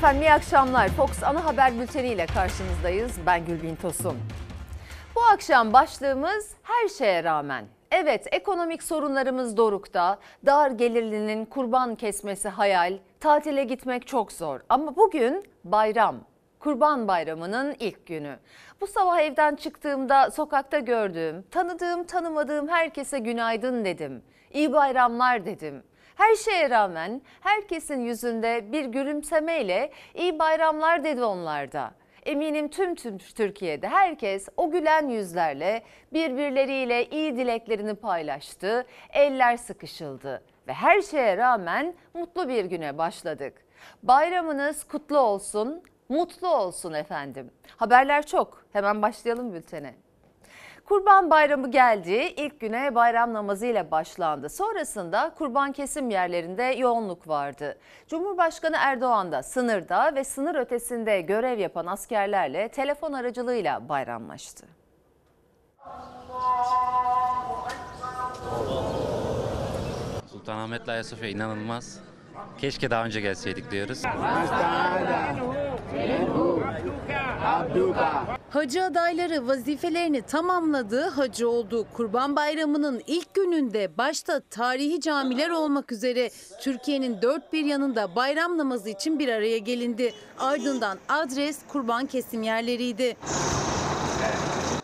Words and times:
Efendim 0.00 0.22
iyi 0.22 0.32
akşamlar. 0.32 0.88
Fox 0.88 1.22
Ana 1.22 1.44
Haber 1.44 1.78
Bülteni 1.78 2.08
ile 2.08 2.26
karşınızdayız. 2.26 3.12
Ben 3.26 3.44
Gülbin 3.44 3.76
Tosun. 3.76 4.16
Bu 5.16 5.20
akşam 5.32 5.72
başlığımız 5.72 6.54
her 6.62 6.88
şeye 6.88 7.24
rağmen. 7.24 7.64
Evet 7.90 8.26
ekonomik 8.32 8.82
sorunlarımız 8.82 9.56
dorukta, 9.56 10.18
dar 10.46 10.70
gelirlinin 10.70 11.44
kurban 11.44 11.94
kesmesi 11.94 12.48
hayal, 12.48 12.98
tatile 13.20 13.64
gitmek 13.64 14.06
çok 14.06 14.32
zor. 14.32 14.60
Ama 14.68 14.96
bugün 14.96 15.44
bayram, 15.64 16.16
Kurban 16.58 17.08
Bayramı'nın 17.08 17.76
ilk 17.78 18.06
günü. 18.06 18.38
Bu 18.80 18.86
sabah 18.86 19.20
evden 19.20 19.56
çıktığımda 19.56 20.30
sokakta 20.30 20.78
gördüğüm, 20.78 21.42
tanıdığım 21.42 22.04
tanımadığım 22.04 22.68
herkese 22.68 23.18
günaydın 23.18 23.84
dedim. 23.84 24.22
İyi 24.52 24.72
bayramlar 24.72 25.44
dedim. 25.44 25.82
Her 26.20 26.36
şeye 26.36 26.70
rağmen 26.70 27.22
herkesin 27.40 28.00
yüzünde 28.00 28.72
bir 28.72 28.84
gülümsemeyle 28.84 29.92
iyi 30.14 30.38
bayramlar 30.38 31.04
dedi 31.04 31.24
onlarda. 31.24 31.90
Eminim 32.24 32.68
tüm 32.68 32.94
tüm 32.94 33.18
Türkiye'de 33.18 33.88
herkes 33.88 34.48
o 34.56 34.70
gülen 34.70 35.08
yüzlerle 35.08 35.82
birbirleriyle 36.12 37.06
iyi 37.06 37.36
dileklerini 37.36 37.94
paylaştı, 37.94 38.86
eller 39.12 39.56
sıkışıldı 39.56 40.42
ve 40.68 40.72
her 40.72 41.02
şeye 41.02 41.36
rağmen 41.36 41.94
mutlu 42.14 42.48
bir 42.48 42.64
güne 42.64 42.98
başladık. 42.98 43.54
Bayramınız 44.02 44.84
kutlu 44.84 45.18
olsun, 45.18 45.82
mutlu 46.08 46.48
olsun 46.48 46.92
efendim. 46.92 47.50
Haberler 47.76 48.26
çok. 48.26 48.64
Hemen 48.72 49.02
başlayalım 49.02 49.52
bültene. 49.52 49.94
Kurban 50.90 51.30
Bayramı 51.30 51.70
geldi. 51.70 52.12
İlk 52.36 52.60
güne 52.60 52.94
bayram 52.94 53.32
namazıyla 53.32 53.90
başlandı. 53.90 54.48
Sonrasında 54.48 55.34
kurban 55.38 55.72
kesim 55.72 56.10
yerlerinde 56.10 56.62
yoğunluk 56.62 57.28
vardı. 57.28 57.78
Cumhurbaşkanı 58.08 58.76
Erdoğan 58.78 59.32
da 59.32 59.42
sınırda 59.42 60.14
ve 60.14 60.24
sınır 60.24 60.54
ötesinde 60.54 61.20
görev 61.20 61.58
yapan 61.58 61.86
askerlerle 61.86 62.68
telefon 62.68 63.12
aracılığıyla 63.12 63.88
bayramlaştı. 63.88 64.66
Sultanahmet'le 70.26 70.88
Ayasofya 70.88 71.28
inanılmaz. 71.28 72.00
Keşke 72.60 72.90
daha 72.90 73.04
önce 73.04 73.20
gelseydik 73.20 73.70
diyoruz. 73.70 74.02
Hacı 78.50 78.84
adayları 78.84 79.48
vazifelerini 79.48 80.22
tamamladı, 80.22 81.08
hacı 81.08 81.50
oldu. 81.50 81.86
Kurban 81.92 82.36
Bayramı'nın 82.36 83.02
ilk 83.06 83.34
gününde 83.34 83.98
başta 83.98 84.40
tarihi 84.40 85.00
camiler 85.00 85.50
olmak 85.50 85.92
üzere 85.92 86.30
Türkiye'nin 86.60 87.22
dört 87.22 87.52
bir 87.52 87.64
yanında 87.64 88.16
bayram 88.16 88.58
namazı 88.58 88.90
için 88.90 89.18
bir 89.18 89.28
araya 89.28 89.58
gelindi. 89.58 90.12
Ardından 90.38 90.98
adres 91.08 91.58
kurban 91.68 92.06
kesim 92.06 92.42
yerleriydi. 92.42 93.16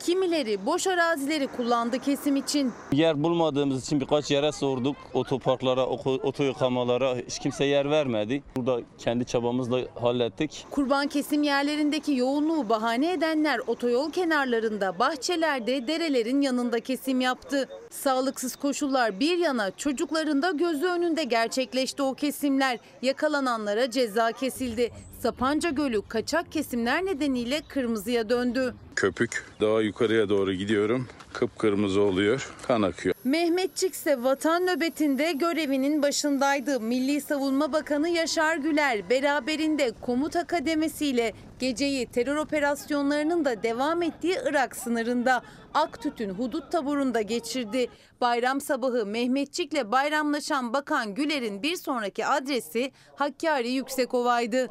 Kimileri 0.06 0.66
boş 0.66 0.86
arazileri 0.86 1.46
kullandı 1.46 1.98
kesim 1.98 2.36
için. 2.36 2.72
Yer 2.92 3.22
bulmadığımız 3.22 3.82
için 3.82 4.00
birkaç 4.00 4.30
yere 4.30 4.52
sorduk. 4.52 4.96
Otoparklara, 5.14 5.86
oto 5.86 6.42
yıkamalara 6.42 7.16
hiç 7.16 7.38
kimse 7.38 7.64
yer 7.64 7.90
vermedi. 7.90 8.42
Burada 8.56 8.80
kendi 8.98 9.24
çabamızla 9.24 9.80
hallettik. 10.00 10.66
Kurban 10.70 11.06
kesim 11.06 11.42
yerlerindeki 11.42 12.14
yoğunluğu 12.14 12.68
bahane 12.68 13.12
edenler 13.12 13.60
otoyol 13.66 14.10
kenarlarında, 14.10 14.98
bahçelerde, 14.98 15.86
derelerin 15.86 16.40
yanında 16.40 16.80
kesim 16.80 17.20
yaptı. 17.20 17.68
Sağlıksız 17.90 18.56
koşullar 18.56 19.20
bir 19.20 19.38
yana 19.38 19.70
çocukların 19.70 20.42
da 20.42 20.50
gözü 20.50 20.86
önünde 20.86 21.24
gerçekleşti 21.24 22.02
o 22.02 22.14
kesimler. 22.14 22.78
Yakalananlara 23.02 23.90
ceza 23.90 24.32
kesildi. 24.32 24.92
Sapanca 25.20 25.70
Gölü 25.70 26.02
kaçak 26.08 26.52
kesimler 26.52 27.04
nedeniyle 27.06 27.62
kırmızıya 27.68 28.28
döndü. 28.28 28.74
köpük. 28.96 29.44
Daha 29.60 29.80
yukarıya 29.80 30.28
doğru 30.28 30.52
gidiyorum. 30.52 31.08
Kıpkırmızı 31.38 32.00
oluyor. 32.00 32.50
Kan 32.66 32.82
akıyor. 32.82 33.14
Mehmetçik 33.24 33.94
ise 33.94 34.22
vatan 34.24 34.66
nöbetinde 34.66 35.32
görevinin 35.32 36.02
başındaydı. 36.02 36.80
Milli 36.80 37.20
Savunma 37.20 37.72
Bakanı 37.72 38.08
Yaşar 38.08 38.56
Güler 38.56 39.10
beraberinde 39.10 39.92
komuta 40.00 40.46
kademesiyle 40.46 41.32
geceyi 41.58 42.06
terör 42.06 42.36
operasyonlarının 42.36 43.44
da 43.44 43.62
devam 43.62 44.02
ettiği 44.02 44.36
Irak 44.48 44.76
sınırında 44.76 45.42
Aktüt'ün 45.74 46.30
hudut 46.30 46.72
taburunda 46.72 47.22
geçirdi. 47.22 47.86
Bayram 48.20 48.60
sabahı 48.60 49.06
Mehmetçik'le 49.06 49.92
bayramlaşan 49.92 50.72
Bakan 50.72 51.14
Güler'in 51.14 51.62
bir 51.62 51.76
sonraki 51.76 52.26
adresi 52.26 52.92
Hakkari 53.16 53.70
Yüksekova'ydı. 53.70 54.68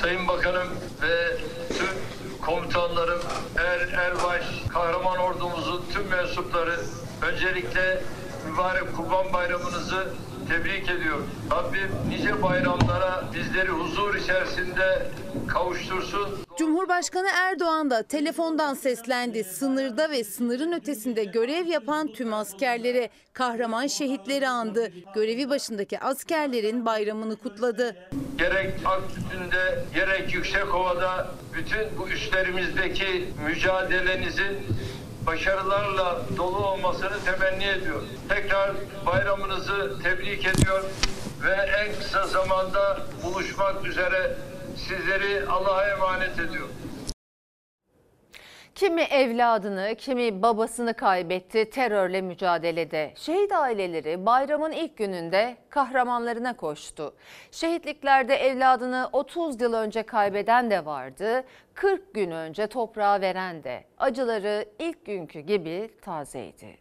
Sayın 0.00 0.28
Bakanım 0.28 0.68
ve 1.02 1.36
tüm 1.68 2.23
komutanlarım, 2.46 3.20
er, 3.58 3.88
erbaş, 3.98 4.42
kahraman 4.72 5.18
ordumuzun 5.18 5.84
tüm 5.92 6.08
mensupları 6.08 6.76
öncelikle 7.22 8.02
mübarek 8.50 8.96
Kurban 8.96 9.32
Bayramınızı 9.32 10.08
tebrik 10.48 10.90
ediyorum. 10.90 11.30
Rabbim 11.50 11.90
nice 12.08 12.42
bayramlara 12.42 13.24
bizleri 13.34 13.68
huzur 13.68 14.14
içerisinde 14.14 15.06
kavuştursun. 15.48 16.28
Cumhurbaşkanı 16.58 17.28
Erdoğan 17.36 17.90
da 17.90 18.02
telefondan 18.02 18.74
seslendi. 18.74 19.44
Sınırda 19.44 20.10
ve 20.10 20.24
sınırın 20.24 20.72
ötesinde 20.72 21.24
görev 21.24 21.66
yapan 21.66 22.08
tüm 22.12 22.34
askerlere 22.34 23.10
kahraman 23.32 23.86
şehitleri 23.86 24.48
andı. 24.48 24.92
Görevi 25.14 25.50
başındaki 25.50 26.00
askerlerin 26.00 26.86
bayramını 26.86 27.36
kutladı. 27.36 27.96
Gerek 28.38 28.72
Aktütü'nde 28.84 29.84
gerek 29.94 30.34
Yüksekova'da 30.34 31.30
bütün 31.54 31.98
bu 31.98 32.08
üstlerimizdeki 32.08 33.28
mücadelenizin 33.46 34.66
başarılarla 35.26 36.22
dolu 36.36 36.66
olmasını 36.66 37.24
temenni 37.24 37.64
ediyorum. 37.64 38.08
Tekrar 38.28 38.70
bayramınızı 39.06 40.02
tebrik 40.02 40.46
ediyor 40.46 40.84
ve 41.42 41.52
en 41.52 41.94
kısa 42.00 42.26
zamanda 42.26 42.98
buluşmak 43.22 43.86
üzere 43.86 44.36
sizleri 44.76 45.46
Allah'a 45.48 45.88
emanet 45.88 46.38
ediyorum. 46.38 46.72
Kimi 48.74 49.02
evladını, 49.02 49.94
kimi 49.98 50.42
babasını 50.42 50.94
kaybetti 50.94 51.70
terörle 51.70 52.20
mücadelede. 52.20 53.12
Şehit 53.16 53.52
aileleri 53.52 54.26
bayramın 54.26 54.72
ilk 54.72 54.96
gününde 54.96 55.56
kahramanlarına 55.70 56.56
koştu. 56.56 57.14
Şehitliklerde 57.50 58.34
evladını 58.34 59.08
30 59.12 59.60
yıl 59.60 59.72
önce 59.72 60.02
kaybeden 60.02 60.70
de 60.70 60.84
vardı, 60.84 61.44
40 61.74 62.14
gün 62.14 62.30
önce 62.30 62.66
toprağa 62.66 63.20
veren 63.20 63.64
de. 63.64 63.84
Acıları 63.98 64.64
ilk 64.78 65.06
günkü 65.06 65.40
gibi 65.40 65.90
tazeydi. 66.02 66.78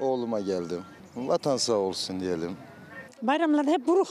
Oğluma 0.00 0.40
geldim. 0.40 0.84
Vatan 1.16 1.56
sağ 1.56 1.72
olsun 1.72 2.20
diyelim. 2.20 2.69
Bayramlarda 3.22 3.70
hep 3.70 3.86
buruk. 3.86 4.08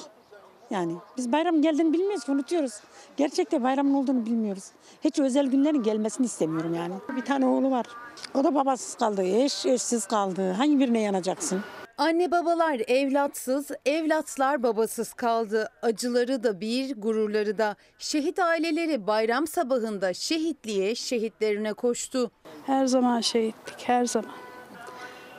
Yani 0.70 0.96
biz 1.18 1.32
bayram 1.32 1.62
geldiğini 1.62 1.94
bilmiyoruz 1.94 2.24
ki 2.24 2.32
unutuyoruz. 2.32 2.74
Gerçekte 3.18 3.64
bayramın 3.64 3.94
olduğunu 3.94 4.26
bilmiyoruz. 4.26 4.64
Hiç 5.04 5.20
özel 5.20 5.48
günlerin 5.48 5.84
gelmesini 5.84 6.26
istemiyorum 6.26 6.74
yani. 6.74 6.94
Bir 7.16 7.22
tane 7.22 7.46
oğlu 7.46 7.72
var. 7.72 7.86
O 8.34 8.44
da 8.44 8.56
babasız 8.56 8.96
kaldı, 8.96 9.24
eş 9.24 9.66
eşsiz 9.66 10.06
kaldı. 10.06 10.52
Hangi 10.52 10.80
birine 10.80 11.02
yanacaksın? 11.02 11.62
Anne 11.98 12.32
babalar 12.32 12.82
evlatsız, 12.88 13.72
evlatlar 13.86 14.64
babasız 14.64 15.14
kaldı. 15.14 15.70
Acıları 15.82 16.44
da 16.44 16.62
bir, 16.62 17.02
gururları 17.02 17.58
da. 17.58 17.76
Şehit 17.98 18.40
aileleri 18.40 19.08
bayram 19.08 19.48
sabahında 19.48 20.14
şehitliğe, 20.14 20.96
şehitlerine 20.96 21.74
koştu. 21.74 22.32
Her 22.66 22.86
zaman 22.86 23.22
şehittik, 23.22 23.88
her 23.88 24.06
zaman. 24.06 24.32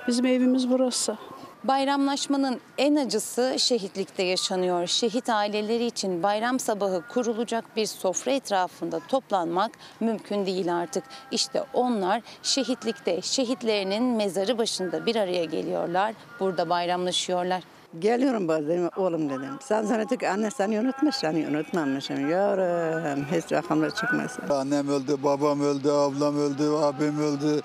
Bizim 0.08 0.26
evimiz 0.26 0.70
burası. 0.70 1.18
Bayramlaşmanın 1.64 2.60
en 2.78 2.96
acısı 2.96 3.54
şehitlikte 3.58 4.22
yaşanıyor. 4.22 4.86
Şehit 4.86 5.28
aileleri 5.28 5.86
için 5.86 6.22
bayram 6.22 6.60
sabahı 6.60 7.02
kurulacak 7.08 7.76
bir 7.76 7.86
sofra 7.86 8.32
etrafında 8.32 9.00
toplanmak 9.08 9.70
mümkün 10.00 10.46
değil 10.46 10.76
artık. 10.76 11.04
İşte 11.30 11.64
onlar 11.72 12.22
şehitlikte 12.42 13.22
şehitlerinin 13.22 14.02
mezarı 14.02 14.58
başında 14.58 15.06
bir 15.06 15.16
araya 15.16 15.44
geliyorlar. 15.44 16.14
Burada 16.40 16.70
bayramlaşıyorlar. 16.70 17.62
Geliyorum 17.98 18.48
bazen 18.48 18.90
oğlum 18.96 19.30
dedim. 19.30 19.58
Sen 19.62 19.82
zannettik 19.82 20.22
anne 20.22 20.50
seni 20.50 20.80
unutmuş, 20.80 21.14
seni 21.14 21.48
unutmamışım. 21.48 22.30
Yavrum 22.30 23.24
hiç 23.32 23.52
rakamlar 23.52 23.94
çıkmasın. 23.94 24.42
Annem 24.50 24.88
öldü, 24.88 25.16
babam 25.22 25.60
öldü, 25.60 25.90
ablam 25.90 26.38
öldü, 26.38 26.70
abim 26.82 27.20
öldü. 27.20 27.60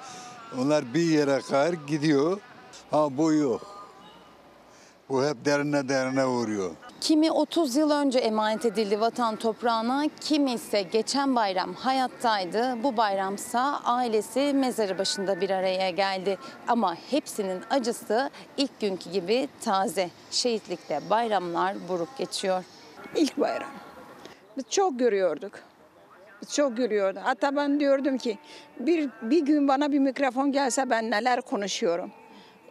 Onlar 0.61 0.93
bir 0.93 1.09
yere 1.09 1.39
kadar 1.39 1.73
gidiyor. 1.73 2.39
Ama 2.91 3.17
bu 3.17 3.33
yok. 3.33 3.74
Bu 5.09 5.25
hep 5.25 5.45
derine 5.45 5.89
derine 5.89 6.25
vuruyor. 6.25 6.71
Kimi 7.01 7.31
30 7.31 7.75
yıl 7.75 7.91
önce 7.91 8.19
emanet 8.19 8.65
edildi 8.65 9.01
vatan 9.01 9.35
toprağına, 9.35 10.05
kimi 10.21 10.51
ise 10.51 10.81
geçen 10.81 11.35
bayram 11.35 11.73
hayattaydı. 11.73 12.83
Bu 12.83 12.97
bayramsa 12.97 13.79
ailesi 13.83 14.53
mezarı 14.53 14.97
başında 14.97 15.41
bir 15.41 15.49
araya 15.49 15.89
geldi. 15.89 16.37
Ama 16.67 16.95
hepsinin 16.95 17.61
acısı 17.69 18.29
ilk 18.57 18.79
günkü 18.79 19.11
gibi 19.11 19.47
taze. 19.61 20.09
Şehitlikte 20.31 21.01
bayramlar 21.09 21.75
buruk 21.89 22.17
geçiyor. 22.17 22.63
İlk 23.15 23.37
bayram. 23.37 23.71
Biz 24.57 24.63
çok 24.69 24.99
görüyorduk. 24.99 25.51
Biz 26.41 26.53
çok 26.53 26.77
görüyorduk. 26.77 27.21
Hatta 27.25 27.55
ben 27.55 27.79
diyordum 27.79 28.17
ki 28.17 28.37
bir, 28.79 29.09
bir 29.21 29.45
gün 29.45 29.67
bana 29.67 29.91
bir 29.91 29.99
mikrofon 29.99 30.51
gelse 30.51 30.89
ben 30.89 31.11
neler 31.11 31.41
konuşuyorum. 31.41 32.11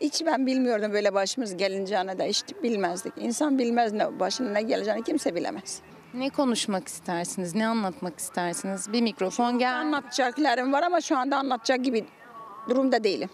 Hiç 0.05 0.27
ben 0.27 0.47
bilmiyordum 0.47 0.93
böyle 0.93 1.15
başımız 1.15 1.57
gelineceğini 1.57 2.19
de 2.19 2.29
hiç 2.29 2.45
bilmezdik. 2.63 3.13
İnsan 3.17 3.59
bilmez 3.59 3.93
ne 3.93 4.21
başına 4.21 4.51
ne 4.51 4.63
geleceğini 4.63 5.03
kimse 5.03 5.35
bilemez. 5.35 5.81
Ne 6.15 6.31
konuşmak 6.31 6.89
istersiniz, 6.89 7.55
ne 7.55 7.67
anlatmak 7.67 8.19
istersiniz? 8.19 8.93
Bir 8.93 9.03
mikrofon 9.03 9.59
gel. 9.59 9.81
Anlatacaklarım 9.81 10.73
var 10.73 10.83
ama 10.83 11.01
şu 11.01 11.19
anda 11.19 11.37
anlatacak 11.37 11.85
gibi 11.85 12.05
durumda 12.69 13.05
değilim. 13.05 13.31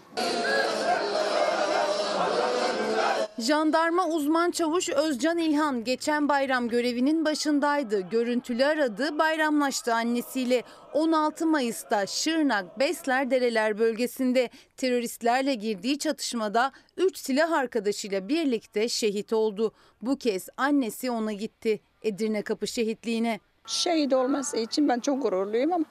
Jandarma 3.41 4.07
uzman 4.07 4.51
çavuş 4.51 4.89
Özcan 4.89 5.37
İlhan 5.37 5.83
geçen 5.83 6.29
bayram 6.29 6.67
görevinin 6.67 7.25
başındaydı. 7.25 8.01
Görüntülü 8.01 8.65
aradı, 8.65 9.19
bayramlaştı 9.19 9.93
annesiyle. 9.93 10.63
16 10.93 11.45
Mayıs'ta 11.45 12.07
Şırnak 12.07 12.79
Besler 12.79 13.31
Dereler 13.31 13.79
bölgesinde 13.79 14.49
teröristlerle 14.77 15.53
girdiği 15.53 15.99
çatışmada 15.99 16.71
3 16.97 17.17
silah 17.17 17.51
arkadaşıyla 17.51 18.29
birlikte 18.29 18.89
şehit 18.89 19.33
oldu. 19.33 19.73
Bu 20.01 20.17
kez 20.17 20.49
annesi 20.57 21.11
ona 21.11 21.33
gitti 21.33 21.79
Edirne 22.01 22.41
Kapı 22.41 22.67
şehitliğine. 22.67 23.39
Şehit 23.67 24.13
olması 24.13 24.57
için 24.57 24.89
ben 24.89 24.99
çok 24.99 25.21
gururluyum 25.21 25.73
ama 25.73 25.85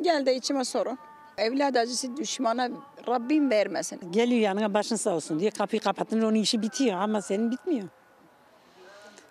gel 0.00 0.26
de 0.26 0.36
içime 0.36 0.64
sorun. 0.64 0.98
Evlat 1.38 1.76
acısı 1.76 2.16
düşmana 2.16 2.68
Rabbim 3.08 3.50
vermesin. 3.50 4.12
Geliyor 4.12 4.40
yanına 4.40 4.74
başın 4.74 4.96
sağ 4.96 5.14
olsun 5.14 5.40
diye 5.40 5.50
kapıyı 5.50 5.82
kapatın 5.82 6.22
onun 6.22 6.34
işi 6.34 6.62
bitiyor 6.62 6.96
ama 6.96 7.22
senin 7.22 7.50
bitmiyor. 7.50 7.88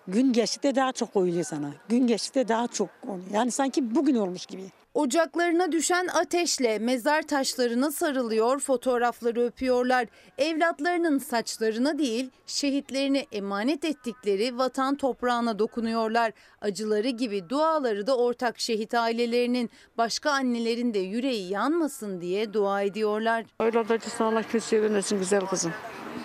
Gün 0.08 0.32
geçtikçe 0.32 0.74
daha 0.74 0.92
çok 0.92 1.12
koyuluyor 1.12 1.44
sana. 1.44 1.70
Gün 1.88 2.06
geçtikçe 2.06 2.48
daha 2.48 2.68
çok. 2.68 2.88
Yani 3.32 3.50
sanki 3.50 3.94
bugün 3.94 4.14
olmuş 4.14 4.46
gibi. 4.46 4.62
Ocaklarına 4.94 5.72
düşen 5.72 6.06
ateşle 6.06 6.78
mezar 6.78 7.22
taşlarına 7.22 7.90
sarılıyor, 7.90 8.60
fotoğrafları 8.60 9.40
öpüyorlar. 9.40 10.06
Evlatlarının 10.38 11.18
saçlarına 11.18 11.98
değil, 11.98 12.30
şehitlerini 12.46 13.26
emanet 13.32 13.84
ettikleri 13.84 14.58
vatan 14.58 14.96
toprağına 14.96 15.58
dokunuyorlar. 15.58 16.32
Acıları 16.60 17.08
gibi 17.08 17.48
duaları 17.48 18.06
da 18.06 18.16
ortak 18.16 18.60
şehit 18.60 18.94
ailelerinin, 18.94 19.70
başka 19.98 20.30
annelerin 20.30 20.94
de 20.94 20.98
yüreği 20.98 21.50
yanmasın 21.50 22.20
diye 22.20 22.52
dua 22.52 22.82
ediyorlar. 22.82 23.44
Öyle 23.60 23.78
acısı 23.78 24.24
Allah 24.24 24.42
kötüye 24.42 24.82
vermesin 24.82 25.18
güzel 25.18 25.46
kızım. 25.46 25.72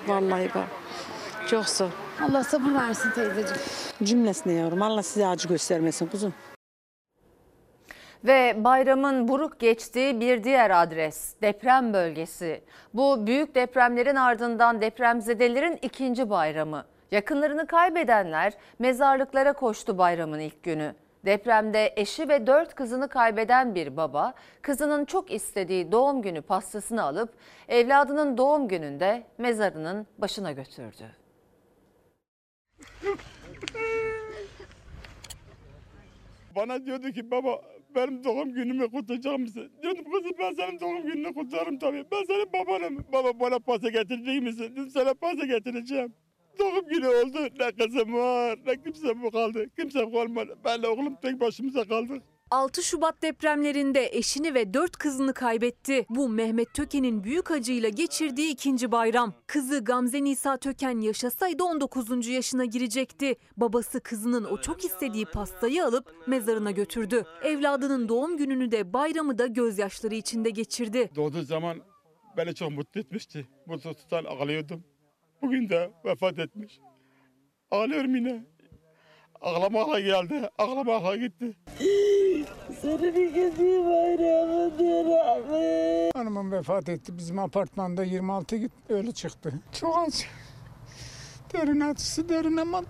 Vallahi 0.07 0.49
bak. 0.55 0.67
Çok 1.49 1.65
sağ 1.65 1.85
ol. 1.85 1.89
Allah 2.21 2.43
sabır 2.43 2.73
versin 2.73 3.11
teyzeciğim. 3.11 3.61
Cümlesine 4.03 4.53
yavrum. 4.53 4.81
Allah 4.81 5.03
size 5.03 5.27
acı 5.27 5.47
göstermesin 5.47 6.07
kuzum. 6.07 6.33
Ve 8.23 8.63
bayramın 8.63 9.27
buruk 9.27 9.59
geçtiği 9.59 10.19
bir 10.19 10.43
diğer 10.43 10.81
adres 10.83 11.35
deprem 11.41 11.93
bölgesi. 11.93 12.61
Bu 12.93 13.27
büyük 13.27 13.55
depremlerin 13.55 14.15
ardından 14.15 14.81
depremzedelerin 14.81 15.79
ikinci 15.81 16.29
bayramı. 16.29 16.85
Yakınlarını 17.11 17.67
kaybedenler 17.67 18.53
mezarlıklara 18.79 19.53
koştu 19.53 19.97
bayramın 19.97 20.39
ilk 20.39 20.63
günü. 20.63 20.95
Depremde 21.25 21.93
eşi 21.95 22.29
ve 22.29 22.47
dört 22.47 22.75
kızını 22.75 23.07
kaybeden 23.07 23.75
bir 23.75 23.97
baba, 23.97 24.33
kızının 24.61 25.05
çok 25.05 25.31
istediği 25.31 25.91
doğum 25.91 26.21
günü 26.21 26.41
pastasını 26.41 27.03
alıp 27.03 27.33
evladının 27.67 28.37
doğum 28.37 28.67
gününde 28.67 29.23
mezarının 29.37 30.07
başına 30.17 30.51
götürdü. 30.51 31.05
Bana 36.55 36.85
diyordu 36.85 37.11
ki 37.11 37.31
baba 37.31 37.61
benim 37.95 38.23
doğum 38.23 38.53
günümü 38.53 38.91
kutlayacak 38.91 39.39
mısın? 39.39 39.71
Diyordum 39.83 40.03
kızım 40.11 40.31
ben 40.39 40.53
senin 40.53 40.79
doğum 40.79 41.03
gününü 41.03 41.33
kutlarım 41.33 41.79
tabii. 41.79 42.05
Ben 42.11 42.23
senin 42.27 42.53
babanım. 42.53 43.05
Baba 43.13 43.39
bana 43.39 43.59
pasta 43.59 43.89
getirecek 43.89 44.43
misin? 44.43 44.71
Dedim 44.71 44.89
sana 44.89 45.13
pasta 45.13 45.45
getireceğim. 45.45 46.13
Doğum 46.59 46.87
günü 46.87 47.07
oldu. 47.07 47.37
Ne 47.59 47.71
kızım 47.71 48.13
var 48.13 48.59
ne 48.65 48.83
kimse 48.83 49.29
kaldı. 49.31 49.65
Kimse 49.79 50.11
kalmadı. 50.11 50.57
Benle 50.65 50.87
oğlum 50.87 51.15
tek 51.21 51.39
başımıza 51.39 51.83
kaldık. 51.83 52.23
6 52.51 52.83
Şubat 52.83 53.21
depremlerinde 53.21 54.09
eşini 54.11 54.53
ve 54.53 54.73
4 54.73 54.97
kızını 54.97 55.33
kaybetti. 55.33 56.05
Bu 56.09 56.29
Mehmet 56.29 56.73
Töken'in 56.73 57.23
büyük 57.23 57.51
acıyla 57.51 57.89
geçirdiği 57.89 58.51
ikinci 58.51 58.91
bayram. 58.91 59.33
Kızı 59.47 59.83
Gamze 59.83 60.23
Nisa 60.23 60.57
Töken 60.57 61.01
yaşasaydı 61.01 61.63
19. 61.63 62.27
yaşına 62.27 62.65
girecekti. 62.65 63.35
Babası 63.57 63.99
kızının 63.99 64.43
o 64.43 64.61
çok 64.61 64.85
istediği 64.85 65.25
pastayı 65.25 65.85
alıp 65.85 66.27
mezarına 66.27 66.71
götürdü. 66.71 67.23
Evladının 67.43 68.09
doğum 68.09 68.37
gününü 68.37 68.71
de 68.71 68.93
bayramı 68.93 69.37
da 69.37 69.47
gözyaşları 69.47 70.15
içinde 70.15 70.49
geçirdi. 70.49 71.09
Doğduğu 71.15 71.41
zaman 71.43 71.77
beni 72.37 72.55
çok 72.55 72.71
mutlu 72.71 73.01
etmişti. 73.01 73.47
Mutlu 73.65 73.93
tutan 73.93 74.23
ağlıyordum. 74.23 74.83
Bugün 75.41 75.69
de 75.69 75.91
vefat 76.05 76.39
etmiş. 76.39 76.79
Ağlıyorum 77.71 78.15
yine. 78.15 78.45
Ağlamakla 79.41 79.99
geldi, 79.99 80.49
ağlamakla 80.57 81.15
gitti. 81.15 81.53
Senin 82.81 83.33
gezi 83.33 83.83
bayramıdır 83.85 85.05
abi. 85.05 86.11
Hanımım 86.15 86.51
vefat 86.51 86.89
etti. 86.89 87.17
Bizim 87.17 87.39
apartmanda 87.39 88.03
26 88.03 88.55
git 88.57 88.71
öyle 88.89 89.11
çıktı. 89.11 89.53
Çok 89.79 89.97
acı. 90.07 90.23
Derin 91.53 91.79
acısı 91.79 92.29
derin 92.29 92.57
ama 92.57 92.83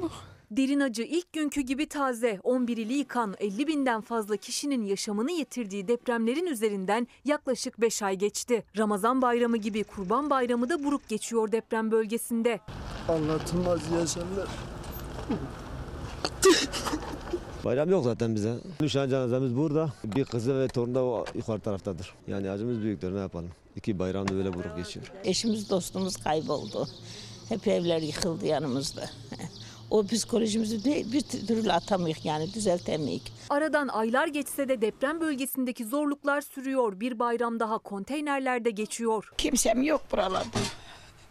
bu. 0.00 0.10
Derin 0.50 0.80
acı 0.80 1.02
ilk 1.02 1.32
günkü 1.32 1.60
gibi 1.60 1.88
taze. 1.88 2.40
11 2.42 2.76
ili 2.76 2.92
yıkan 2.92 3.34
50 3.40 3.66
binden 3.66 4.00
fazla 4.00 4.36
kişinin 4.36 4.84
yaşamını 4.84 5.32
yitirdiği 5.32 5.88
depremlerin 5.88 6.46
üzerinden 6.46 7.06
yaklaşık 7.24 7.80
5 7.80 8.02
ay 8.02 8.16
geçti. 8.16 8.64
Ramazan 8.78 9.22
bayramı 9.22 9.56
gibi 9.56 9.84
kurban 9.84 10.30
bayramı 10.30 10.68
da 10.68 10.84
buruk 10.84 11.08
geçiyor 11.08 11.52
deprem 11.52 11.90
bölgesinde. 11.90 12.60
Anlatılmaz 13.08 13.80
yaşanır. 13.92 14.48
Bayram 17.64 17.90
yok 17.90 18.04
zaten 18.04 18.34
bize. 18.34 18.54
Şu 18.88 19.00
an 19.00 19.08
cenazemiz 19.08 19.56
burada. 19.56 19.92
Bir 20.04 20.24
kızı 20.24 20.60
ve 20.60 20.68
torun 20.68 20.94
da 20.94 21.24
yukarı 21.34 21.60
taraftadır. 21.60 22.14
Yani 22.28 22.50
acımız 22.50 22.82
büyüktür 22.82 23.14
ne 23.14 23.18
yapalım. 23.18 23.50
İki 23.76 23.98
bayram 23.98 24.28
da 24.28 24.34
böyle 24.34 24.54
buruk 24.54 24.76
geçiyor. 24.76 25.12
Eşimiz 25.24 25.70
dostumuz 25.70 26.16
kayboldu. 26.16 26.88
Hep 27.48 27.68
evler 27.68 28.02
yıkıldı 28.02 28.46
yanımızda. 28.46 29.10
O 29.90 30.06
psikolojimizi 30.06 30.84
bir, 30.84 31.12
bir 31.12 31.20
türlü 31.20 31.72
atamıyık 31.72 32.24
yani 32.24 32.54
düzeltemeyik. 32.54 33.32
Aradan 33.50 33.88
aylar 33.88 34.28
geçse 34.28 34.68
de 34.68 34.80
deprem 34.80 35.20
bölgesindeki 35.20 35.84
zorluklar 35.84 36.40
sürüyor. 36.40 37.00
Bir 37.00 37.18
bayram 37.18 37.60
daha 37.60 37.78
konteynerlerde 37.78 38.70
geçiyor. 38.70 39.32
Kimsem 39.38 39.82
yok 39.82 40.00
buralarda. 40.12 40.58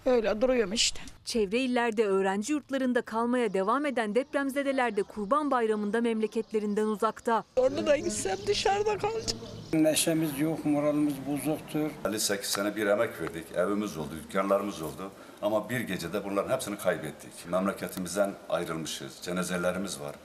Öyle 0.06 0.42
duruyorum 0.42 0.74
işte. 0.74 1.00
Çevre 1.26 1.58
illerde 1.60 2.06
öğrenci 2.06 2.54
yurtlarında 2.54 3.02
kalmaya 3.02 3.54
devam 3.54 3.86
eden 3.86 4.16
depremzedeler 4.16 4.96
de 4.96 5.04
Kurban 5.04 5.52
Bayramı'nda 5.52 6.02
memleketlerinden 6.02 6.86
uzakta. 6.86 7.44
Orada 7.56 7.88
da 7.88 7.98
gitsem 7.98 8.38
dışarıda 8.48 8.98
kalacağım. 8.98 9.44
Neşemiz 9.74 10.40
yok, 10.40 10.66
moralimiz 10.66 11.14
bozuktur. 11.28 11.90
58 12.06 12.50
sene 12.50 12.76
bir 12.76 12.88
emek 12.88 13.22
verdik. 13.22 13.46
Evimiz 13.56 13.98
oldu, 13.98 14.10
dükkanlarımız 14.24 14.82
oldu. 14.82 15.12
Ama 15.42 15.70
bir 15.70 15.80
gecede 15.80 16.26
bunların 16.26 16.54
hepsini 16.54 16.78
kaybettik. 16.78 17.32
Memleketimizden 17.52 18.34
ayrılmışız. 18.50 19.18
Cenazelerimiz 19.22 20.00
var. 20.02 20.16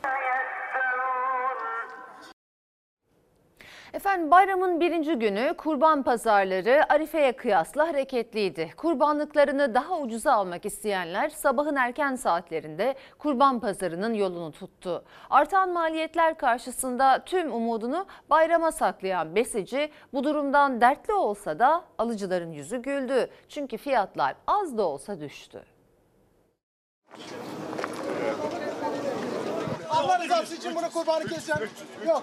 Efendim 3.92 4.30
bayramın 4.30 4.80
birinci 4.80 5.14
günü 5.14 5.54
kurban 5.58 6.02
pazarları 6.02 6.92
Arife'ye 6.92 7.32
kıyasla 7.32 7.88
hareketliydi. 7.88 8.70
Kurbanlıklarını 8.76 9.74
daha 9.74 9.98
ucuza 9.98 10.32
almak 10.32 10.66
isteyenler 10.66 11.28
sabahın 11.28 11.76
erken 11.76 12.16
saatlerinde 12.16 12.94
kurban 13.18 13.60
pazarının 13.60 14.14
yolunu 14.14 14.52
tuttu. 14.52 15.04
Artan 15.30 15.72
maliyetler 15.72 16.38
karşısında 16.38 17.22
tüm 17.24 17.52
umudunu 17.52 18.06
bayrama 18.30 18.72
saklayan 18.72 19.34
besici 19.34 19.90
bu 20.12 20.24
durumdan 20.24 20.80
dertli 20.80 21.12
olsa 21.12 21.58
da 21.58 21.84
alıcıların 21.98 22.52
yüzü 22.52 22.76
güldü. 22.76 23.30
Çünkü 23.48 23.76
fiyatlar 23.76 24.34
az 24.46 24.78
da 24.78 24.82
olsa 24.82 25.20
düştü. 25.20 25.62
Allah 29.90 30.24
rızası 30.24 30.56
için 30.56 30.74
bunu 30.74 30.90
kurbanı 30.90 31.24
keseceğim. 31.24 31.70
Yok. 32.08 32.22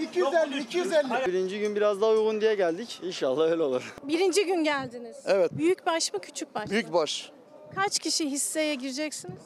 250, 0.00 0.60
250. 0.60 1.26
Birinci 1.26 1.60
gün 1.60 1.76
biraz 1.76 2.00
daha 2.00 2.10
uygun 2.10 2.40
diye 2.40 2.54
geldik. 2.54 3.00
İnşallah 3.02 3.50
öyle 3.50 3.62
olur. 3.62 3.94
Birinci 4.02 4.46
gün 4.46 4.64
geldiniz. 4.64 5.16
Evet. 5.26 5.52
Büyük 5.52 5.86
baş 5.86 6.12
mı 6.12 6.20
küçük 6.20 6.54
baş? 6.54 6.70
Büyük 6.70 6.92
baş. 6.92 7.32
Kaç 7.74 7.98
kişi 7.98 8.30
hisseye 8.30 8.74
gireceksiniz? 8.74 9.42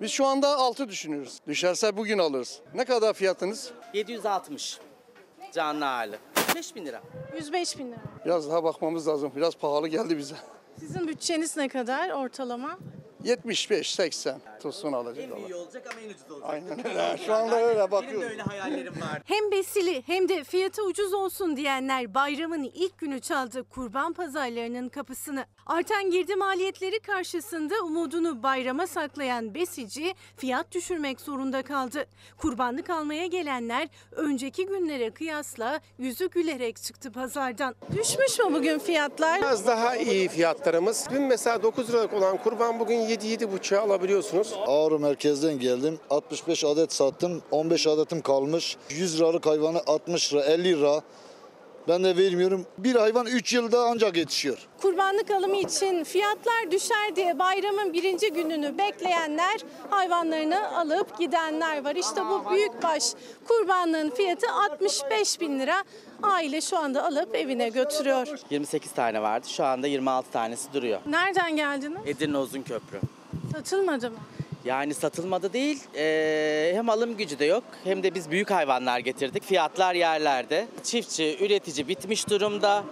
Biz 0.00 0.10
şu 0.10 0.26
anda 0.26 0.56
6 0.56 0.88
düşünüyoruz. 0.88 1.38
Düşerse 1.46 1.96
bugün 1.96 2.18
alırız. 2.18 2.60
Ne 2.74 2.84
kadar 2.84 3.14
fiyatınız? 3.14 3.70
760 3.94 4.78
canlı 5.52 5.84
hali. 5.84 6.16
5000 6.54 6.86
lira. 6.86 7.02
105 7.36 7.78
bin 7.78 7.86
lira. 7.92 8.00
Biraz 8.24 8.48
daha 8.50 8.64
bakmamız 8.64 9.08
lazım. 9.08 9.32
Biraz 9.36 9.54
pahalı 9.56 9.88
geldi 9.88 10.18
bize. 10.18 10.34
Sizin 10.80 11.08
bütçeniz 11.08 11.56
ne 11.56 11.68
kadar 11.68 12.10
ortalama? 12.10 12.78
75-80 13.24 14.34
tosun 14.62 14.92
alacak. 14.92 15.24
En 15.24 15.36
büyüğü 15.36 15.54
olacak 15.54 15.86
ama 15.92 16.00
en 16.00 16.08
ucuz 16.10 16.30
olacak. 16.30 16.50
Aynen 16.50 16.86
öyle. 16.86 17.18
Şu 17.26 17.34
anda 17.34 17.56
öyle 17.56 17.66
Benim 17.78 17.86
de 17.86 17.90
bakıyorum. 17.90 18.28
öyle 18.30 18.42
hayallerim 18.42 18.92
var. 19.00 19.22
Hem 19.24 19.50
besili 19.50 20.02
hem 20.06 20.28
de 20.28 20.44
fiyatı 20.44 20.82
ucuz 20.84 21.12
olsun 21.14 21.56
diyenler 21.56 22.14
bayramın 22.14 22.64
ilk 22.74 22.98
günü 22.98 23.20
çaldı 23.20 23.64
kurban 23.68 24.12
pazarlarının 24.12 24.88
kapısını. 24.88 25.46
Artan 25.66 26.10
girdi 26.10 26.36
maliyetleri 26.36 27.00
karşısında 27.00 27.74
umudunu 27.84 28.42
bayrama 28.42 28.86
saklayan 28.86 29.54
besici 29.54 30.14
fiyat 30.36 30.72
düşürmek 30.72 31.20
zorunda 31.20 31.62
kaldı. 31.62 32.06
Kurbanlık 32.38 32.90
almaya 32.90 33.26
gelenler 33.26 33.88
önceki 34.12 34.66
günlere 34.66 35.10
kıyasla 35.10 35.80
yüzü 35.98 36.30
gülerek 36.30 36.82
çıktı 36.82 37.12
pazardan. 37.12 37.74
Düşmüş 37.96 38.38
mü 38.38 38.44
bugün 38.54 38.78
fiyatlar? 38.78 39.38
Biraz 39.42 39.66
daha 39.66 39.96
iyi 39.96 40.28
fiyatlarımız. 40.28 41.06
Dün 41.10 41.22
mesela 41.22 41.62
9 41.62 41.88
liralık 41.88 42.12
olan 42.12 42.36
kurban 42.36 42.80
bugün 42.80 43.00
7-7,5'a 43.14 43.80
alabiliyorsunuz. 43.80 44.54
Ağrı 44.66 44.98
merkezden 44.98 45.58
geldim. 45.58 45.98
65 46.10 46.64
adet 46.64 46.92
sattım. 46.92 47.42
15 47.50 47.86
adetim 47.86 48.20
kalmış. 48.20 48.76
100 48.90 49.16
liralık 49.18 49.46
hayvanı 49.46 49.82
60 49.86 50.32
lira, 50.32 50.44
50 50.44 50.64
lira. 50.64 51.02
Ben 51.88 52.04
de 52.04 52.16
vermiyorum. 52.16 52.66
Bir 52.78 52.94
hayvan 52.94 53.26
3 53.26 53.52
yılda 53.52 53.84
ancak 53.84 54.16
yetişiyor. 54.16 54.58
Kurbanlık 54.82 55.30
alımı 55.30 55.56
için 55.56 56.04
fiyatlar 56.04 56.70
düşer 56.70 57.16
diye 57.16 57.38
bayramın 57.38 57.92
birinci 57.92 58.32
gününü 58.32 58.78
bekleyenler 58.78 59.60
hayvanlarını 59.90 60.78
alıp 60.78 61.18
gidenler 61.18 61.84
var. 61.84 61.96
İşte 61.96 62.20
bu 62.30 62.50
büyükbaş 62.50 63.12
kurbanlığın 63.48 64.10
fiyatı 64.10 64.46
65 64.70 65.40
bin 65.40 65.60
lira. 65.60 65.84
Aile 66.32 66.60
şu 66.60 66.78
anda 66.78 67.04
alıp 67.06 67.34
evine 67.34 67.68
götürüyor. 67.68 68.28
28 68.50 68.92
tane 68.92 69.22
vardı. 69.22 69.46
Şu 69.48 69.64
anda 69.64 69.86
26 69.86 70.30
tanesi 70.30 70.72
duruyor. 70.72 71.00
Nereden 71.06 71.56
geldiniz? 71.56 71.98
Edirne 72.06 72.38
Uzunköprü. 72.38 73.00
Satılmadı 73.52 74.10
mı? 74.10 74.16
Yani 74.64 74.94
satılmadı 74.94 75.52
değil. 75.52 75.82
eee, 75.94 76.72
hem 76.76 76.88
alım 76.88 77.16
gücü 77.16 77.38
de 77.38 77.44
yok 77.44 77.64
hem 77.84 78.02
de 78.02 78.14
biz 78.14 78.30
büyük 78.30 78.50
hayvanlar 78.50 78.98
getirdik. 78.98 79.42
Fiyatlar 79.44 79.94
yerlerde. 79.94 80.66
Çiftçi, 80.82 81.36
üretici 81.40 81.88
bitmiş 81.88 82.28
durumda. 82.30 82.84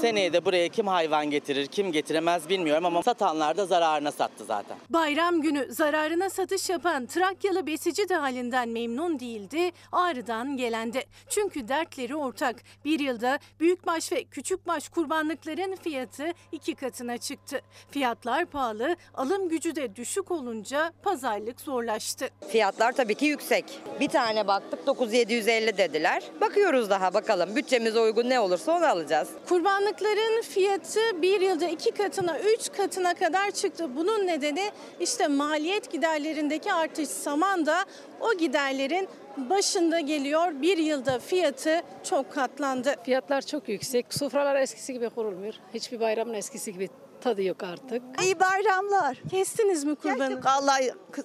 Seneye 0.00 0.32
de 0.32 0.44
buraya 0.44 0.68
kim 0.68 0.86
hayvan 0.86 1.30
getirir, 1.30 1.66
kim 1.66 1.92
getiremez 1.92 2.48
bilmiyorum 2.48 2.84
ama 2.86 3.02
satanlar 3.02 3.56
da 3.56 3.66
zararına 3.66 4.12
sattı 4.12 4.44
zaten. 4.44 4.76
Bayram 4.90 5.42
günü 5.42 5.72
zararına 5.72 6.30
satış 6.30 6.70
yapan 6.70 7.06
Trakyalı 7.06 7.66
besici 7.66 8.08
de 8.08 8.14
halinden 8.14 8.68
memnun 8.68 9.20
değildi. 9.20 9.70
Ağrı'dan 9.92 10.56
gelendi. 10.56 11.02
Çünkü 11.28 11.68
dertleri 11.68 12.16
ortak. 12.16 12.56
Bir 12.84 13.00
yılda 13.00 13.38
büyükbaş 13.60 14.12
ve 14.12 14.24
küçükbaş 14.24 14.88
kurbanlıkların 14.88 15.76
fiyatı 15.76 16.32
iki 16.52 16.74
katına 16.74 17.18
çıktı. 17.18 17.60
Fiyatlar 17.90 18.46
pahalı, 18.46 18.96
alım 19.14 19.48
gücü 19.48 19.76
de 19.76 19.96
düşük 19.96 20.30
olunca 20.30 20.92
pazarlık 21.14 21.60
zorlaştı. 21.60 22.28
Fiyatlar 22.48 22.92
tabii 22.92 23.14
ki 23.14 23.24
yüksek. 23.24 23.64
Bir 24.00 24.08
tane 24.08 24.46
baktık 24.46 24.86
9750 24.86 25.78
dediler. 25.78 26.22
Bakıyoruz 26.40 26.90
daha 26.90 27.14
bakalım. 27.14 27.56
Bütçemize 27.56 28.00
uygun 28.00 28.30
ne 28.30 28.40
olursa 28.40 28.72
onu 28.72 28.86
alacağız. 28.86 29.28
Kurbanlıkların 29.48 30.42
fiyatı 30.42 31.22
bir 31.22 31.40
yılda 31.40 31.68
iki 31.68 31.90
katına, 31.90 32.38
üç 32.38 32.72
katına 32.72 33.14
kadar 33.14 33.50
çıktı. 33.50 33.96
Bunun 33.96 34.26
nedeni 34.26 34.70
işte 35.00 35.28
maliyet 35.28 35.92
giderlerindeki 35.92 36.72
artış 36.72 37.08
saman 37.08 37.66
da 37.66 37.84
o 38.20 38.34
giderlerin 38.34 39.08
başında 39.36 40.00
geliyor. 40.00 40.62
Bir 40.62 40.78
yılda 40.78 41.18
fiyatı 41.18 41.82
çok 42.10 42.32
katlandı. 42.32 42.94
Fiyatlar 43.04 43.42
çok 43.42 43.68
yüksek. 43.68 44.14
Sofralar 44.14 44.56
eskisi 44.56 44.92
gibi 44.92 45.10
kurulmuyor. 45.10 45.54
Hiçbir 45.74 46.00
bayramın 46.00 46.34
eskisi 46.34 46.72
gibi 46.72 46.88
tadı 47.24 47.42
yok 47.42 47.62
artık. 47.62 48.02
İyi 48.22 48.40
bayramlar. 48.40 49.22
Kestiniz 49.30 49.84
mi 49.84 49.94
kurbanı? 49.94 50.28
Kestik 50.28 50.46
Allah 50.46 50.78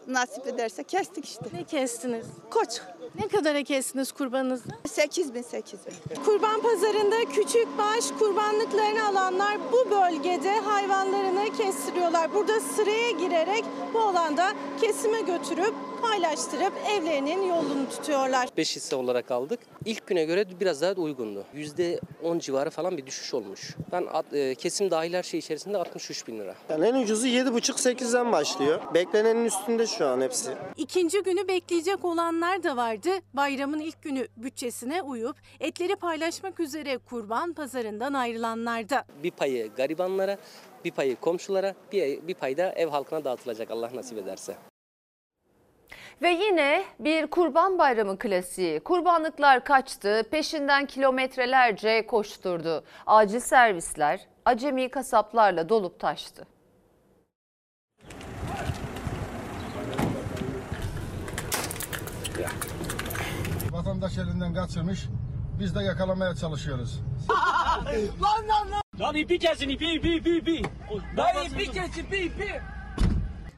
nasip 0.07 0.47
ederse 0.47 0.83
kestik 0.83 1.25
işte. 1.25 1.45
Ne 1.53 1.63
kestiniz? 1.63 2.25
Koç. 2.49 2.81
Ne 3.15 3.27
kadara 3.27 3.63
kestiniz 3.63 4.11
kurbanınızı? 4.11 4.69
8 4.87 5.33
bin 5.33 5.41
8 5.41 5.79
bin. 5.85 6.23
Kurban 6.23 6.61
pazarında 6.61 7.15
küçük 7.33 7.67
baş 7.77 8.05
kurbanlıklarını 8.19 9.07
alanlar 9.07 9.57
bu 9.71 9.91
bölgede 9.91 10.59
hayvanlarını 10.59 11.57
kestiriyorlar. 11.57 12.33
Burada 12.33 12.59
sıraya 12.59 13.11
girerek 13.11 13.65
bu 13.93 13.99
alanda 13.99 14.53
kesime 14.81 15.21
götürüp 15.21 15.73
paylaştırıp 16.01 16.73
evlerinin 16.89 17.41
yolunu 17.47 17.89
tutuyorlar. 17.89 18.49
5 18.57 18.75
hisse 18.75 18.95
olarak 18.95 19.31
aldık. 19.31 19.59
İlk 19.85 20.07
güne 20.07 20.25
göre 20.25 20.45
biraz 20.59 20.81
daha 20.81 20.93
uygundu. 20.93 21.43
%10 21.55 22.39
civarı 22.39 22.69
falan 22.69 22.97
bir 22.97 23.05
düşüş 23.05 23.33
olmuş. 23.33 23.75
Ben 23.91 24.07
e, 24.33 24.55
kesim 24.55 24.91
dahil 24.91 25.13
her 25.13 25.23
şey 25.23 25.39
içerisinde 25.39 25.77
63 25.77 26.27
bin 26.27 26.39
lira. 26.39 26.55
Yani 26.69 26.87
en 26.87 26.93
ucuzu 26.93 27.27
7,5-8'den 27.27 28.31
başlıyor. 28.31 28.81
Beklenenin 28.93 29.45
üstünde 29.45 29.87
şu 29.87 30.05
an 30.07 30.21
hepsi. 30.21 30.51
İkinci 30.77 31.23
günü 31.23 31.47
bekleyecek 31.47 32.05
olanlar 32.05 32.63
da 32.63 32.77
vardı. 32.99 33.25
Bayramın 33.33 33.79
ilk 33.79 34.01
günü 34.01 34.27
bütçesine 34.37 35.01
uyup 35.01 35.35
etleri 35.59 35.95
paylaşmak 35.95 36.59
üzere 36.59 36.97
kurban 36.97 37.53
pazarından 37.53 38.13
ayrılanlar 38.13 38.89
da. 38.89 39.03
Bir 39.23 39.31
payı 39.31 39.71
garibanlara, 39.75 40.37
bir 40.85 40.91
payı 40.91 41.15
komşulara, 41.15 41.73
bir, 41.91 42.27
bir 42.27 42.33
pay 42.33 42.57
da 42.57 42.71
ev 42.71 42.87
halkına 42.87 43.23
dağıtılacak 43.23 43.71
Allah 43.71 43.89
nasip 43.93 44.17
ederse. 44.17 44.55
Ve 46.21 46.29
yine 46.29 46.83
bir 46.99 47.27
kurban 47.27 47.77
bayramı 47.77 48.17
klasiği. 48.17 48.79
Kurbanlıklar 48.79 49.63
kaçtı, 49.63 50.23
peşinden 50.31 50.85
kilometrelerce 50.85 52.05
koşturdu. 52.07 52.83
Acil 53.07 53.39
servisler 53.39 54.27
acemi 54.45 54.89
kasaplarla 54.89 55.69
dolup 55.69 55.99
taştı. 55.99 56.47
Vatandaş 63.89 64.17
elinden 64.17 64.53
kaçırmış. 64.53 65.05
Biz 65.59 65.75
de 65.75 65.83
yakalamaya 65.83 66.35
çalışıyoruz. 66.35 66.99
lan 68.21 68.47
lan 68.47 68.71
lan. 68.71 68.81
Lan 68.99 69.15
ipi 69.15 69.39
kesin 69.39 69.69
ipi 69.69 69.85
ipi 69.85 70.15
ipi 70.15 70.37
ipi. 70.37 70.61
Lan 71.17 71.45
ipi 71.45 71.71
kesin 71.71 72.01
ipi 72.03 72.17
ipi. 72.17 72.61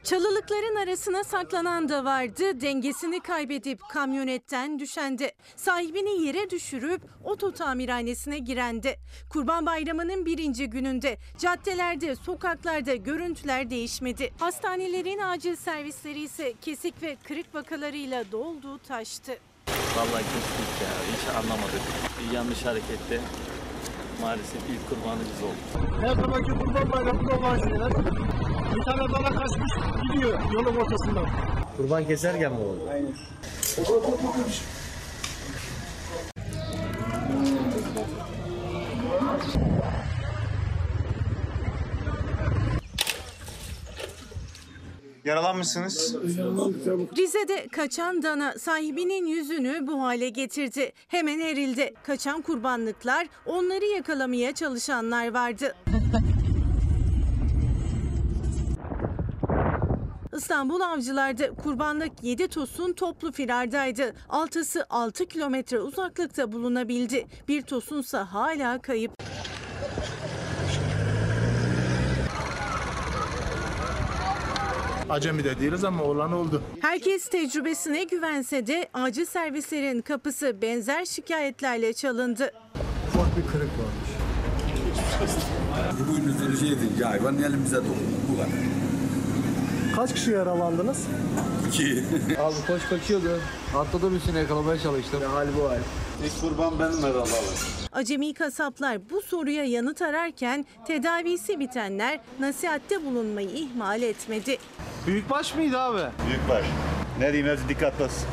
Çalılıkların 0.04 0.76
arasına 0.76 1.24
saklanan 1.24 1.90
da 1.90 2.06
vardı. 2.06 2.62
Dengesini 2.62 3.20
kaybedip 3.20 3.80
kamyonetten 3.90 4.80
düşendi. 4.80 5.32
Sahibini 5.56 6.26
yere 6.26 6.50
düşürüp 6.50 7.02
oto 7.24 7.52
tamirhanesine 7.52 8.40
girendi. 8.40 8.96
Kurban 9.30 9.66
Bayramı'nın 9.66 10.26
birinci 10.26 10.70
gününde 10.70 11.18
caddelerde, 11.38 12.16
sokaklarda 12.16 12.96
görüntüler 12.96 13.70
değişmedi. 13.70 14.34
Hastanelerin 14.40 15.20
acil 15.20 15.56
servisleri 15.56 16.20
ise 16.20 16.54
kesik 16.62 17.02
ve 17.04 17.18
kırık 17.28 17.56
vakalarıyla 17.56 18.32
doldu 18.32 18.78
taştı. 18.78 19.38
Vallahi 19.98 20.24
kestik 20.24 20.72
ya. 20.82 20.92
Hiç 21.14 21.36
anlamadık. 21.36 21.82
Bir 22.20 22.36
yanlış 22.36 22.66
harekette 22.66 23.20
maalesef 24.22 24.62
ilk 24.70 24.90
kurbanı 24.90 25.20
biz 25.20 25.44
olduk. 25.44 25.92
Her 26.02 26.16
zamanki 26.16 26.52
kurban 26.52 26.92
bayramında 26.92 27.36
olan 27.36 27.58
şeyler. 27.58 27.92
Bir 28.76 28.84
tane 28.84 29.14
dana 29.14 29.40
kaçmış 29.40 29.72
gidiyor 30.14 30.40
yolun 30.54 30.76
ortasında. 30.76 31.22
Kurban 31.78 32.06
keserken 32.06 32.52
mi 32.52 32.60
oldu? 32.60 32.82
Aynen. 32.94 33.14
Yaralanmışsınız. 45.26 46.16
Rize'de 47.18 47.68
kaçan 47.68 48.24
dana 48.24 48.54
sahibinin 48.60 49.26
yüzünü 49.26 49.88
bu 49.88 50.02
hale 50.04 50.30
getirdi. 50.30 50.94
Hemen 51.08 51.40
erildi. 51.40 51.94
Kaçan 52.04 52.42
kurbanlıklar 52.42 53.28
onları 53.46 53.86
yakalamaya 53.86 54.56
çalışanlar 54.56 55.34
vardı. 55.34 55.76
İstanbul 60.38 60.82
Avcılar'da 60.82 61.52
kurbanlık 61.54 62.12
7 62.24 62.48
tosun 62.48 62.94
toplu 62.94 63.32
firardaydı. 63.32 64.14
Altısı 64.30 64.86
6 64.90 65.26
kilometre 65.26 65.80
uzaklıkta 65.80 66.52
bulunabildi. 66.52 67.28
Bir 67.48 67.62
tosunsa 67.62 68.34
hala 68.34 68.82
kayıp. 68.82 69.12
Acemi 75.12 75.44
de 75.44 75.60
değiliz 75.60 75.84
ama 75.84 76.04
olan 76.04 76.34
oldu. 76.34 76.62
Herkes 76.82 77.30
tecrübesine 77.30 78.04
güvense 78.04 78.68
de 78.68 78.90
acil 78.94 79.26
servislerin 79.26 80.02
kapısı 80.02 80.62
benzer 80.62 81.06
şikayetlerle 81.06 81.94
çalındı. 81.94 82.52
Ufak 83.08 83.38
bir 83.38 83.52
kırık 83.52 83.70
varmış. 83.80 84.10
Bu 86.10 86.28
yüzden 86.28 86.56
şey 86.56 86.74
edince 86.74 87.04
hayvan 87.06 87.38
elimize 87.38 87.76
dokundu. 87.78 87.96
Bu 88.32 88.36
kadar. 88.38 88.50
Kaç 90.02 90.14
kişi 90.14 90.32
yaralandınız? 90.32 91.08
İki. 91.68 92.04
Abi 92.40 92.56
koş 92.68 92.82
kaçıyordu. 92.90 93.40
Atladım 93.76 94.16
üstüne 94.16 94.40
yakalamaya 94.40 94.80
çalıştım. 94.80 95.22
hal 95.34 95.48
bu 95.58 95.70
hal. 95.70 95.78
İlk 96.26 96.42
kurban 96.42 96.80
benim 96.80 97.04
herhalde. 97.04 97.30
Acemi 97.92 98.34
kasaplar 98.34 99.10
bu 99.10 99.22
soruya 99.22 99.64
yanıt 99.64 100.02
ararken 100.02 100.66
tedavisi 100.88 101.60
bitenler 101.60 102.20
nasihatte 102.40 103.06
bulunmayı 103.06 103.50
ihmal 103.50 104.02
etmedi. 104.02 104.58
Büyükbaş 105.08 105.56
mıydı 105.56 105.80
abi? 105.80 106.02
Büyükbaş. 106.28 106.66
Ne 107.20 107.34
diyeyim 107.34 107.52
hepsi 107.52 107.70
dikkat 107.70 108.02
olsun. 108.02 108.28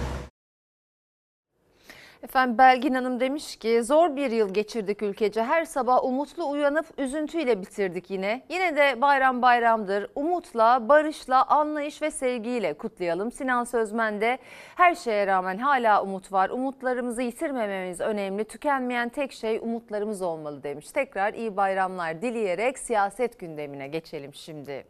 Efendim 2.22 2.58
Belgin 2.58 2.94
Hanım 2.94 3.20
demiş 3.20 3.56
ki 3.56 3.82
zor 3.82 4.16
bir 4.16 4.30
yıl 4.30 4.54
geçirdik 4.54 5.02
ülkece. 5.02 5.42
Her 5.42 5.64
sabah 5.64 6.04
umutlu 6.04 6.50
uyanıp 6.50 6.86
üzüntüyle 6.98 7.60
bitirdik 7.60 8.10
yine. 8.10 8.42
Yine 8.48 8.76
de 8.76 9.00
bayram 9.00 9.42
bayramdır. 9.42 10.10
Umutla, 10.14 10.88
barışla, 10.88 11.46
anlayış 11.46 12.02
ve 12.02 12.10
sevgiyle 12.10 12.74
kutlayalım. 12.74 13.32
Sinan 13.32 13.64
Sözmen 13.64 14.20
de 14.20 14.38
her 14.76 14.94
şeye 14.94 15.26
rağmen 15.26 15.58
hala 15.58 16.02
umut 16.02 16.32
var. 16.32 16.50
Umutlarımızı 16.50 17.22
yitirmememiz 17.22 18.00
önemli. 18.00 18.44
Tükenmeyen 18.44 19.08
tek 19.08 19.32
şey 19.32 19.58
umutlarımız 19.58 20.22
olmalı 20.22 20.62
demiş. 20.62 20.86
Tekrar 20.92 21.34
iyi 21.34 21.56
bayramlar 21.56 22.22
dileyerek 22.22 22.78
siyaset 22.78 23.38
gündemine 23.38 23.88
geçelim 23.88 24.34
şimdi. 24.34 24.84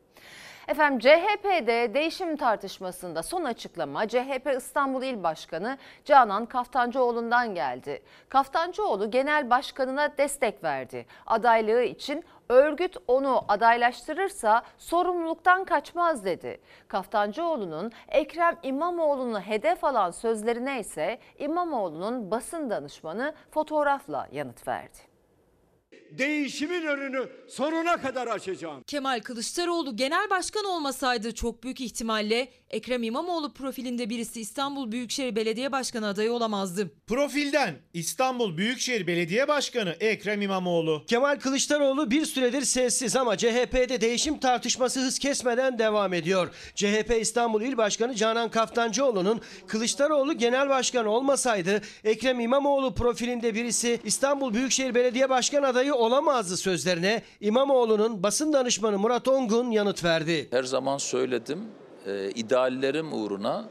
Efendim 0.68 0.98
CHP'de 0.98 1.94
değişim 1.94 2.36
tartışmasında 2.36 3.22
son 3.22 3.44
açıklama 3.44 4.08
CHP 4.08 4.54
İstanbul 4.56 5.02
İl 5.02 5.22
Başkanı 5.22 5.78
Canan 6.04 6.46
Kaftancıoğlu'ndan 6.46 7.54
geldi. 7.54 8.02
Kaftancıoğlu 8.28 9.10
genel 9.10 9.50
başkanına 9.50 10.18
destek 10.18 10.64
verdi. 10.64 11.06
Adaylığı 11.26 11.82
için 11.82 12.24
örgüt 12.48 12.96
onu 13.06 13.44
adaylaştırırsa 13.48 14.62
sorumluluktan 14.78 15.64
kaçmaz 15.64 16.24
dedi. 16.24 16.60
Kaftancıoğlu'nun 16.88 17.92
Ekrem 18.08 18.56
İmamoğlu'nu 18.62 19.40
hedef 19.40 19.84
alan 19.84 20.10
sözlerine 20.10 20.80
ise 20.80 21.18
İmamoğlu'nun 21.38 22.30
basın 22.30 22.70
danışmanı 22.70 23.34
fotoğrafla 23.50 24.28
yanıt 24.32 24.68
verdi 24.68 25.07
değişimin 26.10 26.82
önünü 26.86 27.28
sonuna 27.48 27.96
kadar 28.00 28.26
açacağım. 28.26 28.82
Kemal 28.86 29.20
Kılıçdaroğlu 29.20 29.96
genel 29.96 30.30
başkan 30.30 30.64
olmasaydı 30.64 31.34
çok 31.34 31.62
büyük 31.62 31.80
ihtimalle 31.80 32.48
Ekrem 32.70 33.02
İmamoğlu 33.02 33.52
profilinde 33.52 34.10
birisi 34.10 34.40
İstanbul 34.40 34.92
Büyükşehir 34.92 35.36
Belediye 35.36 35.72
Başkanı 35.72 36.06
adayı 36.08 36.32
olamazdı. 36.32 36.90
Profilden 37.06 37.74
İstanbul 37.94 38.56
Büyükşehir 38.56 39.06
Belediye 39.06 39.48
Başkanı 39.48 39.96
Ekrem 40.00 40.42
İmamoğlu. 40.42 41.04
Kemal 41.06 41.38
Kılıçdaroğlu 41.40 42.10
bir 42.10 42.24
süredir 42.24 42.62
sessiz 42.62 43.16
ama 43.16 43.36
CHP'de 43.36 44.00
değişim 44.00 44.40
tartışması 44.40 45.00
hız 45.00 45.18
kesmeden 45.18 45.78
devam 45.78 46.12
ediyor. 46.12 46.50
CHP 46.74 47.16
İstanbul 47.20 47.62
İl 47.62 47.76
Başkanı 47.76 48.14
Canan 48.14 48.50
Kaftancıoğlu'nun 48.50 49.40
Kılıçdaroğlu 49.66 50.38
genel 50.38 50.68
başkan 50.68 51.06
olmasaydı 51.06 51.82
Ekrem 52.04 52.40
İmamoğlu 52.40 52.94
profilinde 52.94 53.54
birisi 53.54 54.00
İstanbul 54.04 54.54
Büyükşehir 54.54 54.94
Belediye 54.94 55.30
Başkan 55.30 55.62
adayı 55.62 55.94
olamazdı 55.98 56.56
sözlerine 56.56 57.22
İmamoğlu'nun 57.40 58.22
basın 58.22 58.52
danışmanı 58.52 58.98
Murat 58.98 59.28
Ongun 59.28 59.70
yanıt 59.70 60.04
verdi. 60.04 60.48
Her 60.50 60.64
zaman 60.64 60.98
söyledim 60.98 61.64
e, 62.06 62.30
ideallerim 62.30 63.12
uğruna 63.12 63.68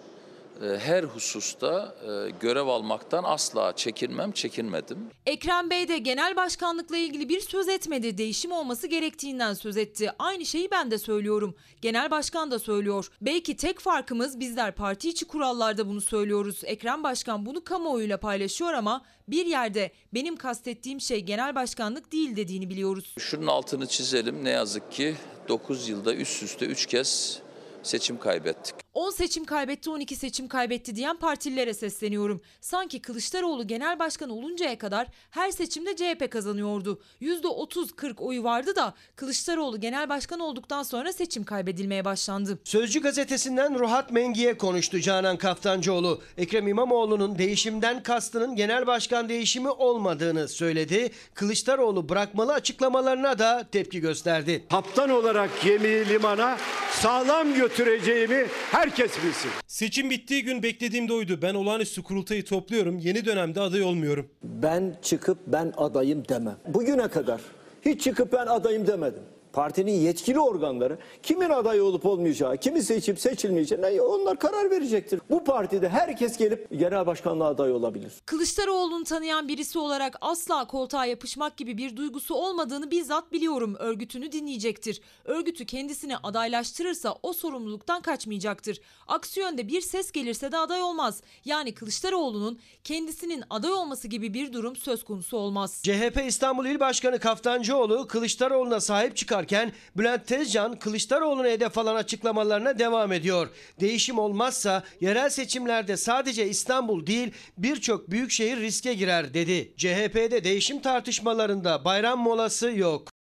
her 0.80 1.04
hususta 1.04 1.96
e, 2.02 2.30
görev 2.40 2.68
almaktan 2.68 3.24
asla 3.24 3.76
çekinmem, 3.76 4.32
çekinmedim. 4.32 4.98
Ekrem 5.26 5.70
Bey 5.70 5.88
de 5.88 5.98
genel 5.98 6.36
başkanlıkla 6.36 6.98
ilgili 6.98 7.30
bir 7.30 7.40
söz 7.40 7.70
etmedi. 7.70 8.18
Değişim 8.18 8.52
olması 8.52 8.88
gerektiğinden 8.88 9.54
söz 9.54 9.78
etti. 9.78 10.12
Aynı 10.20 10.46
şeyi 10.46 10.72
ben 10.72 10.92
de 10.92 10.98
söylüyorum. 10.98 11.56
Genel 11.82 12.12
başkan 12.12 12.52
da 12.52 12.60
söylüyor. 12.60 13.10
Belki 13.22 13.58
tek 13.58 13.80
farkımız 13.80 14.40
bizler 14.40 14.76
parti 14.76 15.10
içi 15.10 15.26
kurallarda 15.26 15.88
bunu 15.88 16.02
söylüyoruz. 16.02 16.62
Ekrem 16.64 17.04
Başkan 17.04 17.46
bunu 17.46 17.64
kamuoyuyla 17.64 18.18
paylaşıyor 18.18 18.74
ama 18.74 19.02
bir 19.28 19.46
yerde 19.46 19.92
benim 20.14 20.36
kastettiğim 20.36 21.02
şey 21.02 21.20
genel 21.20 21.56
başkanlık 21.56 22.12
değil 22.12 22.36
dediğini 22.36 22.70
biliyoruz. 22.70 23.16
Şunun 23.20 23.48
altını 23.48 23.88
çizelim 23.88 24.44
ne 24.44 24.50
yazık 24.50 24.92
ki 24.92 25.16
9 25.48 25.90
yılda 25.90 26.16
üst 26.16 26.44
üste 26.44 26.66
3 26.66 26.86
kez 26.86 27.40
seçim 27.84 28.20
kaybettik. 28.20 28.87
10 28.98 29.10
seçim 29.12 29.46
kaybetti 29.46 29.90
12 29.90 30.16
seçim 30.16 30.48
kaybetti 30.48 30.96
diyen 30.96 31.18
partililere 31.18 31.74
sesleniyorum. 31.74 32.42
Sanki 32.62 33.02
Kılıçdaroğlu 33.02 33.68
genel 33.68 34.00
başkan 34.00 34.30
oluncaya 34.30 34.78
kadar 34.78 35.08
her 35.30 35.52
seçimde 35.52 35.96
CHP 35.96 36.32
kazanıyordu. 36.32 37.02
%30-40 37.22 38.20
oyu 38.20 38.44
vardı 38.44 38.76
da 38.76 38.94
Kılıçdaroğlu 39.16 39.80
genel 39.80 40.10
başkan 40.10 40.40
olduktan 40.40 40.84
sonra 40.84 41.14
seçim 41.14 41.44
kaybedilmeye 41.44 42.06
başlandı. 42.06 42.60
Sözcü 42.64 43.02
gazetesinden 43.02 43.80
Ruhat 43.80 44.12
Mengi'ye 44.12 44.58
konuştu 44.58 45.00
Canan 45.00 45.38
Kaftancıoğlu. 45.38 46.22
Ekrem 46.38 46.68
İmamoğlu'nun 46.68 47.38
değişimden 47.38 48.04
kastının 48.04 48.56
genel 48.56 48.88
başkan 48.88 49.30
değişimi 49.30 49.70
olmadığını 49.70 50.48
söyledi. 50.48 51.12
Kılıçdaroğlu 51.34 52.10
bırakmalı 52.10 52.54
açıklamalarına 52.54 53.40
da 53.40 53.68
tepki 53.72 54.00
gösterdi. 54.00 54.66
Kaptan 54.70 55.10
olarak 55.10 55.62
gemiyi 55.64 56.10
limana 56.10 56.58
sağlam 56.92 57.54
götüreceğimi 57.54 58.48
herkes 58.88 59.12
bilsin. 59.24 59.52
Seçim 59.68 60.10
bittiği 60.10 60.44
gün 60.44 60.64
beklediğim 60.64 61.08
de 61.08 61.14
oydu. 61.14 61.40
Ben 61.42 61.54
olağanüstü 61.54 62.04
kurultayı 62.04 62.46
topluyorum. 62.46 62.98
Yeni 62.98 63.26
dönemde 63.26 63.62
aday 63.62 63.84
olmuyorum. 63.84 64.28
Ben 64.44 64.96
çıkıp 65.02 65.38
ben 65.48 65.74
adayım 65.78 66.24
demem. 66.30 66.58
Bugüne 66.68 67.08
kadar 67.08 67.42
hiç 67.86 68.02
çıkıp 68.04 68.34
ben 68.34 68.46
adayım 68.48 68.88
demedim. 68.88 69.24
Partinin 69.58 69.92
yetkili 69.92 70.40
organları 70.40 70.98
kimin 71.24 71.50
aday 71.50 71.82
olup 71.82 72.06
olmayacağı, 72.06 72.58
kimi 72.58 72.84
seçip 72.84 73.20
seçilmeyeceğine 73.20 74.02
onlar 74.02 74.40
karar 74.40 74.72
verecektir. 74.72 75.22
Bu 75.30 75.44
partide 75.44 75.90
herkes 75.90 76.38
gelip 76.38 76.80
genel 76.80 77.06
başkanlığa 77.06 77.48
aday 77.48 77.72
olabilir. 77.72 78.12
Kılıçdaroğlu'nu 78.26 79.04
tanıyan 79.04 79.48
birisi 79.48 79.80
olarak 79.80 80.18
asla 80.22 80.68
koltuğa 80.68 81.06
yapışmak 81.06 81.58
gibi 81.58 81.78
bir 81.78 81.96
duygusu 81.96 82.36
olmadığını 82.36 82.92
bizzat 82.92 83.32
biliyorum. 83.32 83.76
Örgütünü 83.80 84.32
dinleyecektir. 84.32 85.02
Örgütü 85.26 85.66
kendisini 85.66 86.18
adaylaştırırsa 86.18 87.16
o 87.24 87.34
sorumluluktan 87.34 88.02
kaçmayacaktır. 88.02 88.82
Aksi 89.08 89.40
yönde 89.40 89.68
bir 89.68 89.82
ses 89.82 90.12
gelirse 90.12 90.52
de 90.52 90.58
aday 90.58 90.82
olmaz. 90.82 91.22
Yani 91.46 91.74
Kılıçdaroğlu'nun 91.74 92.60
kendisinin 92.84 93.44
aday 93.50 93.72
olması 93.72 94.08
gibi 94.08 94.34
bir 94.34 94.54
durum 94.54 94.76
söz 94.76 95.04
konusu 95.04 95.38
olmaz. 95.38 95.82
CHP 95.84 96.24
İstanbul 96.28 96.66
İl 96.66 96.80
Başkanı 96.80 97.20
Kaftancıoğlu 97.20 98.08
Kılıçdaroğlu'na 98.08 98.80
sahip 98.80 99.18
çıkarken 99.48 99.72
Bülent 99.98 100.28
Tezcan 100.28 100.80
Kılıçdaroğlu'na 100.80 101.48
hedef 101.48 101.78
alan 101.78 101.96
açıklamalarına 101.96 102.80
devam 102.80 103.12
ediyor. 103.12 103.50
Değişim 103.80 104.20
olmazsa 104.20 104.84
yerel 105.02 105.30
seçimlerde 105.30 105.98
sadece 105.98 106.50
İstanbul 106.50 107.08
değil 107.08 107.32
birçok 107.58 108.12
büyük 108.12 108.32
şehir 108.32 108.58
riske 108.58 108.94
girer 108.94 109.34
dedi. 109.34 109.74
CHP'de 109.78 110.44
değişim 110.44 110.82
tartışmalarında 110.82 111.86
bayram 111.86 112.20
molası 112.20 112.72
yok. 112.72 113.17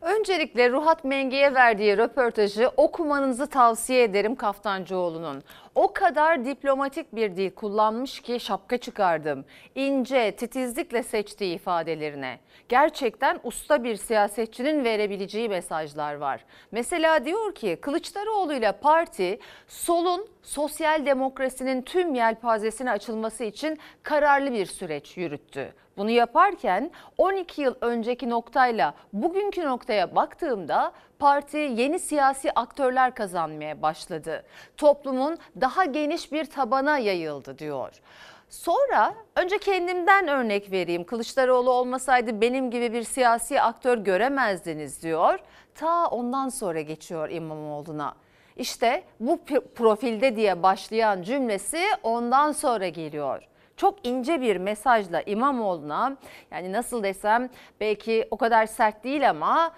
Öncelikle 0.00 0.70
Ruhat 0.70 1.04
Mengi'ye 1.04 1.54
verdiği 1.54 1.98
röportajı 1.98 2.68
okumanızı 2.76 3.46
tavsiye 3.46 4.02
ederim 4.02 4.36
Kaftancıoğlu'nun. 4.36 5.42
O 5.74 5.92
kadar 5.92 6.44
diplomatik 6.44 7.14
bir 7.14 7.36
dil 7.36 7.50
kullanmış 7.50 8.20
ki 8.20 8.40
şapka 8.40 8.78
çıkardım. 8.78 9.44
İnce, 9.74 10.36
titizlikle 10.36 11.02
seçtiği 11.02 11.54
ifadelerine. 11.54 12.38
Gerçekten 12.68 13.40
usta 13.42 13.84
bir 13.84 13.96
siyasetçinin 13.96 14.84
verebileceği 14.84 15.48
mesajlar 15.48 16.14
var. 16.14 16.44
Mesela 16.72 17.24
diyor 17.24 17.54
ki 17.54 17.78
Kılıçdaroğlu 17.80 18.54
ile 18.54 18.72
parti 18.72 19.38
solun 19.68 20.28
sosyal 20.42 21.06
demokrasinin 21.06 21.82
tüm 21.82 22.14
yelpazesine 22.14 22.90
açılması 22.90 23.44
için 23.44 23.78
kararlı 24.02 24.52
bir 24.52 24.66
süreç 24.66 25.16
yürüttü. 25.16 25.74
Bunu 25.98 26.10
yaparken 26.10 26.90
12 27.18 27.62
yıl 27.62 27.74
önceki 27.80 28.30
noktayla 28.30 28.94
bugünkü 29.12 29.64
noktaya 29.66 30.16
baktığımda 30.16 30.92
parti 31.18 31.56
yeni 31.56 31.98
siyasi 31.98 32.52
aktörler 32.52 33.14
kazanmaya 33.14 33.82
başladı. 33.82 34.44
Toplumun 34.76 35.38
daha 35.60 35.84
geniş 35.84 36.32
bir 36.32 36.44
tabana 36.44 36.98
yayıldı 36.98 37.58
diyor. 37.58 38.00
Sonra 38.48 39.14
önce 39.36 39.58
kendimden 39.58 40.28
örnek 40.28 40.72
vereyim. 40.72 41.04
Kılıçdaroğlu 41.04 41.70
olmasaydı 41.70 42.40
benim 42.40 42.70
gibi 42.70 42.92
bir 42.92 43.02
siyasi 43.02 43.60
aktör 43.60 43.98
göremezdiniz 43.98 45.02
diyor. 45.02 45.38
Ta 45.74 46.06
ondan 46.06 46.48
sonra 46.48 46.80
geçiyor 46.80 47.30
İmamoğlu'na. 47.30 48.14
İşte 48.56 49.02
bu 49.20 49.40
profilde 49.74 50.36
diye 50.36 50.62
başlayan 50.62 51.22
cümlesi 51.22 51.82
ondan 52.02 52.52
sonra 52.52 52.88
geliyor 52.88 53.48
çok 53.78 54.06
ince 54.06 54.40
bir 54.40 54.56
mesajla 54.56 55.22
İmamoğlu'na 55.26 56.16
yani 56.50 56.72
nasıl 56.72 57.02
desem 57.02 57.48
belki 57.80 58.28
o 58.30 58.36
kadar 58.36 58.66
sert 58.66 59.04
değil 59.04 59.30
ama 59.30 59.72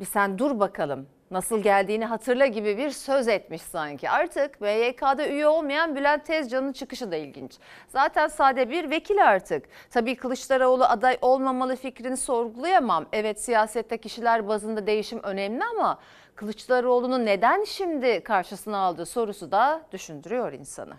bir 0.00 0.04
sen 0.04 0.38
dur 0.38 0.60
bakalım 0.60 1.06
Nasıl 1.30 1.62
geldiğini 1.62 2.04
hatırla 2.04 2.46
gibi 2.46 2.78
bir 2.78 2.90
söz 2.90 3.28
etmiş 3.28 3.62
sanki. 3.62 4.10
Artık 4.10 4.60
MYK'da 4.60 5.28
üye 5.28 5.48
olmayan 5.48 5.96
Bülent 5.96 6.26
Tezcan'ın 6.26 6.72
çıkışı 6.72 7.12
da 7.12 7.16
ilginç. 7.16 7.58
Zaten 7.88 8.28
sade 8.28 8.70
bir 8.70 8.90
vekil 8.90 9.28
artık. 9.28 9.64
Tabii 9.90 10.16
Kılıçdaroğlu 10.16 10.84
aday 10.84 11.18
olmamalı 11.22 11.76
fikrini 11.76 12.16
sorgulayamam. 12.16 13.06
Evet 13.12 13.40
siyasette 13.40 13.98
kişiler 13.98 14.48
bazında 14.48 14.86
değişim 14.86 15.20
önemli 15.22 15.64
ama 15.64 15.98
Kılıçdaroğlu'nu 16.34 17.24
neden 17.24 17.64
şimdi 17.64 18.20
karşısına 18.20 18.78
aldığı 18.78 19.06
sorusu 19.06 19.50
da 19.50 19.82
düşündürüyor 19.92 20.52
insanı. 20.52 20.94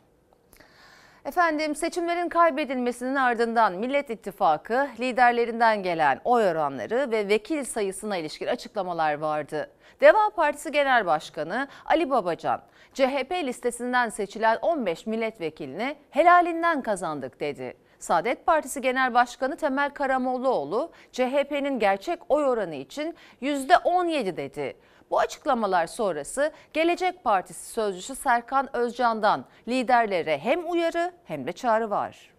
Efendim 1.27 1.75
seçimlerin 1.75 2.29
kaybedilmesinin 2.29 3.15
ardından 3.15 3.73
Millet 3.73 4.09
İttifakı 4.09 4.87
liderlerinden 4.99 5.83
gelen 5.83 6.21
oy 6.25 6.47
oranları 6.47 7.11
ve 7.11 7.29
vekil 7.29 7.63
sayısına 7.63 8.17
ilişkin 8.17 8.47
açıklamalar 8.47 9.13
vardı. 9.13 9.71
Deva 10.01 10.29
Partisi 10.29 10.71
Genel 10.71 11.05
Başkanı 11.05 11.67
Ali 11.85 12.09
Babacan, 12.09 12.61
CHP 12.93 13.31
listesinden 13.43 14.09
seçilen 14.09 14.57
15 14.61 15.05
milletvekilini 15.05 15.95
helalinden 16.09 16.81
kazandık 16.81 17.39
dedi. 17.39 17.77
Saadet 17.99 18.45
Partisi 18.45 18.81
Genel 18.81 19.13
Başkanı 19.13 19.55
Temel 19.55 19.89
Karamollaoğlu, 19.89 20.91
CHP'nin 21.11 21.79
gerçek 21.79 22.19
oy 22.29 22.45
oranı 22.45 22.75
için 22.75 23.15
%17 23.41 24.37
dedi. 24.37 24.75
Bu 25.11 25.19
açıklamalar 25.19 25.87
sonrası 25.87 26.51
Gelecek 26.73 27.23
Partisi 27.23 27.71
sözcüsü 27.71 28.15
Serkan 28.15 28.75
Özcan'dan 28.75 29.45
liderlere 29.67 30.37
hem 30.37 30.71
uyarı 30.71 31.13
hem 31.25 31.47
de 31.47 31.51
çağrı 31.51 31.89
var. 31.89 32.29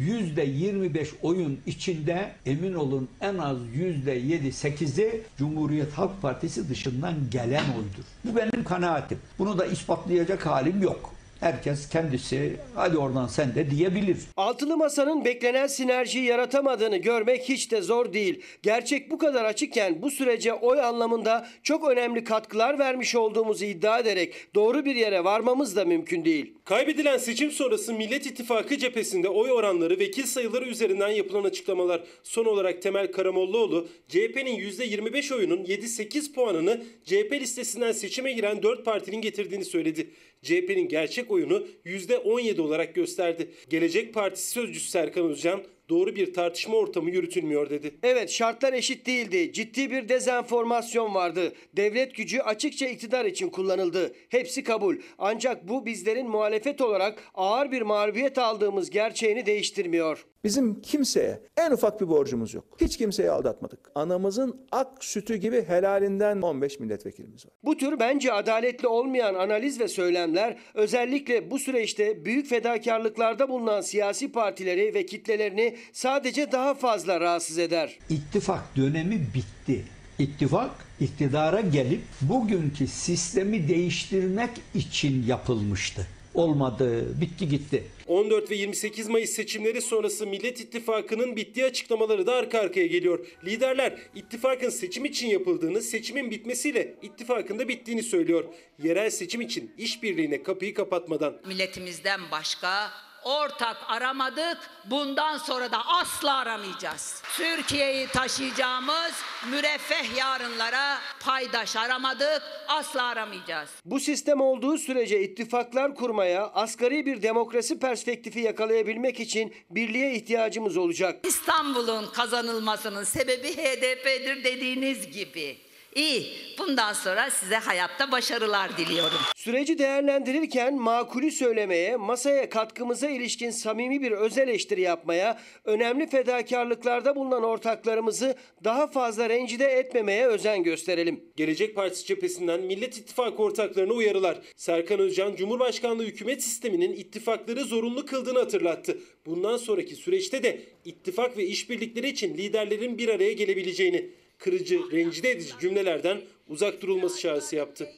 %25 0.00 1.08
oyun 1.22 1.60
içinde 1.66 2.32
emin 2.46 2.74
olun 2.74 3.08
en 3.20 3.38
az 3.38 3.58
%7-8'i 3.58 5.22
Cumhuriyet 5.38 5.92
Halk 5.92 6.22
Partisi 6.22 6.68
dışından 6.68 7.14
gelen 7.30 7.64
oydur. 7.64 8.04
Bu 8.24 8.36
benim 8.36 8.64
kanaatim. 8.64 9.18
Bunu 9.38 9.58
da 9.58 9.66
ispatlayacak 9.66 10.46
halim 10.46 10.82
yok. 10.82 11.10
Herkes 11.40 11.88
kendisi 11.88 12.56
hadi 12.74 12.98
oradan 12.98 13.26
sen 13.26 13.54
de 13.54 13.70
diyebilir. 13.70 14.16
Altılı 14.36 14.76
Masa'nın 14.76 15.24
beklenen 15.24 15.66
sinerjiyi 15.66 16.24
yaratamadığını 16.24 16.96
görmek 16.96 17.48
hiç 17.48 17.70
de 17.70 17.82
zor 17.82 18.12
değil. 18.12 18.42
Gerçek 18.62 19.10
bu 19.10 19.18
kadar 19.18 19.44
açıkken 19.44 20.02
bu 20.02 20.10
sürece 20.10 20.54
oy 20.54 20.80
anlamında 20.80 21.48
çok 21.62 21.88
önemli 21.88 22.24
katkılar 22.24 22.78
vermiş 22.78 23.14
olduğumuzu 23.14 23.64
iddia 23.64 23.98
ederek 23.98 24.34
doğru 24.54 24.84
bir 24.84 24.94
yere 24.94 25.24
varmamız 25.24 25.76
da 25.76 25.84
mümkün 25.84 26.24
değil. 26.24 26.54
Kaybedilen 26.64 27.18
seçim 27.18 27.50
sonrası 27.50 27.94
Millet 27.94 28.26
İttifakı 28.26 28.78
cephesinde 28.78 29.28
oy 29.28 29.52
oranları, 29.52 29.98
vekil 29.98 30.24
sayıları 30.24 30.64
üzerinden 30.64 31.08
yapılan 31.08 31.44
açıklamalar. 31.44 32.02
Son 32.22 32.44
olarak 32.44 32.82
Temel 32.82 33.12
Karamollaoğlu, 33.12 33.88
CHP'nin 34.08 34.56
%25 34.56 35.34
oyunun 35.34 35.64
7-8 35.64 36.32
puanını 36.32 36.82
CHP 37.04 37.32
listesinden 37.32 37.92
seçime 37.92 38.32
giren 38.32 38.62
4 38.62 38.84
partinin 38.84 39.20
getirdiğini 39.20 39.64
söyledi. 39.64 40.10
CHP'nin 40.42 40.88
gerçek 40.88 41.30
oyunu 41.30 41.66
%17 41.84 42.60
olarak 42.60 42.94
gösterdi. 42.94 43.50
Gelecek 43.68 44.14
Partisi 44.14 44.50
sözcüsü 44.50 44.90
Serkan 44.90 45.30
Özcan, 45.30 45.64
doğru 45.90 46.16
bir 46.16 46.34
tartışma 46.34 46.76
ortamı 46.76 47.10
yürütülmüyor 47.10 47.70
dedi. 47.70 47.94
Evet 48.02 48.30
şartlar 48.30 48.72
eşit 48.72 49.06
değildi. 49.06 49.52
Ciddi 49.52 49.90
bir 49.90 50.08
dezenformasyon 50.08 51.14
vardı. 51.14 51.52
Devlet 51.76 52.14
gücü 52.14 52.38
açıkça 52.38 52.86
iktidar 52.86 53.24
için 53.24 53.48
kullanıldı. 53.48 54.12
Hepsi 54.28 54.64
kabul. 54.64 54.96
Ancak 55.18 55.68
bu 55.68 55.86
bizlerin 55.86 56.28
muhalefet 56.28 56.80
olarak 56.80 57.22
ağır 57.34 57.72
bir 57.72 57.82
mağlubiyet 57.82 58.38
aldığımız 58.38 58.90
gerçeğini 58.90 59.46
değiştirmiyor. 59.46 60.26
Bizim 60.44 60.80
kimseye 60.80 61.40
en 61.56 61.70
ufak 61.70 62.00
bir 62.00 62.08
borcumuz 62.08 62.54
yok. 62.54 62.64
Hiç 62.80 62.96
kimseyi 62.96 63.30
aldatmadık. 63.30 63.90
Anamızın 63.94 64.66
ak 64.72 65.04
sütü 65.04 65.36
gibi 65.36 65.62
helalinden 65.62 66.42
15 66.42 66.80
milletvekilimiz 66.80 67.46
var. 67.46 67.52
Bu 67.62 67.76
tür 67.76 68.00
bence 68.00 68.32
adaletli 68.32 68.88
olmayan 68.88 69.34
analiz 69.34 69.80
ve 69.80 69.88
söylemler 69.88 70.56
özellikle 70.74 71.50
bu 71.50 71.58
süreçte 71.58 72.24
büyük 72.24 72.46
fedakarlıklarda 72.46 73.48
bulunan 73.48 73.80
siyasi 73.80 74.32
partileri 74.32 74.94
ve 74.94 75.06
kitlelerini 75.06 75.76
sadece 75.92 76.52
daha 76.52 76.74
fazla 76.74 77.20
rahatsız 77.20 77.58
eder. 77.58 77.98
İttifak 78.08 78.76
dönemi 78.76 79.26
bitti. 79.34 79.84
İttifak 80.18 80.70
iktidara 81.00 81.60
gelip 81.60 82.00
bugünkü 82.20 82.86
sistemi 82.86 83.68
değiştirmek 83.68 84.50
için 84.74 85.26
yapılmıştı. 85.26 86.06
Olmadı, 86.34 87.20
bitti 87.20 87.48
gitti. 87.48 87.84
14 88.06 88.50
ve 88.50 88.54
28 88.54 89.08
Mayıs 89.08 89.30
seçimleri 89.30 89.82
sonrası 89.82 90.26
Millet 90.26 90.60
İttifakı'nın 90.60 91.36
bittiği 91.36 91.66
açıklamaları 91.66 92.26
da 92.26 92.34
arka 92.34 92.58
arkaya 92.60 92.86
geliyor. 92.86 93.26
Liderler 93.44 93.98
ittifakın 94.14 94.68
seçim 94.68 95.04
için 95.04 95.28
yapıldığını, 95.28 95.82
seçimin 95.82 96.30
bitmesiyle 96.30 96.94
ittifakın 97.02 97.58
da 97.58 97.68
bittiğini 97.68 98.02
söylüyor. 98.02 98.44
Yerel 98.82 99.10
seçim 99.10 99.40
için 99.40 99.70
işbirliğine 99.78 100.42
kapıyı 100.42 100.74
kapatmadan. 100.74 101.36
Milletimizden 101.46 102.20
başka 102.32 102.90
ortak 103.24 103.76
aramadık. 103.88 104.58
Bundan 104.84 105.38
sonra 105.38 105.72
da 105.72 105.86
asla 105.86 106.36
aramayacağız. 106.36 107.22
Türkiye'yi 107.36 108.06
taşıyacağımız 108.06 109.12
müreffeh 109.50 110.16
yarınlara 110.18 110.98
paydaş 111.20 111.76
aramadık. 111.76 112.42
Asla 112.68 113.02
aramayacağız. 113.02 113.70
Bu 113.84 114.00
sistem 114.00 114.40
olduğu 114.40 114.78
sürece 114.78 115.22
ittifaklar 115.22 115.94
kurmaya, 115.94 116.50
asgari 116.54 117.06
bir 117.06 117.22
demokrasi 117.22 117.78
perspektifi 117.78 118.40
yakalayabilmek 118.40 119.20
için 119.20 119.54
birliğe 119.70 120.14
ihtiyacımız 120.14 120.76
olacak. 120.76 121.26
İstanbul'un 121.26 122.06
kazanılmasının 122.06 123.04
sebebi 123.04 123.56
HDP'dir 123.56 124.44
dediğiniz 124.44 125.10
gibi. 125.10 125.69
İyi. 125.94 126.26
Bundan 126.58 126.92
sonra 126.92 127.30
size 127.30 127.56
hayatta 127.56 128.12
başarılar 128.12 128.76
diliyorum. 128.78 129.18
Süreci 129.36 129.78
değerlendirirken 129.78 130.74
makulü 130.74 131.30
söylemeye, 131.30 131.96
masaya 131.96 132.48
katkımıza 132.48 133.08
ilişkin 133.08 133.50
samimi 133.50 134.02
bir 134.02 134.12
öz 134.12 134.38
eleştiri 134.38 134.80
yapmaya, 134.80 135.40
önemli 135.64 136.06
fedakarlıklarda 136.06 137.16
bulunan 137.16 137.42
ortaklarımızı 137.42 138.36
daha 138.64 138.86
fazla 138.86 139.28
rencide 139.28 139.66
etmemeye 139.66 140.26
özen 140.26 140.62
gösterelim. 140.62 141.24
Gelecek 141.36 141.74
Partisi 141.74 142.06
cephesinden 142.06 142.60
Millet 142.60 142.98
İttifakı 142.98 143.42
ortaklarına 143.42 143.92
uyarılar. 143.92 144.38
Serkan 144.56 144.98
Özcan, 144.98 145.36
Cumhurbaşkanlığı 145.36 146.04
hükümet 146.04 146.42
sisteminin 146.42 146.92
ittifakları 146.92 147.64
zorunlu 147.64 148.06
kıldığını 148.06 148.38
hatırlattı. 148.38 148.98
Bundan 149.26 149.56
sonraki 149.56 149.94
süreçte 149.94 150.42
de 150.42 150.60
ittifak 150.84 151.36
ve 151.36 151.44
işbirlikleri 151.44 152.08
için 152.08 152.34
liderlerin 152.34 152.98
bir 152.98 153.08
araya 153.08 153.32
gelebileceğini, 153.32 154.10
kırıcı, 154.40 154.78
rencide 154.92 155.30
edici 155.30 155.58
cümlelerden 155.60 156.20
uzak 156.48 156.82
durulması 156.82 157.20
çağrısı 157.20 157.56
yaptı. 157.56 157.88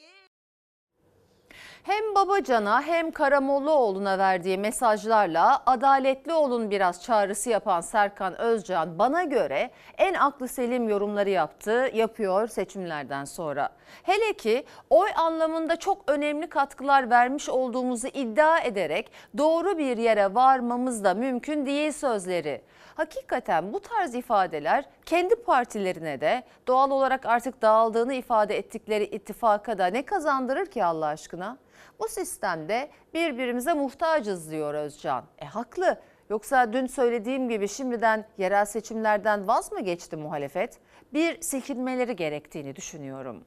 Hem 1.83 2.15
Babacan'a 2.15 2.81
hem 2.81 3.11
Karamollaoğlu'na 3.11 4.17
verdiği 4.17 4.57
mesajlarla 4.57 5.63
adaletli 5.65 6.33
olun 6.33 6.71
biraz 6.71 7.03
çağrısı 7.03 7.49
yapan 7.49 7.81
Serkan 7.81 8.41
Özcan 8.41 8.99
bana 8.99 9.23
göre 9.23 9.71
en 9.97 10.13
aklı 10.13 10.47
selim 10.47 10.89
yorumları 10.89 11.29
yaptı, 11.29 11.89
yapıyor 11.93 12.47
seçimlerden 12.47 13.25
sonra. 13.25 13.69
Hele 14.03 14.33
ki 14.33 14.65
oy 14.89 15.09
anlamında 15.15 15.75
çok 15.75 16.11
önemli 16.11 16.49
katkılar 16.49 17.09
vermiş 17.09 17.49
olduğumuzu 17.49 18.07
iddia 18.07 18.59
ederek 18.59 19.11
doğru 19.37 19.77
bir 19.77 19.97
yere 19.97 20.35
varmamız 20.35 21.03
da 21.03 21.13
mümkün 21.13 21.65
değil 21.65 21.91
sözleri. 21.91 22.61
Hakikaten 22.95 23.73
bu 23.73 23.79
tarz 23.79 24.15
ifadeler 24.15 24.85
kendi 25.05 25.35
partilerine 25.35 26.21
de 26.21 26.43
doğal 26.67 26.91
olarak 26.91 27.25
artık 27.25 27.61
dağıldığını 27.61 28.13
ifade 28.13 28.57
ettikleri 28.57 29.03
ittifaka 29.03 29.77
da 29.77 29.85
ne 29.85 30.05
kazandırır 30.05 30.65
ki 30.65 30.85
Allah 30.85 31.05
aşkına? 31.05 31.57
Bu 31.99 32.07
sistemde 32.07 32.89
birbirimize 33.13 33.73
muhtacız 33.73 34.51
diyor 34.51 34.73
Özcan. 34.73 35.23
E 35.39 35.45
haklı. 35.45 35.99
Yoksa 36.29 36.73
dün 36.73 36.87
söylediğim 36.87 37.49
gibi 37.49 37.67
şimdiden 37.67 38.25
yerel 38.37 38.65
seçimlerden 38.65 39.47
vaz 39.47 39.71
mı 39.71 39.81
geçti 39.81 40.15
muhalefet? 40.15 40.79
Bir 41.13 41.41
silkinmeleri 41.41 42.15
gerektiğini 42.15 42.75
düşünüyorum. 42.75 43.43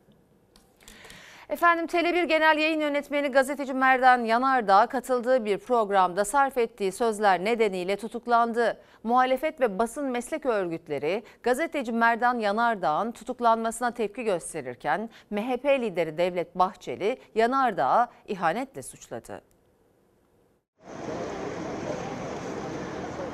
Efendim 1.48 1.87
Tele1 1.87 2.24
Genel 2.24 2.59
Yayın 2.59 2.80
Yönetmeni 2.80 3.28
gazeteci 3.28 3.74
Merdan 3.74 4.24
Yanardağ 4.24 4.87
katıldığı 4.87 5.44
bir 5.44 5.59
programda 5.59 6.24
sarf 6.24 6.59
ettiği 6.59 6.92
sözler 6.92 7.44
nedeniyle 7.44 7.96
tutuklandı. 7.96 8.80
Muhalefet 9.02 9.61
ve 9.61 9.78
basın 9.78 10.04
meslek 10.04 10.46
örgütleri 10.46 11.22
gazeteci 11.42 11.92
Merdan 11.92 12.38
Yanardağ'ın 12.38 13.12
tutuklanmasına 13.12 13.94
tepki 13.94 14.24
gösterirken 14.24 15.11
MHP 15.30 15.64
lideri 15.64 16.18
Devlet 16.18 16.54
Bahçeli 16.54 17.18
Yanardağ'ı 17.35 18.09
ihanetle 18.28 18.82
suçladı. 18.82 19.42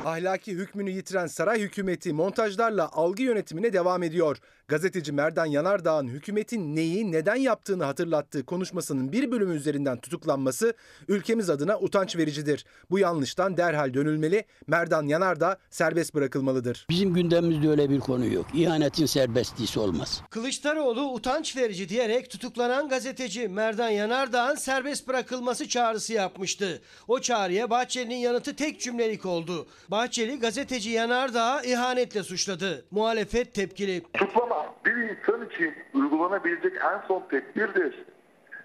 Ahlaki 0.05 0.53
hükmünü 0.53 0.91
yitiren 0.91 1.27
saray 1.27 1.61
hükümeti 1.61 2.13
montajlarla 2.13 2.89
algı 2.93 3.23
yönetimine 3.23 3.73
devam 3.73 4.03
ediyor. 4.03 4.39
Gazeteci 4.69 5.13
Merdan 5.13 5.47
Yanardağ'ın 5.47 6.09
hükümetin 6.09 6.77
neyi 6.77 7.13
neden 7.13 7.37
yaptığını 7.37 7.85
hatırlattığı 7.85 8.45
konuşmasının 8.45 9.13
bir 9.13 9.31
bölümü 9.31 9.55
üzerinden 9.55 10.01
tutuklanması 10.01 10.75
ülkemiz 11.09 11.51
adına 11.51 11.79
utanç 11.81 12.17
vericidir. 12.17 12.65
Bu 12.91 12.99
yanlıştan 12.99 13.57
derhal 13.57 13.95
dönülmeli. 13.95 14.45
Merdan 14.67 15.07
Yanardağ 15.07 15.57
serbest 15.71 16.15
bırakılmalıdır. 16.15 16.87
Bizim 16.91 17.15
gündemimizde 17.15 17.69
öyle 17.69 17.91
bir 17.91 18.01
konu 18.01 18.27
yok. 18.27 18.47
İhanetin 18.55 19.07
serbestlisi 19.07 19.81
olmaz. 19.81 20.23
Kılıçdaroğlu 20.31 21.13
utanç 21.13 21.57
verici 21.57 21.89
diyerek 21.89 22.31
tutuklanan 22.31 22.89
gazeteci 22.89 23.49
Merdan 23.49 23.89
Yanardağ'ın 23.91 24.55
serbest 24.55 25.09
bırakılması 25.09 25.69
çağrısı 25.69 26.13
yapmıştı. 26.13 26.83
O 27.09 27.21
çağrıya 27.21 27.71
Bahçeli'nin 27.71 28.17
yanıtı 28.17 28.57
tek 28.57 28.81
cümlelik 28.81 29.27
oldu. 29.27 29.67
Bahçeli 29.89 30.39
gazeteci 30.39 30.91
Yanardağ'ı 30.91 31.67
ihanetle 31.67 32.23
suçladı. 32.23 32.85
Muhalefet 32.91 33.55
tepkili. 33.55 34.03
Tutuklama 34.13 34.52
bir 34.87 34.97
insan 34.97 35.47
için 35.47 35.75
uygulanabilecek 35.95 36.73
en 36.77 37.09
son 37.09 37.29
tedbirdir. 37.31 37.95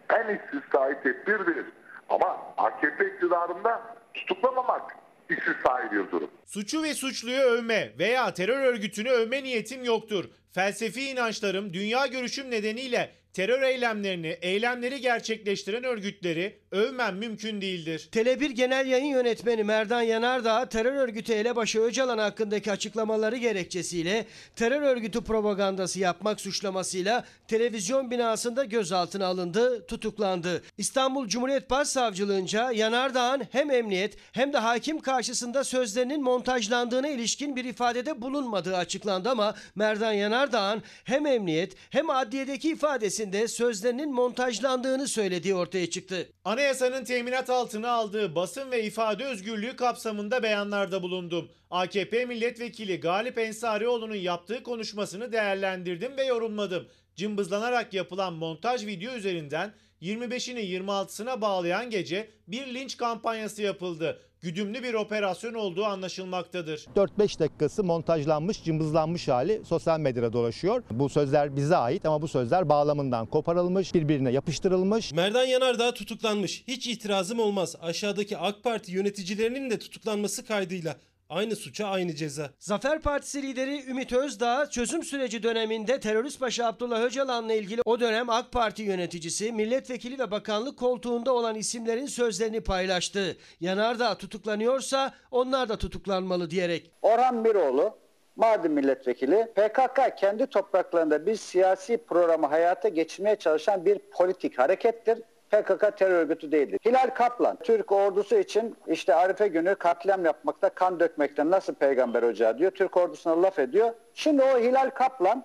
En 0.10 0.36
istisnai 0.36 1.04
tedbirdir. 1.04 1.65
Ama 2.10 2.38
AKP 2.58 3.06
iktidarında 3.13 3.95
tutuklamamak 4.13 4.95
istisnai 5.30 5.91
bir 5.91 6.12
durum. 6.12 6.30
Suçu 6.45 6.84
ve 6.84 6.93
suçluyu 6.93 7.39
övme 7.39 7.91
veya 8.00 8.34
terör 8.34 8.62
örgütünü 8.62 9.10
övme 9.10 9.43
niyetim 9.43 9.84
yoktur. 9.84 10.26
Felsefi 10.52 11.10
inançlarım, 11.10 11.73
dünya 11.73 12.08
görüşüm 12.08 12.52
nedeniyle 12.52 13.15
terör 13.38 13.62
eylemlerini, 13.62 14.38
eylemleri 14.41 15.02
gerçekleştiren 15.02 15.84
örgütleri 15.84 16.60
övmem 16.71 17.17
mümkün 17.17 17.62
değildir. 17.62 18.10
Tele1 18.12 18.52
Genel 18.52 18.88
Yayın 18.88 19.06
Yönetmeni 19.06 19.63
Merdan 19.63 20.02
Yanardağ 20.02 20.69
terör 20.69 20.93
örgütü 20.93 21.34
elebaşı 21.34 21.82
Öcalan 21.82 22.17
hakkındaki 22.17 22.71
açıklamaları 22.71 23.38
gerekçesiyle 23.38 24.26
terör 24.56 24.82
örgütü 24.82 25.23
propagandası 25.23 26.00
yapmak 26.00 26.41
suçlamasıyla 26.41 27.26
televizyon 27.47 28.12
binasında 28.12 28.63
gözaltına 28.63 29.26
alındı, 29.26 29.86
tutuklandı. 29.86 30.63
İstanbul 30.78 31.28
Cumhuriyet 31.28 31.69
Başsavcılığınca 31.69 32.71
Yanardağ'ın 32.71 33.43
hem 33.52 33.71
emniyet 33.71 34.17
hem 34.32 34.54
de 34.54 34.58
hakim 34.58 35.00
karşısında 35.00 35.63
sözlerinin 35.63 36.23
montajlandığına 36.23 37.08
ilişkin 37.08 37.56
bir 37.56 37.65
ifadede 37.65 38.21
bulunmadığı 38.21 38.78
açıklandı 38.78 39.30
ama 39.30 39.56
Merdan 39.76 40.13
Yanardağ'ın 40.13 40.84
hem 41.04 41.26
emniyet 41.26 41.76
hem 41.89 42.10
adliyedeki 42.10 42.69
ifadesinde 42.69 43.27
sözlerinin 43.48 44.13
montajlandığını 44.13 45.08
söylediği 45.08 45.56
ortaya 45.56 45.90
çıktı. 45.90 46.30
Anayasanın 46.46 47.04
teminat 47.04 47.50
altına 47.50 47.92
aldığı 47.92 48.36
basın 48.36 48.72
ve 48.72 48.84
ifade 48.84 49.26
özgürlüğü 49.26 49.76
kapsamında 49.76 50.44
beyanlarda 50.44 51.02
bulundum. 51.02 51.50
AKP 51.70 52.26
milletvekili 52.26 53.00
Galip 53.00 53.38
Ensarioğlu'nun 53.38 54.16
yaptığı 54.16 54.63
konuşmasını 54.63 55.32
değerlendirdim 55.32 56.18
ve 56.18 56.26
yorumladım. 56.26 56.88
Cımbızlanarak 57.16 57.94
yapılan 57.94 58.34
montaj 58.34 58.86
video 58.86 59.13
üzerinden 59.13 59.74
25'ini 60.02 60.60
26'sına 60.60 61.42
bağlayan 61.42 61.90
gece 61.90 62.30
bir 62.48 62.74
linç 62.74 62.98
kampanyası 62.98 63.62
yapıldı. 63.62 64.22
Güdümlü 64.41 64.84
bir 64.84 64.93
operasyon 64.93 65.54
olduğu 65.54 65.86
anlaşılmaktadır. 65.86 66.86
4-5 66.95 67.39
dakikası 67.39 67.84
montajlanmış, 67.84 68.63
cımbızlanmış 68.63 69.28
hali 69.28 69.62
sosyal 69.65 70.00
medyada 70.00 70.34
dolaşıyor. 70.34 70.84
Bu 70.91 71.10
sözler 71.10 71.56
bize 71.56 71.76
ait 71.78 72.06
ama 72.06 72.21
bu 72.21 72.28
sözler 72.28 72.69
bağlamından 72.69 73.26
koparılmış, 73.26 73.93
birbirine 73.93 74.32
yapıştırılmış. 74.32 75.13
Merdan 75.13 75.43
Yanardağ 75.45 75.93
tutuklanmış. 75.93 76.63
Hiç 76.67 76.88
itirazım 76.88 77.39
olmaz. 77.39 77.76
Aşağıdaki 77.82 78.38
AK 78.38 78.63
Parti 78.63 78.91
yöneticilerinin 78.91 79.69
de 79.69 79.80
tutuklanması 79.80 80.45
kaydıyla 80.45 80.95
aynı 81.30 81.56
suça 81.56 81.88
aynı 81.88 82.16
ceza. 82.16 82.50
Zafer 82.60 83.02
Partisi 83.02 83.42
lideri 83.42 83.86
Ümit 83.90 84.13
Özdağ 84.13 84.70
çözüm 84.70 85.04
süreci 85.04 85.44
döneminde 85.44 86.00
terörist 86.00 86.42
başı 86.42 86.66
Abdullah 86.66 87.02
Öcalan'la 87.02 87.54
ilgili 87.54 87.82
o 87.86 88.00
dönem 88.00 88.30
AK 88.30 88.52
Parti 88.52 88.84
yöneticisi, 88.84 89.52
milletvekili 89.52 90.20
ve 90.20 90.32
bakanlık 90.32 90.80
koltuğunda 90.80 91.34
olan 91.34 91.56
isimlerin 91.56 92.06
sözlerini 92.06 92.62
paylaştı. 92.62 93.38
Yanardağ 93.60 94.16
tutuklanıyorsa 94.18 95.13
onlar 95.32 95.70
da 95.70 95.78
tutuklanmalı 95.78 96.50
diyerek. 96.50 96.92
Orhan 97.02 97.36
Miroğlu 97.36 97.98
Mardin 98.36 98.72
milletvekili 98.72 99.48
PKK 99.56 100.18
kendi 100.18 100.48
topraklarında 100.48 101.26
bir 101.26 101.36
siyasi 101.36 101.98
programı 101.98 102.48
hayata 102.48 102.90
geçirmeye 102.90 103.36
çalışan 103.36 103.86
bir 103.86 104.00
politik 104.00 104.60
harekettir. 104.60 105.20
PKK 105.51 105.97
terör 105.97 106.15
örgütü 106.19 106.51
değildir. 106.51 106.79
Hilal 106.86 107.10
Kaplan, 107.10 107.57
Türk 107.63 107.91
ordusu 107.91 108.36
için 108.36 108.75
işte 108.88 109.15
Arife 109.15 109.47
günü 109.47 109.75
katliam 109.75 110.25
yapmakta, 110.25 110.69
kan 110.69 110.99
dökmekte 110.99 111.49
nasıl 111.49 111.75
peygamber 111.75 112.23
ocağı 112.23 112.57
diyor. 112.57 112.71
Türk 112.71 112.97
ordusuna 112.97 113.41
laf 113.41 113.60
ediyor. 113.60 113.93
Şimdi 114.13 114.43
o 114.43 114.60
Hilal 114.60 114.89
Kaplan 114.89 115.43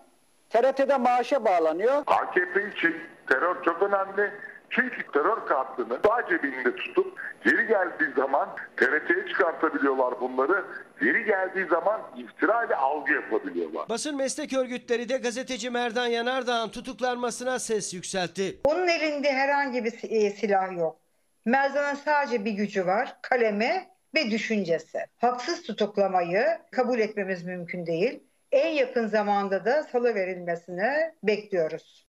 TRT'de 0.51 0.97
maaşa 0.97 1.45
bağlanıyor. 1.45 2.03
AKP 2.07 2.69
için 2.77 2.97
terör 3.29 3.65
çok 3.65 3.83
önemli. 3.83 4.33
Çünkü 4.75 5.13
terör 5.13 5.47
kartını 5.47 5.99
sağ 6.07 6.29
cebinde 6.29 6.77
tutup 6.77 7.19
geri 7.45 7.67
geldiği 7.67 8.15
zaman 8.17 8.49
TRT'ye 8.77 9.29
çıkartabiliyorlar 9.29 10.21
bunları. 10.21 10.65
Geri 11.01 11.25
geldiği 11.25 11.67
zaman 11.67 12.01
iftira 12.17 12.65
ile 12.65 12.77
algı 12.77 13.13
yapabiliyorlar. 13.13 13.89
Basın 13.89 14.17
meslek 14.17 14.53
örgütleri 14.53 15.09
de 15.09 15.17
gazeteci 15.17 15.71
Merdan 15.71 16.07
Yanardağ'ın 16.07 16.69
tutuklanmasına 16.69 17.59
ses 17.59 17.95
yükseltti. 17.95 18.61
Onun 18.65 18.89
elinde 18.89 19.33
herhangi 19.33 19.85
bir 19.85 19.93
e, 20.11 20.31
silah 20.31 20.79
yok. 20.79 20.97
Merdan'ın 21.45 21.95
sadece 21.95 22.45
bir 22.45 22.53
gücü 22.53 22.87
var. 22.87 23.17
Kalemi 23.23 23.89
ve 24.15 24.31
düşüncesi. 24.31 24.99
Haksız 25.19 25.63
tutuklamayı 25.63 26.45
kabul 26.71 26.99
etmemiz 26.99 27.45
mümkün 27.45 27.87
değil. 27.87 28.23
En 28.53 28.69
yakın 28.69 29.07
zamanda 29.07 29.65
da 29.65 29.83
salı 29.83 30.15
verilmesini 30.15 31.13
bekliyoruz. 31.23 32.12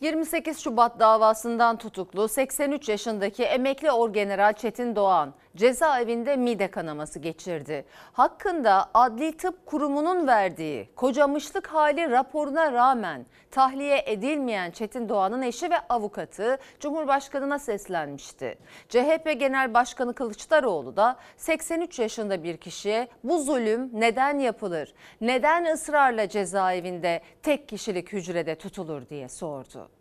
28 0.00 0.58
Şubat 0.58 1.00
davasından 1.00 1.78
tutuklu 1.78 2.28
83 2.28 2.88
yaşındaki 2.88 3.44
emekli 3.44 3.92
orgeneral 3.92 4.52
Çetin 4.52 4.96
Doğan 4.96 5.34
cezaevinde 5.56 6.36
mide 6.36 6.70
kanaması 6.70 7.18
geçirdi. 7.18 7.84
Hakkında 8.12 8.90
Adli 8.94 9.36
Tıp 9.36 9.66
Kurumu'nun 9.66 10.26
verdiği 10.26 10.88
kocamışlık 10.96 11.66
hali 11.66 12.10
raporuna 12.10 12.72
rağmen 12.72 13.26
tahliye 13.50 14.02
edilmeyen 14.06 14.70
Çetin 14.70 15.08
Doğan'ın 15.08 15.42
eşi 15.42 15.70
ve 15.70 15.78
avukatı 15.88 16.58
Cumhurbaşkanı'na 16.80 17.58
seslenmişti. 17.58 18.58
CHP 18.88 19.40
Genel 19.40 19.74
Başkanı 19.74 20.14
Kılıçdaroğlu 20.14 20.96
da 20.96 21.16
83 21.36 21.98
yaşında 21.98 22.42
bir 22.42 22.56
kişiye 22.56 23.08
bu 23.24 23.42
zulüm 23.42 23.90
neden 23.92 24.38
yapılır? 24.38 24.94
Neden 25.20 25.64
ısrarla 25.64 26.28
cezaevinde 26.28 27.20
tek 27.42 27.68
kişilik 27.68 28.12
hücrede 28.12 28.54
tutulur 28.54 29.08
diye 29.08 29.28
sordu. 29.28 29.93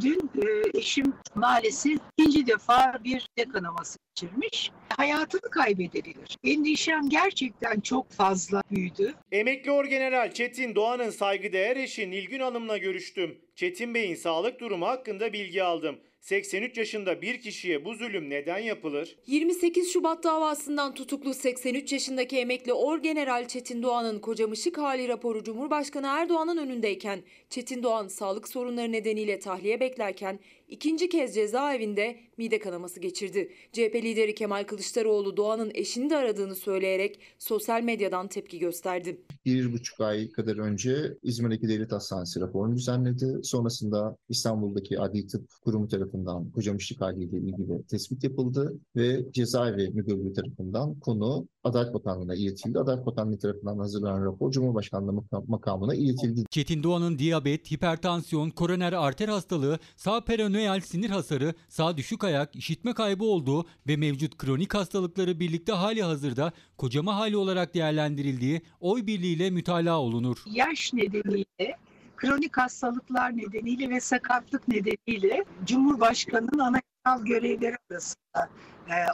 Dün 0.00 0.30
e, 0.42 0.78
eşim 0.78 1.14
maalesef 1.34 1.98
ikinci 2.18 2.46
defa 2.46 2.98
bir 3.04 3.28
de 3.38 3.44
kanaması 3.44 3.98
geçirmiş. 4.14 4.70
Hayatını 4.96 5.50
kaybedebilir. 5.50 6.38
Endişem 6.44 7.08
gerçekten 7.08 7.80
çok 7.80 8.12
fazla 8.12 8.62
büyüdü. 8.70 9.14
Emekli 9.32 9.70
Orgeneral 9.70 10.32
Çetin 10.32 10.74
Doğan'ın 10.74 11.10
saygıdeğer 11.10 11.76
eşi 11.76 12.10
Nilgün 12.10 12.40
Hanım'la 12.40 12.78
görüştüm. 12.78 13.38
Çetin 13.54 13.94
Bey'in 13.94 14.14
sağlık 14.14 14.60
durumu 14.60 14.86
hakkında 14.86 15.32
bilgi 15.32 15.62
aldım. 15.62 16.00
83 16.20 16.78
yaşında 16.78 17.22
bir 17.22 17.40
kişiye 17.40 17.84
bu 17.84 17.94
zulüm 17.94 18.30
neden 18.30 18.58
yapılır? 18.58 19.16
28 19.26 19.92
Şubat 19.92 20.24
davasından 20.24 20.94
tutuklu 20.94 21.34
83 21.34 21.92
yaşındaki 21.92 22.38
emekli 22.38 22.72
Orgeneral 22.72 23.48
Çetin 23.48 23.82
Doğan'ın 23.82 24.18
kocamışık 24.18 24.78
hali 24.78 25.08
raporu 25.08 25.44
Cumhurbaşkanı 25.44 26.06
Erdoğan'ın 26.06 26.56
önündeyken 26.56 27.22
Çetin 27.50 27.82
Doğan 27.82 28.08
sağlık 28.08 28.48
sorunları 28.48 28.92
nedeniyle 28.92 29.38
tahliye 29.38 29.80
beklerken 29.80 30.40
ikinci 30.68 31.08
kez 31.08 31.34
cezaevinde 31.34 32.16
mide 32.38 32.58
kanaması 32.58 33.00
geçirdi. 33.00 33.50
CHP 33.72 33.94
lideri 33.94 34.34
Kemal 34.34 34.64
Kılıçdaroğlu 34.64 35.36
Doğan'ın 35.36 35.70
eşini 35.74 36.10
de 36.10 36.16
aradığını 36.16 36.54
söyleyerek 36.54 37.20
sosyal 37.38 37.82
medyadan 37.82 38.28
tepki 38.28 38.58
gösterdi. 38.58 39.20
Bir 39.46 39.72
buçuk 39.72 40.00
ay 40.00 40.30
kadar 40.30 40.56
önce 40.56 41.16
İzmir'deki 41.22 41.68
Devlet 41.68 41.92
Hastanesi 41.92 42.40
raporunu 42.40 42.76
düzenledi. 42.76 43.38
Sonrasında 43.42 44.16
İstanbul'daki 44.28 45.00
Adli 45.00 45.26
Tıp 45.26 45.50
Kurumu 45.64 45.88
tarafından 45.88 46.50
kocamışlık 46.50 47.00
haliyle 47.00 47.36
ilgili 47.36 47.82
tespit 47.90 48.24
yapıldı 48.24 48.78
ve 48.96 49.32
cezaevi 49.32 49.90
müdürlüğü 49.90 50.32
tarafından 50.32 51.00
konu 51.00 51.48
Adalet 51.68 51.94
Bakanlığı'na 51.94 52.34
iletildi. 52.34 52.78
Adalet 52.78 53.06
Bakanlığı 53.06 53.38
tarafından 53.38 53.78
hazırlanan 53.78 54.24
rapor 54.24 54.52
Cumhurbaşkanlığı 54.52 55.24
makamına 55.48 55.94
iletildi. 55.94 56.44
Çetin 56.50 56.82
Doğan'ın 56.82 57.18
diyabet, 57.18 57.70
hipertansiyon, 57.70 58.50
koroner 58.50 58.92
arter 58.92 59.28
hastalığı, 59.28 59.78
sağ 59.96 60.24
peritoneal 60.24 60.80
sinir 60.80 61.10
hasarı, 61.10 61.54
sağ 61.68 61.96
düşük 61.96 62.24
ayak, 62.24 62.56
işitme 62.56 62.94
kaybı 62.94 63.24
olduğu 63.24 63.66
ve 63.86 63.96
mevcut 63.96 64.38
kronik 64.38 64.74
hastalıkları 64.74 65.40
birlikte 65.40 65.72
hali 65.72 66.02
hazırda 66.02 66.52
kocama 66.76 67.16
hali 67.16 67.36
olarak 67.36 67.74
değerlendirildiği 67.74 68.60
oy 68.80 69.06
birliğiyle 69.06 69.50
mütalaa 69.50 70.00
olunur. 70.00 70.38
Yaş 70.52 70.92
nedeniyle 70.92 71.76
kronik 72.16 72.58
hastalıklar 72.58 73.36
nedeniyle 73.36 73.90
ve 73.90 74.00
sakatlık 74.00 74.68
nedeniyle 74.68 75.44
Cumhurbaşkanı'nın 75.64 76.58
anayasal 76.58 77.24
görevleri 77.24 77.76
arasında 77.90 78.48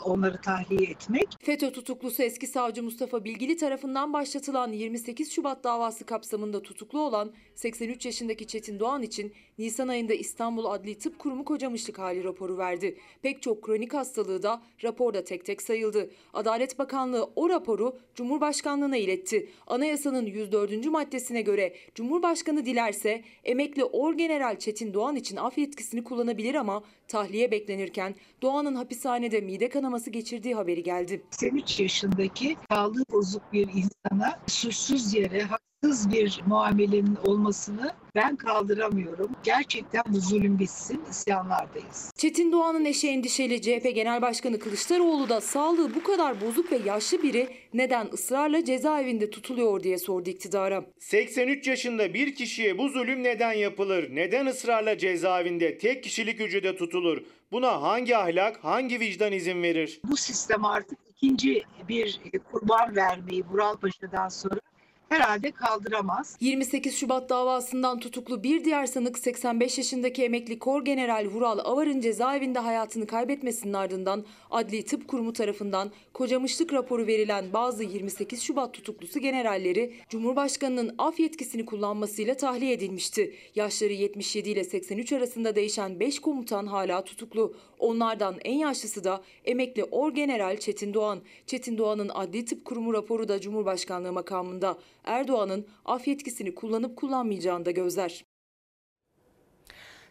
onları 0.05 0.41
tahliye 0.41 0.91
etmek. 0.91 1.29
FETÖ 1.41 1.73
tutuklusu 1.73 2.23
eski 2.23 2.47
savcı 2.47 2.83
Mustafa 2.83 3.25
Bilgili 3.25 3.57
tarafından 3.57 4.13
başlatılan 4.13 4.73
28 4.73 5.33
Şubat 5.33 5.65
davası 5.65 6.07
kapsamında 6.07 6.63
tutuklu 6.63 7.01
olan 7.01 7.33
83 7.55 8.07
yaşındaki 8.07 8.47
Çetin 8.47 8.81
Doğan 8.81 9.03
için 9.03 9.33
Nisan 9.59 9.89
ayında 9.89 10.15
İstanbul 10.15 10.65
Adli 10.65 10.99
Tıp 10.99 11.19
Kurumu 11.19 11.45
kocamışlık 11.45 11.99
hali 11.99 12.25
raporu 12.25 12.59
verdi. 12.59 12.99
Pek 13.23 13.43
çok 13.43 13.63
kronik 13.63 13.95
hastalığı 13.95 14.43
da 14.43 14.63
raporda 14.85 15.25
tek 15.25 15.45
tek 15.45 15.63
sayıldı. 15.63 16.11
Adalet 16.33 16.79
Bakanlığı 16.79 17.31
o 17.37 17.49
raporu 17.49 17.99
Cumhurbaşkanlığına 18.15 18.97
iletti. 18.97 19.49
Anayasanın 19.67 20.27
104. 20.27 20.87
maddesine 20.87 21.43
göre 21.43 21.75
Cumhurbaşkanı 21.95 22.67
dilerse 22.67 23.23
emekli 23.45 23.85
Orgeneral 23.85 24.59
Çetin 24.59 24.95
Doğan 24.95 25.17
için 25.17 25.37
af 25.37 25.59
yetkisini 25.59 26.05
kullanabilir 26.05 26.55
ama 26.55 26.83
tahliye 27.09 27.51
beklenirken 27.51 28.15
Doğan'ın 28.43 28.75
hapishanede 28.75 29.41
mide 29.41 29.64
kanaması 29.69 30.11
geçirdiği 30.11 30.55
haberi 30.55 30.83
geldi. 30.83 31.23
83 31.31 31.81
yaşındaki 31.81 32.57
sağlığı 32.71 33.05
bozuk 33.13 33.53
bir 33.53 33.69
insana 33.69 34.41
suçsuz 34.47 35.15
yere 35.15 35.43
haksız 35.43 36.13
bir 36.13 36.41
muamelenin 36.47 37.17
olmasını 37.27 37.93
ben 38.15 38.37
kaldıramıyorum. 38.37 39.31
Gerçekten 39.45 40.03
bu 40.09 40.21
zulüm 40.21 40.59
bitsin, 40.59 41.01
isyanlardayız. 41.11 42.13
Çetin 42.17 42.53
Doğan'ın 42.53 42.85
eşi 42.85 43.09
endişeli 43.09 43.63
CHP 43.63 43.95
Genel 43.95 44.23
Başkanı 44.23 44.59
Kılıçdaroğlu 44.59 45.29
da 45.29 45.41
sağlığı 45.41 45.95
bu 45.95 46.03
kadar 46.03 46.41
bozuk 46.41 46.73
ve 46.73 46.81
yaşlı 46.87 47.23
biri 47.23 47.49
neden 47.75 48.09
ısrarla 48.13 48.65
cezaevinde 48.65 49.31
tutuluyor 49.31 49.83
diye 49.83 49.99
sordu 49.99 50.31
iktidara. 50.31 50.85
83 50.99 51.67
yaşında 51.67 52.15
bir 52.15 52.35
kişiye 52.35 52.79
bu 52.79 52.89
zulüm 52.89 53.23
neden 53.23 53.53
yapılır? 53.53 54.15
Neden 54.15 54.47
ısrarla 54.47 54.99
cezaevinde 54.99 55.79
tek 55.79 56.03
kişilik 56.03 56.41
hücrede 56.41 56.77
tutulur? 56.77 57.23
Buna 57.55 57.83
hangi 57.83 58.17
ahlak, 58.17 58.65
hangi 58.65 59.01
vicdan 59.01 59.33
izin 59.33 59.63
verir? 59.63 60.01
Bu 60.05 60.17
sistem 60.17 60.65
artık 60.65 60.99
ikinci 61.11 61.63
bir 61.89 62.21
kurban 62.53 62.97
vermeyi 62.97 63.45
Vural 63.45 63.77
Paşa'dan 63.77 64.29
sonra 64.29 64.61
herhalde 65.09 65.51
kaldıramaz. 65.51 66.37
28 66.41 66.97
Şubat 66.97 67.31
davasından 67.31 68.01
tutuklu 68.01 68.43
bir 68.43 68.65
diğer 68.65 68.87
sanık 68.87 69.19
85 69.19 69.79
yaşındaki 69.79 70.25
emekli 70.25 70.59
Kor 70.59 70.85
General 70.85 71.27
Vural 71.27 71.59
Avar'ın 71.59 72.01
cezaevinde 72.01 72.59
hayatını 72.59 73.07
kaybetmesinin 73.07 73.73
ardından 73.73 74.25
Adli 74.51 74.85
Tıp 74.85 75.09
Kurumu 75.09 75.33
tarafından 75.33 75.93
kocamışlık 76.13 76.73
raporu 76.73 77.07
verilen 77.07 77.53
bazı 77.53 77.85
28 77.85 78.43
Şubat 78.43 78.75
tutuklusu 78.75 79.21
generalleri 79.21 79.95
Cumhurbaşkanının 80.09 80.95
af 80.99 81.21
yetkisini 81.21 81.67
kullanmasıyla 81.67 82.37
tahliye 82.37 82.73
edilmişti. 82.73 83.35
Yaşları 83.55 83.93
77 83.93 84.51
ile 84.51 84.65
83 84.65 85.13
arasında 85.13 85.57
değişen 85.57 86.01
5 86.01 86.19
komutan 86.19 86.67
hala 86.67 87.05
tutuklu. 87.05 87.55
Onlardan 87.79 88.37
en 88.45 88.59
yaşlısı 88.59 89.05
da 89.05 89.23
emekli 89.45 89.85
Orgeneral 89.85 90.57
Çetin 90.57 90.95
Doğan. 90.95 91.21
Çetin 91.47 91.79
Doğan'ın 91.79 92.11
Adli 92.15 92.45
Tıp 92.45 92.65
Kurumu 92.65 92.95
raporu 92.95 93.29
da 93.29 93.41
Cumhurbaşkanlığı 93.41 94.13
makamında. 94.13 94.79
Erdoğan'ın 95.05 95.67
af 95.85 96.09
yetkisini 96.09 96.55
kullanıp 96.55 96.97
kullanmayacağını 96.97 97.65
da 97.65 97.71
gözler. 97.71 98.25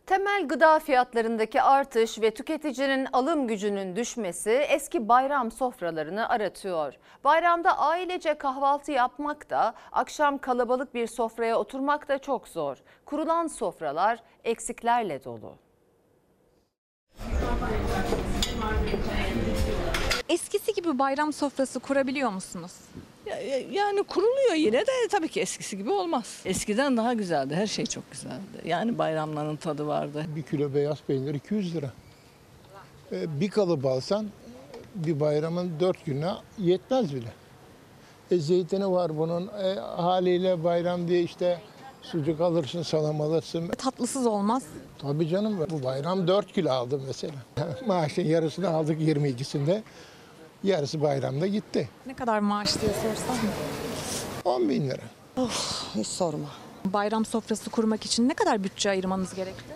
Temel 0.06 0.48
gıda 0.48 0.80
fiyatlarındaki 0.80 1.62
artış 1.62 2.22
ve 2.22 2.32
tüketicinin 2.32 3.08
alım 3.14 3.48
gücünün 3.48 3.96
düşmesi 3.96 4.50
eski 4.50 5.10
bayram 5.10 5.52
sofralarını 5.52 6.30
aratıyor. 6.30 6.94
Bayramda 7.24 7.78
ailece 7.78 8.34
kahvaltı 8.34 8.92
yapmak 8.92 9.50
da, 9.50 9.74
akşam 9.92 10.38
kalabalık 10.38 10.94
bir 10.94 11.08
sofraya 11.08 11.60
oturmak 11.60 12.08
da 12.08 12.20
çok 12.20 12.48
zor. 12.48 12.78
Kurulan 13.06 13.48
sofralar 13.48 14.24
eksiklerle 14.44 15.24
dolu. 15.24 15.56
Eskisi 20.30 20.74
gibi 20.74 21.00
bayram 21.00 21.34
sofrası 21.34 21.80
kurabiliyor 21.80 22.30
musunuz? 22.32 22.72
Ya- 23.26 23.42
ya- 23.42 23.60
Yani 23.72 24.04
kuruluyor 24.04 24.54
yine 24.56 24.82
de 24.82 24.92
tabii 25.12 25.28
ki 25.28 25.42
eskisi 25.42 25.78
gibi 25.78 25.92
olmaz. 25.92 26.42
Eskiden 26.46 26.98
daha 26.98 27.14
güzeldi. 27.14 27.56
Her 27.56 27.68
şey 27.68 27.86
çok 27.86 28.12
güzeldi. 28.12 28.42
Yani 28.66 28.98
bayramların 28.98 29.56
tadı 29.56 29.88
vardı. 29.88 30.26
Bir 30.36 30.42
kilo 30.42 30.74
beyaz 30.74 30.98
peynir 31.08 31.34
200 31.34 31.76
lira. 31.76 31.92
Ee, 33.12 33.40
Bir 33.40 33.50
kalıp 33.50 33.86
alsan 33.86 34.28
bir 34.96 35.20
bayramın 35.20 35.72
dört 35.80 36.06
gününe 36.06 36.32
yetmez 36.58 37.16
bile. 37.16 37.30
E, 38.32 38.38
zeytini 38.38 38.92
var 38.92 39.18
bunun. 39.18 39.48
E, 39.48 39.74
haliyle 39.80 40.64
bayram 40.64 41.08
diye 41.08 41.22
işte 41.24 41.60
sucuk 42.02 42.42
alırsın, 42.42 42.82
salam 42.82 43.22
alırsın. 43.22 43.68
Tatlısız 43.68 44.26
olmaz. 44.26 44.64
Tabii 45.00 45.28
canım 45.28 45.66
bu 45.72 45.84
bayram 45.84 46.28
4 46.28 46.54
kilo 46.54 46.72
aldım 46.72 47.02
mesela. 47.08 47.34
Maaşın 47.88 48.22
yarısını 48.26 48.70
aldık 48.70 49.02
22'sinde. 49.02 49.82
Yarısı 50.64 51.02
bayramda 51.02 51.48
gitti. 51.48 51.90
Ne 52.06 52.14
kadar 52.14 52.40
maaş 52.40 52.82
diye 52.82 52.92
sorsam 52.94 53.36
mı? 53.36 53.52
10 54.46 54.70
bin 54.70 54.90
lira. 54.90 55.02
Of 55.38 55.84
hiç 55.96 56.08
sorma. 56.08 56.48
Bayram 56.86 57.26
sofrası 57.26 57.70
kurmak 57.70 58.06
için 58.06 58.30
ne 58.30 58.34
kadar 58.34 58.64
bütçe 58.64 58.90
ayırmanız 58.90 59.34
gerekti? 59.34 59.74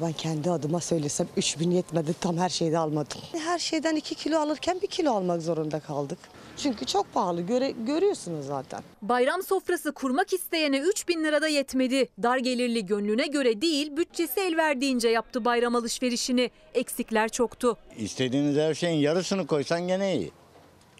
Ben 0.00 0.12
kendi 0.12 0.50
adıma 0.50 0.80
söylesem 0.80 1.26
3000 1.36 1.70
yetmedi 1.70 2.14
tam 2.20 2.36
her 2.38 2.48
şeyde 2.48 2.78
almadım. 2.78 3.18
Her 3.32 3.58
şeyden 3.58 3.96
2 3.96 4.14
kilo 4.14 4.38
alırken 4.38 4.80
1 4.82 4.86
kilo 4.86 5.12
almak 5.14 5.42
zorunda 5.42 5.80
kaldık. 5.80 6.18
Çünkü 6.56 6.86
çok 6.86 7.14
pahalı 7.14 7.42
göre, 7.42 7.70
görüyorsunuz 7.86 8.46
zaten. 8.46 8.80
Bayram 9.02 9.42
sofrası 9.42 9.92
kurmak 9.92 10.32
isteyene 10.32 10.78
3 10.78 11.08
bin 11.08 11.24
lirada 11.24 11.48
yetmedi. 11.48 12.08
Dar 12.22 12.38
gelirli 12.38 12.86
gönlüne 12.86 13.26
göre 13.26 13.60
değil 13.60 13.96
bütçesi 13.96 14.40
el 14.40 14.56
verdiğince 14.56 15.08
yaptı 15.08 15.44
bayram 15.44 15.74
alışverişini. 15.74 16.50
Eksikler 16.74 17.28
çoktu. 17.28 17.76
İstediğiniz 17.96 18.56
her 18.56 18.74
şeyin 18.74 18.98
yarısını 19.00 19.46
koysan 19.46 19.88
gene 19.88 20.16
iyi. 20.16 20.30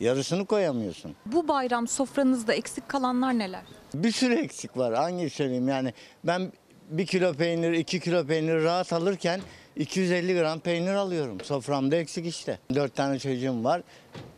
Yarısını 0.01 0.47
koyamıyorsun. 0.47 1.17
Bu 1.27 1.49
bayram 1.49 1.89
sofranızda 1.89 2.55
eksik 2.55 2.89
kalanlar 2.89 3.39
neler? 3.39 3.63
Bir 3.95 4.13
sürü 4.13 4.35
eksik 4.35 4.77
var. 4.77 4.95
Hangi 4.95 5.31
söyleyeyim 5.31 5.69
yani 5.69 5.93
ben 6.25 6.53
bir 6.91 7.07
kilo 7.07 7.35
peynir, 7.35 7.73
iki 7.73 8.01
kilo 8.01 8.27
peynir 8.27 8.63
rahat 8.63 8.93
alırken 8.93 9.41
250 9.77 10.35
gram 10.39 10.61
peynir 10.61 10.95
alıyorum. 10.95 11.41
Soframda 11.41 11.97
eksik 11.97 12.27
işte. 12.27 12.59
Dört 12.75 12.95
tane 12.95 13.19
çocuğum 13.19 13.65
var. 13.65 13.83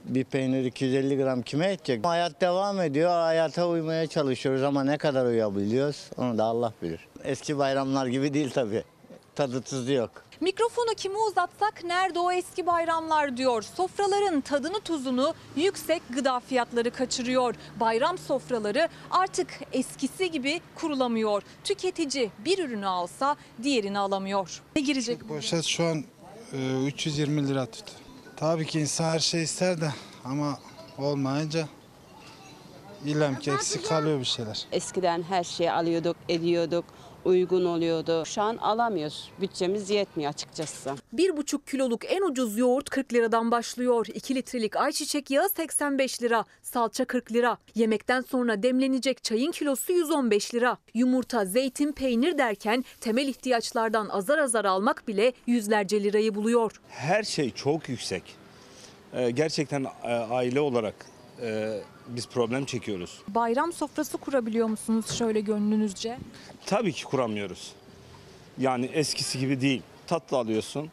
Bir 0.07 0.25
peynir 0.25 0.65
250 0.65 1.17
gram 1.17 1.43
kime 1.43 1.73
edecek? 1.73 2.07
Hayat 2.07 2.41
devam 2.41 2.81
ediyor. 2.81 3.11
Hayata 3.11 3.69
uymaya 3.69 4.07
çalışıyoruz 4.07 4.63
ama 4.63 4.85
ne 4.85 4.99
kadar 4.99 5.27
uyabiliyoruz 5.27 6.11
onu 6.17 6.39
da 6.39 6.45
Allah 6.45 6.73
bilir. 6.83 7.09
Eski 7.25 7.59
bayramlar 7.59 8.07
gibi 8.07 8.35
değil 8.35 8.51
tabii. 8.51 8.85
Tadı 9.35 9.63
tuzu 9.63 9.93
yok. 9.93 10.11
Mikrofonu 10.41 10.95
kime 10.97 11.19
uzatsak 11.19 11.85
nerede 11.85 12.19
o 12.19 12.33
eski 12.33 12.67
bayramlar 12.67 13.37
diyor. 13.37 13.63
Sofraların 13.63 14.41
tadını 14.41 14.81
tuzunu 14.81 15.35
yüksek 15.57 16.03
gıda 16.11 16.41
fiyatları 16.41 16.91
kaçırıyor. 16.91 17.55
Bayram 17.81 18.19
sofraları 18.19 18.89
artık 19.11 19.49
eskisi 19.73 20.31
gibi 20.31 20.61
kurulamıyor. 20.75 21.43
Tüketici 21.65 22.31
bir 22.45 22.59
ürünü 22.59 22.87
alsa 22.87 23.37
diğerini 23.63 23.99
alamıyor. 23.99 24.63
Ne 24.77 24.83
girecek 24.83 25.25
bu? 25.25 25.29
Poşet 25.29 25.65
şu 25.65 25.85
an 25.85 26.05
e, 26.53 26.87
320 26.87 27.49
lira 27.49 27.67
tut. 27.67 27.85
Tabii 28.37 28.67
ki 28.67 28.81
insan 28.81 29.05
her 29.05 29.19
şey 29.19 29.43
ister 29.43 29.81
de 29.81 29.91
ama 30.25 30.59
olmayınca 30.99 31.69
İlem 33.05 33.39
ki 33.39 33.51
eksik 33.51 33.89
kalıyor 33.89 34.21
bir 34.21 34.25
şeyler. 34.25 34.67
Eskiden 34.73 35.23
her 35.23 35.45
şeyi 35.45 35.73
alıyorduk, 35.73 36.17
ediyorduk, 36.29 36.85
uygun 37.27 37.65
oluyordu. 37.65 38.25
Şu 38.27 38.43
an 38.43 38.57
alamıyoruz. 38.57 39.31
Bütçemiz 39.41 39.91
yetmiyor 39.91 40.31
açıkçası. 40.31 40.95
1,5 41.15 41.71
kiloluk 41.71 42.13
en 42.13 42.23
ucuz 42.23 42.59
yoğurt 42.59 42.91
40 42.91 43.13
liradan 43.13 43.51
başlıyor. 43.51 44.07
2 44.15 44.35
litrelik 44.35 44.77
ayçiçek 44.77 45.31
yağı 45.31 45.49
85 45.49 46.23
lira. 46.23 46.45
Salça 46.63 47.05
40 47.05 47.33
lira. 47.33 47.59
Yemekten 47.75 48.21
sonra 48.21 48.63
demlenecek 48.63 49.25
çayın 49.25 49.51
kilosu 49.53 49.93
115 49.93 50.55
lira. 50.55 50.79
Yumurta, 50.95 51.45
zeytin, 51.45 51.93
peynir 51.93 52.39
derken 52.39 52.85
temel 53.01 53.29
ihtiyaçlardan 53.29 54.09
azar 54.09 54.39
azar 54.39 54.65
almak 54.65 55.09
bile 55.09 55.33
yüzlerce 55.47 56.05
lirayı 56.05 56.35
buluyor. 56.35 56.81
Her 56.89 57.23
şey 57.23 57.51
çok 57.51 57.89
yüksek. 57.89 58.23
Ee, 59.15 59.31
gerçekten 59.31 59.87
e, 60.05 60.09
aile 60.15 60.61
olarak 60.61 60.95
e, 61.43 61.81
biz 62.09 62.29
problem 62.29 62.65
çekiyoruz. 62.65 63.19
Bayram 63.29 63.73
sofrası 63.73 64.19
kurabiliyor 64.19 64.67
musunuz 64.69 65.11
şöyle 65.19 65.41
gönlünüzce? 65.41 66.19
Tabii 66.67 66.93
ki 66.93 67.05
kuramıyoruz. 67.05 67.73
Yani 68.59 68.87
eskisi 68.87 69.39
gibi 69.39 69.61
değil. 69.61 69.83
Tatlı 70.07 70.37
alıyorsun. 70.37 70.91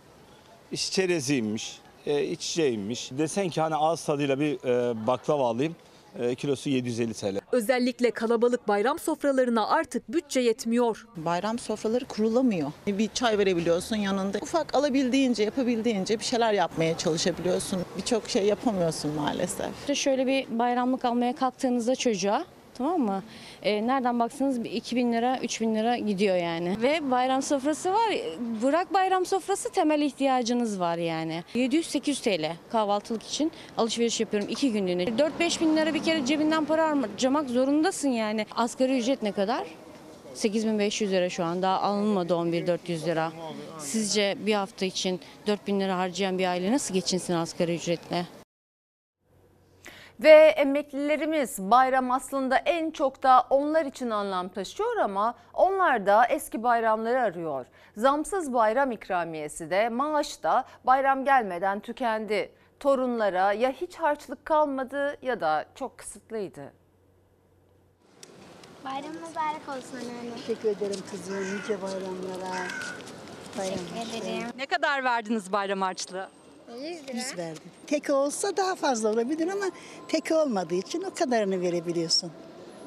İşte 0.72 0.96
çereziymiş, 0.96 1.78
e, 2.06 2.24
içeceğiymiş. 2.24 3.10
Desen 3.12 3.50
ki 3.50 3.62
hani 3.62 3.76
ağız 3.76 4.06
tadıyla 4.06 4.40
bir 4.40 4.54
e, 4.64 5.08
baklava 5.08 5.50
alayım. 5.50 5.76
E, 6.20 6.36
kilosu 6.36 6.70
750 6.70 7.14
TL. 7.14 7.40
Özellikle 7.52 8.12
kalabalık 8.12 8.68
bayram 8.68 9.00
sofralarına 9.00 9.68
artık 9.68 10.14
bütçe 10.14 10.40
yetmiyor. 10.40 11.08
Bayram 11.16 11.60
sofraları 11.60 12.06
kurulamıyor. 12.06 12.72
Bir 12.88 13.10
çay 13.14 13.38
verebiliyorsun 13.38 13.96
yanında. 13.96 14.38
Ufak 14.42 14.76
alabildiğince, 14.76 15.44
yapabildiğince 15.44 16.20
bir 16.20 16.24
şeyler 16.24 16.54
yapmaya 16.54 16.98
çalışabiliyorsun. 16.98 17.80
Birçok 17.98 18.30
şey 18.30 18.46
yapamıyorsun 18.46 19.12
maalesef. 19.12 19.96
Şöyle 19.96 20.28
bir 20.28 20.60
bayramlık 20.60 21.06
almaya 21.06 21.36
kalktığınızda 21.36 21.96
çocuğa 21.96 22.46
Tamam 22.78 23.02
mı? 23.02 23.24
E, 23.64 23.88
nereden 23.88 24.20
baksanız 24.20 24.64
bir 24.64 24.72
2000 24.72 25.14
lira 25.14 25.40
3000 25.44 25.76
lira 25.76 25.98
gidiyor 25.98 26.36
yani. 26.36 26.82
Ve 26.82 27.12
bayram 27.12 27.42
sofrası 27.42 27.94
var. 27.94 28.14
Bırak 28.64 28.94
bayram 28.94 29.26
sofrası 29.26 29.70
temel 29.70 30.02
ihtiyacınız 30.02 30.80
var 30.80 30.98
yani. 30.98 31.44
700-800 31.56 32.24
TL 32.24 32.56
kahvaltılık 32.72 33.24
için 33.24 33.52
alışveriş 33.78 34.20
yapıyorum 34.20 34.50
2 34.50 34.72
günlüğüne. 34.72 35.04
4-5 35.04 35.62
bin 35.62 35.78
lira 35.78 35.94
bir 35.94 36.04
kere 36.04 36.26
cebinden 36.26 36.66
para 36.66 36.90
harcamak 36.90 37.50
zorundasın 37.50 38.10
yani. 38.10 38.46
Asgari 38.56 38.98
ücret 38.98 39.24
ne 39.24 39.32
kadar? 39.32 39.64
8500 40.34 41.12
lira 41.12 41.30
şu 41.30 41.44
an 41.44 41.62
daha 41.62 41.82
alınmadı 41.82 42.36
11400 42.36 43.06
lira. 43.08 43.32
Sizce 43.80 44.38
bir 44.46 44.54
hafta 44.54 44.86
için 44.86 45.20
4000 45.48 45.80
lira 45.80 45.98
harcayan 45.98 46.40
bir 46.40 46.46
aile 46.48 46.72
nasıl 46.72 46.94
geçinsin 46.94 47.34
asgari 47.34 47.76
ücretle? 47.76 48.26
Ve 50.20 50.30
emeklilerimiz 50.30 51.60
bayram 51.60 52.12
aslında 52.12 52.58
en 52.58 52.92
çok 52.92 53.24
da 53.24 53.48
onlar 53.50 53.86
için 53.86 54.10
anlam 54.10 54.50
taşıyor 54.50 54.98
ama 54.98 55.36
onlar 55.54 56.06
da 56.06 56.26
eski 56.26 56.64
bayramları 56.64 57.22
arıyor. 57.22 57.66
Zamsız 57.98 58.54
bayram 58.54 58.92
ikramiyesi 58.92 59.70
de 59.70 59.90
maaş 59.90 60.44
da 60.44 60.66
bayram 60.84 61.26
gelmeden 61.26 61.80
tükendi. 61.80 62.52
Torunlara 62.80 63.54
ya 63.54 63.70
hiç 63.72 63.96
harçlık 63.96 64.46
kalmadı 64.46 65.18
ya 65.22 65.42
da 65.42 65.66
çok 65.76 65.98
kısıtlıydı. 65.98 66.74
Bayram 68.86 69.14
mübarek 69.14 69.70
olsun 69.70 69.98
anneanne. 69.98 70.36
Teşekkür 70.36 70.70
ederim 70.70 71.04
kızım. 71.12 71.36
Nice 71.36 71.82
bayramlara. 71.82 72.56
Bayram 73.58 73.78
Teşekkür 73.94 74.28
ederim. 74.28 74.48
Ne 74.58 74.66
kadar 74.66 75.04
verdiniz 75.04 75.52
bayram 75.52 75.82
harçlığı? 75.82 76.30
100 76.70 77.04
lira. 77.08 77.18
Yüz 77.18 77.38
verdim. 77.38 77.64
Tek 77.88 78.10
olsa 78.10 78.58
daha 78.58 78.76
fazla 78.76 79.10
olabilir 79.10 79.48
ama 79.48 79.66
tek 80.08 80.32
olmadığı 80.32 80.76
için 80.76 81.02
o 81.02 81.14
kadarını 81.14 81.62
verebiliyorsun. 81.62 82.32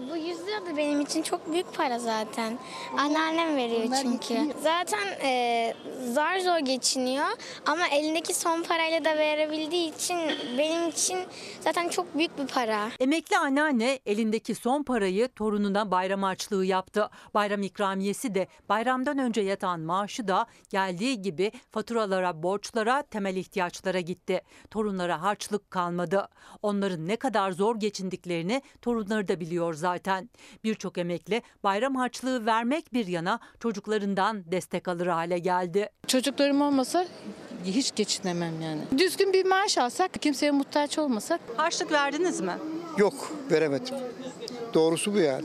Bu 0.01 0.16
100 0.16 0.47
lira 0.47 0.66
da 0.66 0.76
benim 0.76 1.01
için 1.01 1.22
çok 1.22 1.53
büyük 1.53 1.74
para 1.74 1.99
zaten. 1.99 2.59
Anneannem 2.99 3.57
veriyor 3.57 3.84
Onlar 3.86 4.03
çünkü. 4.03 4.53
Zaten 4.62 5.07
e, 5.22 5.74
zar 6.12 6.38
zor 6.38 6.59
geçiniyor 6.59 7.26
ama 7.66 7.88
elindeki 7.88 8.34
son 8.34 8.62
parayla 8.62 9.05
da 9.05 9.18
verebildiği 9.18 9.94
için 9.94 10.18
benim 10.59 10.88
için 10.88 11.18
zaten 11.61 11.88
çok 11.88 12.14
büyük 12.14 12.38
bir 12.38 12.47
para. 12.47 12.88
Emekli 13.01 13.38
anneanne 13.38 13.99
elindeki 14.07 14.55
son 14.55 14.82
parayı 14.82 15.28
torununa 15.28 15.90
bayram 15.90 16.22
harçlığı 16.22 16.64
yaptı. 16.64 17.11
Bayram 17.34 17.62
ikramiyesi 17.62 18.34
de 18.34 18.47
bayramdan 18.68 19.18
önce 19.18 19.40
yatan 19.40 19.80
maaşı 19.80 20.28
da 20.28 20.47
geldiği 20.70 21.22
gibi 21.22 21.53
faturalara, 21.70 22.42
borçlara, 22.42 23.03
temel 23.03 23.36
ihtiyaçlara 23.36 24.01
gitti. 24.01 24.42
Torunlara 24.70 25.22
harçlık 25.22 25.70
kalmadı. 25.70 26.28
Onların 26.62 27.09
ne 27.09 27.16
kadar 27.16 27.51
zor 27.53 27.76
geçindiklerini 27.76 28.62
torunları 28.82 29.28
da 29.28 29.40
biliyor 29.40 29.74
zaten. 29.74 29.86
Birçok 30.64 30.99
emekli 30.99 31.43
bayram 31.64 31.95
harçlığı 31.95 32.47
vermek 32.47 32.93
bir 32.95 33.07
yana 33.07 33.41
çocuklarından 33.61 34.53
destek 34.53 34.89
alır 34.89 35.07
hale 35.07 35.39
geldi. 35.39 35.91
Çocuklarım 36.07 36.61
olmasa 36.61 37.07
hiç 37.64 37.95
geçinemem 37.95 38.61
yani. 38.62 38.80
Düzgün 38.99 39.32
bir 39.32 39.45
maaş 39.45 39.78
alsak, 39.78 40.22
kimseye 40.22 40.51
muhtaç 40.51 40.99
olmasak. 40.99 41.41
Harçlık 41.57 41.93
verdiniz 41.93 42.41
mi? 42.41 42.53
Yok 42.99 43.32
veremedim. 43.51 43.95
Doğrusu 44.74 45.14
bu 45.14 45.18
yani. 45.18 45.45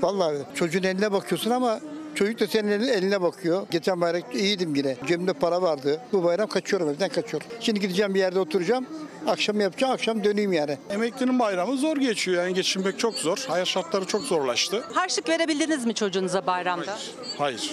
Vallahi 0.00 0.36
çocuğun 0.54 0.82
eline 0.82 1.12
bakıyorsun 1.12 1.50
ama 1.50 1.80
çocuk 2.14 2.40
da 2.40 2.46
senin 2.46 2.68
eline, 2.68 2.90
eline 2.90 3.22
bakıyor. 3.22 3.66
Geçen 3.70 4.00
bayram 4.00 4.22
iyiydim 4.34 4.74
yine. 4.74 4.96
Cebimde 5.06 5.32
para 5.32 5.62
vardı. 5.62 6.00
Bu 6.12 6.24
bayram 6.24 6.48
kaçıyorum 6.48 6.88
evden 6.88 7.08
kaçıyorum. 7.08 7.48
Şimdi 7.60 7.80
gideceğim 7.80 8.14
bir 8.14 8.18
yerde 8.18 8.38
oturacağım. 8.38 8.86
Akşam 9.26 9.60
yapacağım 9.60 9.92
akşam 9.92 10.24
döneyim 10.24 10.52
yani. 10.52 10.78
Emeklinin 10.90 11.38
bayramı 11.38 11.76
zor 11.76 11.96
geçiyor 11.96 12.44
yani 12.44 12.54
geçinmek 12.54 12.98
çok 12.98 13.14
zor. 13.14 13.44
Hayat 13.48 13.66
şartları 13.66 14.04
çok 14.04 14.22
zorlaştı. 14.22 14.84
Harçlık 14.94 15.28
verebildiniz 15.28 15.86
mi 15.86 15.94
çocuğunuza 15.94 16.46
bayramda? 16.46 16.98
Hayır. 17.38 17.70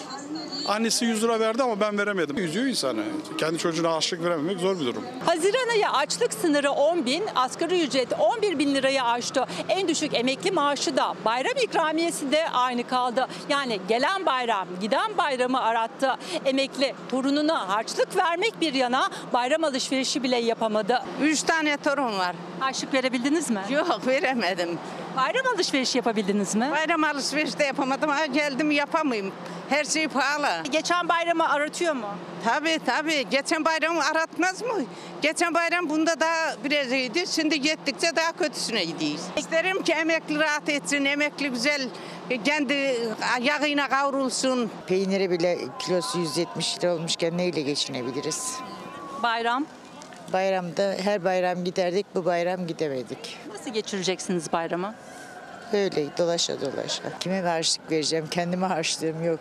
Annesi 0.67 1.05
100 1.05 1.23
lira 1.23 1.39
verdi 1.39 1.63
ama 1.63 1.79
ben 1.79 1.97
veremedim. 1.97 2.37
Üzüyor 2.37 2.65
insanı. 2.65 3.03
Kendi 3.37 3.57
çocuğuna 3.57 3.91
harçlık 3.93 4.23
verememek 4.23 4.59
zor 4.59 4.79
bir 4.79 4.85
durum. 4.85 5.03
Haziran 5.25 5.69
ayı 5.71 5.89
açlık 5.89 6.33
sınırı 6.33 6.71
10 6.71 7.05
bin, 7.05 7.23
asgari 7.35 7.83
ücret 7.83 8.07
11 8.19 8.59
bin 8.59 8.75
lirayı 8.75 9.03
aştı. 9.03 9.45
En 9.69 9.87
düşük 9.87 10.13
emekli 10.13 10.51
maaşı 10.51 10.97
da 10.97 11.15
bayram 11.25 11.53
ikramiyesi 11.63 12.31
de 12.31 12.49
aynı 12.49 12.87
kaldı. 12.87 13.27
Yani 13.49 13.79
gelen 13.87 14.25
bayram 14.25 14.67
giden 14.81 15.17
bayramı 15.17 15.61
arattı. 15.61 16.15
Emekli 16.45 16.93
torununa 17.11 17.69
harçlık 17.69 18.15
vermek 18.17 18.61
bir 18.61 18.73
yana 18.73 19.09
bayram 19.33 19.63
alışverişi 19.63 20.23
bile 20.23 20.37
yapamadı. 20.37 21.03
Üç 21.21 21.43
tane 21.43 21.77
torun 21.77 22.19
var. 22.19 22.35
Harçlık 22.59 22.93
verebildiniz 22.93 23.49
mi? 23.49 23.61
Yok 23.69 24.07
veremedim. 24.07 24.79
Bayram 25.17 25.47
alışverişi 25.55 25.97
yapabildiniz 25.97 26.55
mi? 26.55 26.69
Bayram 26.71 27.03
alışveriş 27.03 27.59
de 27.59 27.63
yapamadım. 27.63 28.09
Ha, 28.09 28.25
geldim 28.25 28.71
yapamayayım. 28.71 29.31
Her 29.69 29.83
şey 29.83 30.07
pahalı. 30.07 30.63
Geçen 30.71 31.09
bayramı 31.09 31.49
aratıyor 31.49 31.93
mu? 31.93 32.07
Tabii 32.45 32.79
tabii. 32.85 33.29
Geçen 33.29 33.65
bayramı 33.65 34.05
aratmaz 34.05 34.61
mı? 34.61 34.83
Geçen 35.21 35.53
bayram 35.53 35.89
bunda 35.89 36.19
daha 36.19 36.55
biraz 36.63 36.91
iyiydi. 36.91 37.27
Şimdi 37.27 37.61
gittikçe 37.61 38.15
daha 38.15 38.31
kötüsüne 38.31 38.83
gidiyoruz. 38.85 39.21
İsterim 39.37 39.83
ki 39.83 39.93
emekli 39.93 40.39
rahat 40.39 40.69
etsin. 40.69 41.05
Emekli 41.05 41.49
güzel 41.49 41.81
kendi 42.45 42.97
yağıyla 43.41 43.89
kavrulsun. 43.89 44.71
Peyniri 44.87 45.31
bile 45.31 45.57
kilosu 45.79 46.19
170 46.19 46.79
lira 46.79 46.93
olmuşken 46.95 47.37
neyle 47.37 47.61
geçinebiliriz? 47.61 48.55
Bayram. 49.23 49.65
Bayramda 50.33 50.95
her 51.03 51.23
bayram 51.23 51.63
giderdik, 51.63 52.05
bu 52.15 52.25
bayram 52.25 52.67
gidemedik. 52.67 53.37
Nasıl 53.53 53.71
geçireceksiniz 53.73 54.53
bayramı? 54.53 54.95
Öyle 55.73 56.05
dolaşa 56.17 56.61
dolaşa. 56.61 57.19
Kime 57.19 57.41
harçlık 57.41 57.91
vereceğim? 57.91 58.25
Kendime 58.31 58.65
harçlığım 58.65 59.23
yok. 59.25 59.39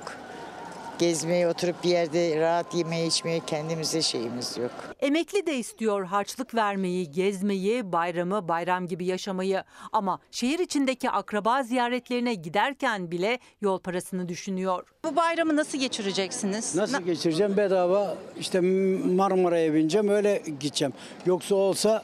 Gezmeye, 0.98 1.48
oturup 1.48 1.84
bir 1.84 1.88
yerde 1.88 2.40
rahat 2.40 2.74
yemeye 2.74 3.06
içmeye 3.06 3.40
kendimize 3.46 4.02
şeyimiz 4.02 4.56
yok. 4.56 4.70
Emekli 5.00 5.46
de 5.46 5.54
istiyor 5.56 6.04
harçlık 6.04 6.54
vermeyi, 6.54 7.10
gezmeyi, 7.10 7.92
bayramı 7.92 8.48
bayram 8.48 8.86
gibi 8.86 9.06
yaşamayı. 9.06 9.64
Ama 9.92 10.18
şehir 10.30 10.58
içindeki 10.58 11.10
akraba 11.10 11.62
ziyaretlerine 11.62 12.34
giderken 12.34 13.10
bile 13.10 13.38
yol 13.60 13.78
parasını 13.78 14.28
düşünüyor. 14.28 14.84
Bu 15.04 15.16
bayramı 15.16 15.56
nasıl 15.56 15.78
geçireceksiniz? 15.78 16.74
Nasıl 16.74 17.02
geçireceğim? 17.02 17.56
Bedava 17.56 18.16
işte 18.40 18.60
Marmara'ya 18.60 19.74
bineceğim 19.74 20.08
öyle 20.08 20.42
gideceğim. 20.60 20.92
Yoksa 21.26 21.54
olsa 21.54 22.02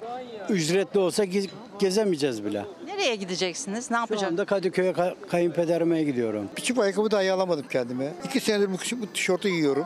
ücretli 0.48 0.98
olsa 1.00 1.24
ge- 1.24 1.50
gezemeyeceğiz 1.78 2.44
bile. 2.44 2.64
Nereye 3.02 3.16
gideceksiniz? 3.16 3.90
Ne 3.90 3.96
Şu 3.96 4.00
yapacaksınız? 4.00 4.32
anda 4.32 4.44
Kadıköy'e 4.44 4.90
ka- 4.90 5.14
kayınpederime 5.28 6.02
gidiyorum. 6.02 6.48
Bir 6.56 6.62
çift 6.62 6.78
ayakkabı 6.78 7.10
dahi 7.10 7.32
alamadım 7.32 7.64
kendime. 7.70 8.12
İki 8.24 8.40
senedir 8.40 8.68
bu, 8.68 9.02
bu 9.02 9.12
tişörtü 9.12 9.48
giyiyorum. 9.48 9.84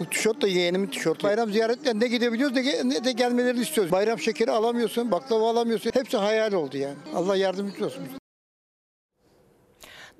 Bu 0.00 0.04
tişört 0.04 0.42
de 0.42 0.48
yeğenimin 0.48 0.86
tişörtü. 0.86 1.22
Bayram 1.22 1.50
ziyaretlerine 1.52 2.08
gidebiliyoruz 2.08 2.56
ne, 2.56 2.60
ge- 2.62 2.88
ne 2.90 3.04
de 3.04 3.12
gelmelerini 3.12 3.60
istiyoruz. 3.62 3.92
Bayram 3.92 4.18
şekeri 4.18 4.50
alamıyorsun, 4.50 5.10
baklava 5.10 5.50
alamıyorsun. 5.50 5.90
Hepsi 5.94 6.16
hayal 6.16 6.52
oldu 6.52 6.76
yani. 6.76 6.94
Allah 7.14 7.36
yardımcı 7.36 7.86
olsun. 7.86 8.02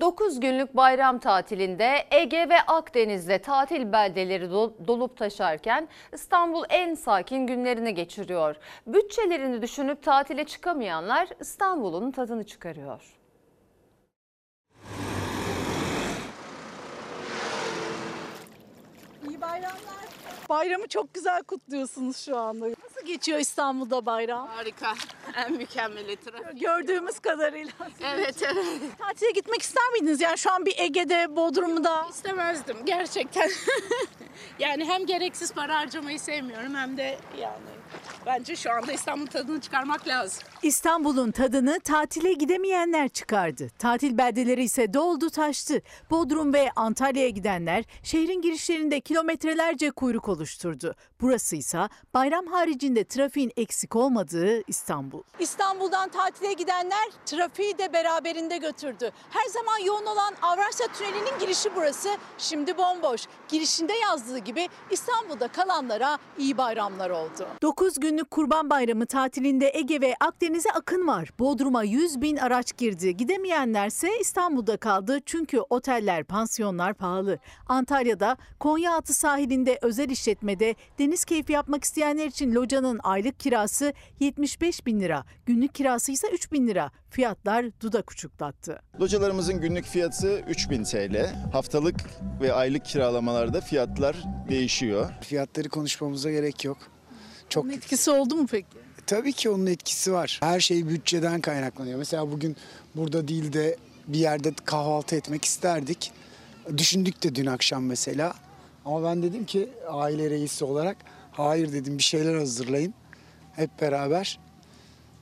9 0.02 0.40
günlük 0.40 0.76
bayram 0.76 1.18
tatilinde 1.18 2.04
Ege 2.10 2.48
ve 2.48 2.60
Akdeniz'de 2.66 3.38
tatil 3.38 3.92
beldeleri 3.92 4.44
dol- 4.44 4.86
dolup 4.86 5.16
taşarken 5.16 5.88
İstanbul 6.12 6.64
en 6.68 6.94
sakin 6.94 7.46
günlerini 7.46 7.94
geçiriyor. 7.94 8.56
Bütçelerini 8.86 9.62
düşünüp 9.62 10.02
tatile 10.02 10.44
çıkamayanlar 10.44 11.28
İstanbul'un 11.40 12.10
tadını 12.10 12.44
çıkarıyor. 12.44 13.18
İyi 19.28 19.40
bayramlar. 19.40 19.91
Bayramı 20.52 20.88
çok 20.88 21.14
güzel 21.14 21.42
kutluyorsunuz 21.42 22.16
şu 22.16 22.36
anda. 22.36 22.66
Nasıl 22.68 23.06
geçiyor 23.06 23.38
İstanbul'da 23.38 24.06
bayram? 24.06 24.48
Harika. 24.48 24.94
En 25.36 25.52
mükemmeli 25.52 26.16
trafik. 26.16 26.60
Gördüğümüz 26.60 27.18
kadarıyla. 27.18 27.72
Evet, 28.04 28.42
evet. 28.42 28.66
Tatile 28.98 29.30
gitmek 29.30 29.62
ister 29.62 29.90
miydiniz? 29.92 30.20
Yani 30.20 30.38
şu 30.38 30.52
an 30.52 30.66
bir 30.66 30.78
Ege'de, 30.78 31.36
Bodrum'da. 31.36 32.06
İstemezdim 32.10 32.76
gerçekten. 32.84 33.50
yani 34.58 34.84
hem 34.84 35.06
gereksiz 35.06 35.52
para 35.52 35.78
harcamayı 35.78 36.20
sevmiyorum 36.20 36.74
hem 36.74 36.96
de 36.96 37.18
yani 37.38 37.81
bence 38.26 38.56
şu 38.56 38.72
anda 38.72 38.92
İstanbul 38.92 39.26
tadını 39.26 39.60
çıkarmak 39.60 40.08
lazım. 40.08 40.42
İstanbul'un 40.62 41.30
tadını 41.30 41.80
tatile 41.80 42.32
gidemeyenler 42.32 43.08
çıkardı. 43.08 43.68
Tatil 43.78 44.18
beldeleri 44.18 44.62
ise 44.64 44.94
doldu 44.94 45.30
taştı. 45.30 45.82
Bodrum 46.10 46.52
ve 46.54 46.70
Antalya'ya 46.76 47.28
gidenler 47.28 47.84
şehrin 48.02 48.42
girişlerinde 48.42 49.00
kilometrelerce 49.00 49.90
kuyruk 49.90 50.28
oluşturdu. 50.28 50.94
Burası 51.20 51.56
ise 51.56 51.88
bayram 52.14 52.46
haricinde 52.46 53.04
trafiğin 53.04 53.52
eksik 53.56 53.96
olmadığı 53.96 54.62
İstanbul. 54.66 55.22
İstanbul'dan 55.38 56.08
tatile 56.08 56.52
gidenler 56.52 57.08
trafiği 57.26 57.78
de 57.78 57.92
beraberinde 57.92 58.56
götürdü. 58.56 59.10
Her 59.30 59.46
zaman 59.46 59.78
yoğun 59.78 60.06
olan 60.06 60.34
Avrasya 60.42 60.86
Tüneli'nin 60.86 61.38
girişi 61.40 61.76
burası. 61.76 62.08
Şimdi 62.38 62.78
bomboş. 62.78 63.22
Girişinde 63.48 63.92
yazdığı 63.92 64.38
gibi 64.38 64.68
İstanbul'da 64.90 65.48
kalanlara 65.48 66.18
iyi 66.38 66.58
bayramlar 66.58 67.10
oldu. 67.10 67.46
9 67.62 67.81
9 67.82 68.00
günlük 68.00 68.30
Kurban 68.30 68.70
Bayramı 68.70 69.06
tatilinde 69.06 69.70
Ege 69.74 70.00
ve 70.00 70.14
Akdeniz'e 70.20 70.70
akın 70.70 71.06
var. 71.06 71.30
Bodrum'a 71.38 71.82
100 71.82 72.20
bin 72.20 72.36
araç 72.36 72.76
girdi. 72.76 73.16
Gidemeyenlerse 73.16 74.08
İstanbul'da 74.20 74.76
kaldı 74.76 75.18
çünkü 75.26 75.60
oteller, 75.70 76.24
pansiyonlar 76.24 76.94
pahalı. 76.94 77.38
Antalya'da 77.66 78.36
Konyaaltı 78.60 79.14
sahilinde 79.14 79.78
özel 79.82 80.10
işletmede 80.10 80.74
deniz 80.98 81.24
keyfi 81.24 81.52
yapmak 81.52 81.84
isteyenler 81.84 82.26
için 82.26 82.54
locanın 82.54 83.00
aylık 83.02 83.40
kirası 83.40 83.92
75 84.20 84.86
bin 84.86 85.00
lira. 85.00 85.24
Günlük 85.46 85.74
kirası 85.74 86.12
ise 86.12 86.26
3 86.32 86.52
bin 86.52 86.66
lira. 86.66 86.90
Fiyatlar 87.10 87.66
dudak 87.80 88.10
uçuklattı. 88.10 88.78
Localarımızın 89.00 89.60
günlük 89.60 89.84
fiyatı 89.84 90.40
3000 90.48 90.84
TL. 90.84 91.34
Haftalık 91.52 92.00
ve 92.40 92.52
aylık 92.52 92.84
kiralamalarda 92.84 93.60
fiyatlar 93.60 94.16
değişiyor. 94.48 95.10
Fiyatları 95.20 95.68
konuşmamıza 95.68 96.30
gerek 96.30 96.64
yok. 96.64 96.78
Çok 97.52 97.64
Onun 97.64 97.72
etkisi 97.72 98.10
oldu 98.10 98.36
mu 98.36 98.46
peki? 98.50 98.66
Tabii 99.06 99.32
ki 99.32 99.50
onun 99.50 99.66
etkisi 99.66 100.12
var. 100.12 100.38
Her 100.42 100.60
şey 100.60 100.88
bütçeden 100.88 101.40
kaynaklanıyor. 101.40 101.98
Mesela 101.98 102.30
bugün 102.30 102.56
burada 102.96 103.28
değil 103.28 103.52
de 103.52 103.76
bir 104.08 104.18
yerde 104.18 104.52
kahvaltı 104.64 105.16
etmek 105.16 105.44
isterdik. 105.44 106.12
Düşündük 106.78 107.22
de 107.22 107.34
dün 107.34 107.46
akşam 107.46 107.86
mesela. 107.86 108.34
Ama 108.84 109.04
ben 109.04 109.22
dedim 109.22 109.46
ki 109.46 109.68
aile 109.88 110.30
reisi 110.30 110.64
olarak 110.64 110.96
hayır 111.32 111.72
dedim 111.72 111.98
bir 111.98 112.02
şeyler 112.02 112.34
hazırlayın. 112.34 112.94
Hep 113.56 113.80
beraber 113.80 114.38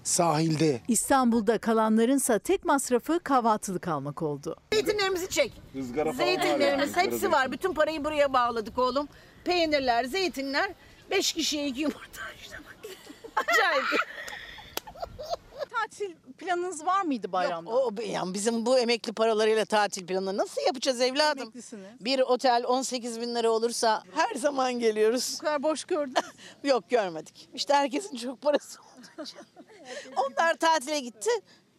sahilde 0.04 0.80
İstanbul'da 0.88 1.58
kalanlarınsa 1.58 2.38
tek 2.38 2.64
masrafı 2.64 3.20
kahvaltılık 3.20 3.88
almak 3.88 4.22
oldu. 4.22 4.56
Zeytinlerimizi 4.72 5.28
çek. 5.28 5.52
Izgara 5.74 6.12
falan 6.12 6.24
Zeytinlerimiz 6.24 6.96
var 6.96 7.02
yani, 7.02 7.12
hepsi 7.12 7.32
var. 7.32 7.52
Bütün 7.52 7.74
parayı 7.74 8.04
buraya 8.04 8.32
bağladık 8.32 8.78
oğlum. 8.78 9.08
Peynirler, 9.44 10.04
zeytinler. 10.04 10.70
Beş 11.10 11.32
kişiye 11.32 11.66
iki 11.68 11.80
yumurta 11.80 12.20
bak. 12.64 12.76
Acayip. 13.36 13.84
Tatil 15.70 16.14
planınız 16.38 16.86
var 16.86 17.02
mıydı 17.02 17.32
bayramda? 17.32 17.70
Yok, 17.70 17.92
o, 17.98 18.02
yani 18.02 18.34
bizim 18.34 18.66
bu 18.66 18.78
emekli 18.78 19.12
paralarıyla 19.12 19.64
tatil 19.64 20.06
planı 20.06 20.36
nasıl 20.36 20.60
yapacağız 20.66 21.00
evladım? 21.00 21.42
Emeklisiniz. 21.42 21.86
Bir 22.00 22.20
otel 22.20 22.64
18 22.66 23.20
bin 23.20 23.34
lira 23.34 23.50
olursa 23.50 24.02
her 24.14 24.34
zaman 24.34 24.72
geliyoruz. 24.78 25.36
Bu 25.40 25.44
kadar 25.44 25.62
boş 25.62 25.84
gördüm. 25.84 26.22
Yok 26.64 26.90
görmedik. 26.90 27.48
İşte 27.54 27.74
herkesin 27.74 28.16
çok 28.16 28.40
parası 28.42 28.78
olduğu 28.80 29.22
için. 29.26 29.38
Onlar 30.16 30.54
tatile 30.54 31.00
gitti. 31.00 31.30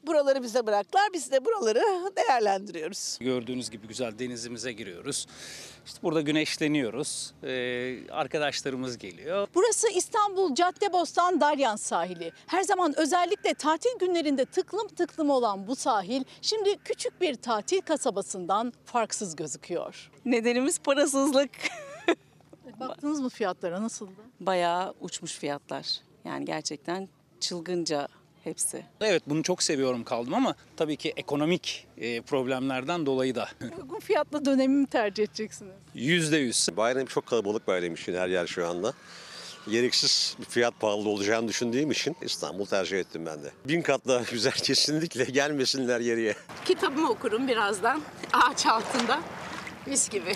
Buraları 0.07 0.43
bize 0.43 0.65
bıraktılar. 0.67 1.09
Biz 1.13 1.31
de 1.31 1.45
buraları 1.45 1.81
değerlendiriyoruz. 2.15 3.17
Gördüğünüz 3.21 3.69
gibi 3.69 3.87
güzel 3.87 4.19
denizimize 4.19 4.71
giriyoruz. 4.71 5.27
İşte 5.85 5.99
burada 6.03 6.21
güneşleniyoruz. 6.21 7.33
Ee, 7.43 8.11
arkadaşlarımız 8.11 8.97
geliyor. 8.97 9.47
Burası 9.55 9.89
İstanbul 9.89 10.55
Caddebostan 10.55 11.41
Dalyan 11.41 11.75
sahili. 11.75 12.31
Her 12.47 12.63
zaman 12.63 12.93
özellikle 12.99 13.53
tatil 13.53 13.99
günlerinde 13.99 14.45
tıklım 14.45 14.87
tıklım 14.87 15.29
olan 15.29 15.67
bu 15.67 15.75
sahil 15.75 16.23
şimdi 16.41 16.77
küçük 16.77 17.21
bir 17.21 17.35
tatil 17.35 17.81
kasabasından 17.81 18.73
farksız 18.85 19.35
gözüküyor. 19.35 20.11
Nedenimiz 20.25 20.79
parasızlık. 20.79 21.51
Baktınız 22.79 23.19
mı 23.19 23.29
fiyatlara 23.29 23.81
nasıldı? 23.83 24.11
Bayağı 24.39 24.93
uçmuş 25.01 25.37
fiyatlar. 25.37 25.87
Yani 26.25 26.45
gerçekten 26.45 27.09
çılgınca 27.39 28.07
hepsi. 28.43 28.85
Evet 29.01 29.23
bunu 29.27 29.43
çok 29.43 29.63
seviyorum 29.63 30.03
kaldım 30.03 30.33
ama 30.33 30.55
tabii 30.77 30.95
ki 30.97 31.13
ekonomik 31.17 31.87
e, 31.97 32.21
problemlerden 32.21 33.05
dolayı 33.05 33.35
da. 33.35 33.49
Uygun 33.81 33.99
fiyatlı 33.99 34.45
dönemi 34.45 34.75
mi 34.75 34.87
tercih 34.87 35.23
edeceksiniz? 35.23 35.73
Yüzde 35.93 36.37
yüz. 36.37 36.67
Bayram 36.77 37.05
çok 37.05 37.25
kalabalık 37.25 37.67
bayram 37.67 37.93
için 37.93 38.13
her 38.15 38.27
yer 38.27 38.47
şu 38.47 38.67
anda. 38.67 38.93
Gereksiz 39.69 40.35
bir 40.39 40.45
fiyat 40.45 40.79
pahalı 40.79 41.09
olacağını 41.09 41.47
düşündüğüm 41.47 41.91
için 41.91 42.15
İstanbul 42.21 42.65
tercih 42.65 42.99
ettim 42.99 43.25
ben 43.25 43.43
de. 43.43 43.51
Bin 43.67 43.81
kat 43.81 44.07
daha 44.07 44.21
güzel 44.31 44.51
kesinlikle 44.53 45.23
gelmesinler 45.23 45.99
geriye. 45.99 46.35
Kitabımı 46.65 47.09
okurum 47.09 47.47
birazdan. 47.47 48.01
Ağaç 48.33 48.65
altında. 48.65 49.21
Mis 49.85 50.09
gibi. 50.09 50.33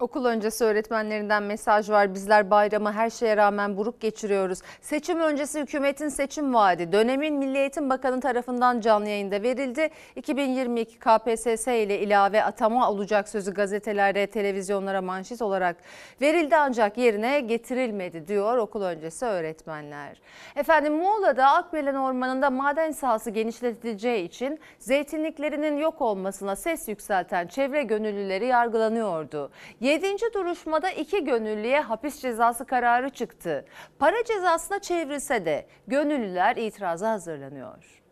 Okul 0.00 0.24
öncesi 0.24 0.64
öğretmenlerinden 0.64 1.42
mesaj 1.42 1.90
var. 1.90 2.14
Bizler 2.14 2.50
bayramı 2.50 2.92
her 2.92 3.10
şeye 3.10 3.36
rağmen 3.36 3.76
buruk 3.76 4.00
geçiriyoruz. 4.00 4.58
Seçim 4.80 5.20
öncesi 5.20 5.60
hükümetin 5.60 6.08
seçim 6.08 6.54
vaadi 6.54 6.92
dönemin 6.92 7.34
Milli 7.34 7.58
Eğitim 7.58 7.90
Bakanı 7.90 8.20
tarafından 8.20 8.80
canlı 8.80 9.08
yayında 9.08 9.42
verildi. 9.42 9.90
2022 10.16 10.98
KPSS 10.98 11.66
ile 11.66 12.00
ilave 12.00 12.44
atama 12.44 12.90
olacak 12.90 13.28
sözü 13.28 13.54
gazetelerde, 13.54 14.26
televizyonlara 14.26 15.02
manşet 15.02 15.42
olarak 15.42 15.76
verildi 16.20 16.56
ancak 16.56 16.98
yerine 16.98 17.40
getirilmedi 17.40 18.28
diyor 18.28 18.58
okul 18.58 18.82
öncesi 18.82 19.24
öğretmenler. 19.24 20.20
Efendim 20.56 20.94
Muğla'da 20.94 21.46
Akbelen 21.46 21.94
Ormanı'nda 21.94 22.50
maden 22.50 22.90
sahası 22.90 23.30
genişletileceği 23.30 24.24
için 24.24 24.60
zeytinliklerinin 24.78 25.76
yok 25.78 26.00
olmasına 26.00 26.56
ses 26.56 26.88
yükselten 26.88 27.46
çevre 27.46 27.82
gönüllüleri 27.82 28.46
yargılanıyordu. 28.46 29.50
7. 29.90 30.34
duruşmada 30.34 30.90
iki 30.90 31.24
gönüllüye 31.24 31.80
hapis 31.80 32.20
cezası 32.20 32.66
kararı 32.66 33.10
çıktı. 33.10 33.64
Para 33.98 34.24
cezasına 34.24 34.78
çevrilse 34.78 35.44
de 35.44 35.66
gönüllüler 35.86 36.56
itiraza 36.56 37.10
hazırlanıyor. 37.10 38.02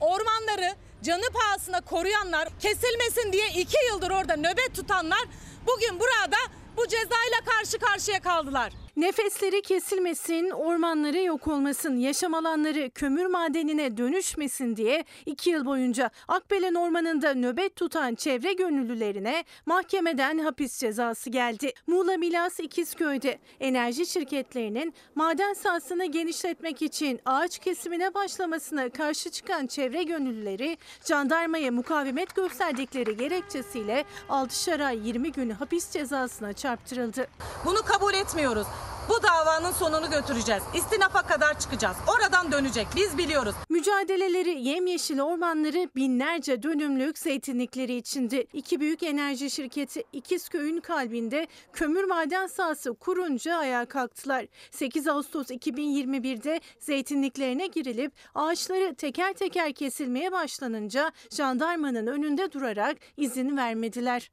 Ormanları 0.00 0.74
canı 1.02 1.30
pahasına 1.32 1.80
koruyanlar, 1.80 2.48
kesilmesin 2.60 3.32
diye 3.32 3.48
iki 3.48 3.86
yıldır 3.92 4.10
orada 4.10 4.36
nöbet 4.36 4.74
tutanlar 4.74 5.24
bugün 5.66 6.00
burada 6.00 6.36
bu 6.76 6.86
cezayla 6.86 7.38
karşı 7.46 7.78
karşıya 7.78 8.20
kaldılar. 8.20 8.72
Nefesleri 9.00 9.62
kesilmesin, 9.62 10.50
ormanları 10.50 11.20
yok 11.20 11.48
olmasın, 11.48 11.96
yaşam 11.96 12.34
alanları 12.34 12.90
kömür 12.90 13.26
madenine 13.26 13.96
dönüşmesin 13.96 14.76
diye 14.76 15.04
iki 15.26 15.50
yıl 15.50 15.66
boyunca 15.66 16.10
Akbelen 16.28 16.74
Ormanı'nda 16.74 17.34
nöbet 17.34 17.76
tutan 17.76 18.14
çevre 18.14 18.52
gönüllülerine 18.52 19.44
mahkemeden 19.66 20.38
hapis 20.38 20.78
cezası 20.78 21.30
geldi. 21.30 21.72
Muğla 21.86 22.16
Milas 22.16 22.60
İkizköy'de 22.60 23.38
enerji 23.60 24.06
şirketlerinin 24.06 24.94
maden 25.14 25.52
sahasını 25.52 26.04
genişletmek 26.04 26.82
için 26.82 27.20
ağaç 27.24 27.58
kesimine 27.58 28.14
başlamasına 28.14 28.88
karşı 28.88 29.30
çıkan 29.30 29.66
çevre 29.66 30.02
gönüllüleri 30.02 30.78
jandarmaya 31.08 31.70
mukavemet 31.70 32.34
gösterdikleri 32.34 33.16
gerekçesiyle 33.16 34.04
6 34.28 34.84
ay 34.84 35.08
20 35.08 35.32
gün 35.32 35.50
hapis 35.50 35.90
cezasına 35.90 36.52
çarptırıldı. 36.52 37.26
Bunu 37.64 37.82
kabul 37.82 38.14
etmiyoruz. 38.14 38.66
Bu 39.08 39.22
davanın 39.22 39.72
sonunu 39.72 40.10
götüreceğiz. 40.10 40.62
İstinafa 40.74 41.22
kadar 41.22 41.58
çıkacağız. 41.58 41.96
Oradan 42.08 42.52
dönecek. 42.52 42.86
Biz 42.96 43.18
biliyoruz. 43.18 43.54
Mücadeleleri 43.68 44.62
yemyeşil 44.62 45.20
ormanları 45.20 45.88
binlerce 45.96 46.62
dönümlük 46.62 47.18
zeytinlikleri 47.18 47.94
içindi. 47.94 48.46
İki 48.52 48.80
büyük 48.80 49.02
enerji 49.02 49.50
şirketi 49.50 50.04
İkizköy'ün 50.12 50.80
kalbinde 50.80 51.46
kömür 51.72 52.04
maden 52.04 52.46
sahası 52.46 52.94
kurunca 52.94 53.56
ayağa 53.56 53.84
kalktılar. 53.84 54.46
8 54.70 55.08
Ağustos 55.08 55.50
2021'de 55.50 56.60
zeytinliklerine 56.78 57.66
girilip 57.66 58.12
ağaçları 58.34 58.94
teker 58.94 59.32
teker 59.32 59.72
kesilmeye 59.72 60.32
başlanınca 60.32 61.12
jandarmanın 61.30 62.06
önünde 62.06 62.52
durarak 62.52 62.96
izin 63.16 63.56
vermediler. 63.56 64.30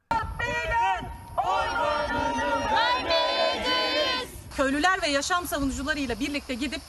Köylüler 4.58 5.02
ve 5.02 5.08
yaşam 5.08 5.48
savunucularıyla 5.48 6.20
birlikte 6.20 6.54
gidip 6.54 6.82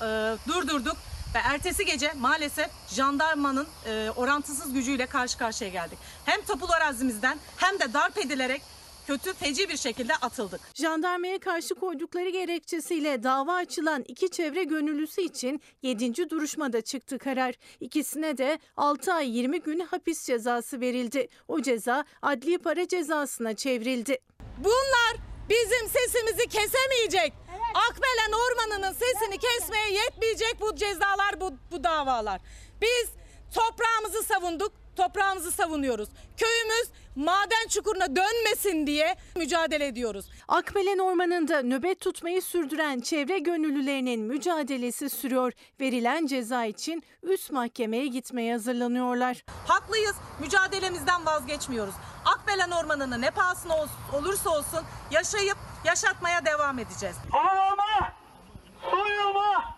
e, 0.00 0.04
durdurduk 0.48 0.96
ve 1.34 1.38
ertesi 1.38 1.84
gece 1.84 2.12
maalesef 2.12 2.70
jandarmanın 2.88 3.66
e, 3.86 4.10
orantısız 4.16 4.72
gücüyle 4.72 5.06
karşı 5.06 5.38
karşıya 5.38 5.70
geldik. 5.70 5.98
Hem 6.24 6.42
tapulu 6.42 6.72
arazimizden 6.72 7.38
hem 7.56 7.78
de 7.78 7.92
darp 7.92 8.18
edilerek 8.18 8.62
kötü 9.06 9.34
feci 9.34 9.68
bir 9.68 9.76
şekilde 9.76 10.14
atıldık. 10.14 10.60
Jandarmaya 10.74 11.38
karşı 11.38 11.74
koydukları 11.74 12.28
gerekçesiyle 12.28 13.22
dava 13.22 13.54
açılan 13.54 14.04
iki 14.08 14.30
çevre 14.30 14.64
gönüllüsü 14.64 15.20
için 15.20 15.60
7. 15.82 16.30
duruşmada 16.30 16.80
çıktı 16.80 17.18
karar. 17.18 17.54
İkisine 17.80 18.38
de 18.38 18.58
6 18.76 19.12
ay 19.12 19.36
20 19.38 19.60
gün 19.60 19.80
hapis 19.80 20.26
cezası 20.26 20.80
verildi. 20.80 21.28
O 21.48 21.62
ceza 21.62 22.04
adli 22.22 22.58
para 22.58 22.88
cezasına 22.88 23.54
çevrildi. 23.54 24.18
Bunlar 24.58 25.35
bizim 25.48 25.88
sesimizi 25.88 26.48
kesemeyecek. 26.48 27.32
Akbelen 27.90 28.32
Ormanı'nın 28.32 28.92
sesini 28.92 29.38
kesmeye 29.38 29.90
yetmeyecek 29.92 30.60
bu 30.60 30.74
cezalar, 30.76 31.40
bu, 31.40 31.54
bu 31.70 31.84
davalar. 31.84 32.40
Biz 32.82 33.08
toprağımızı 33.54 34.22
savunduk, 34.22 34.72
toprağımızı 34.96 35.50
savunuyoruz. 35.52 36.08
Köyümüz 36.36 36.88
maden 37.16 37.68
çukuruna 37.68 38.16
dönmesin 38.16 38.86
diye 38.86 39.16
mücadele 39.36 39.86
ediyoruz. 39.86 40.28
Akbelen 40.48 40.98
Ormanı'nda 40.98 41.62
nöbet 41.62 42.00
tutmayı 42.00 42.42
sürdüren 42.42 43.00
çevre 43.00 43.38
gönüllülerinin 43.38 44.20
mücadelesi 44.20 45.10
sürüyor. 45.10 45.52
Verilen 45.80 46.26
ceza 46.26 46.64
için 46.64 47.02
üst 47.22 47.52
mahkemeye 47.52 48.06
gitmeye 48.06 48.52
hazırlanıyorlar. 48.52 49.44
Haklıyız, 49.66 50.16
mücadelemizden 50.40 51.26
vazgeçmiyoruz. 51.26 51.94
Akbelen 52.24 52.70
Ormanı'nı 52.70 53.20
ne 53.20 53.30
pahasına 53.30 53.76
ol- 53.76 53.88
olursa 54.12 54.50
olsun 54.50 54.80
yaşayıp 55.10 55.56
yaşatmaya 55.84 56.44
devam 56.46 56.78
edeceğiz. 56.78 57.16
Havama, 57.30 58.12
suyuma, 58.90 59.76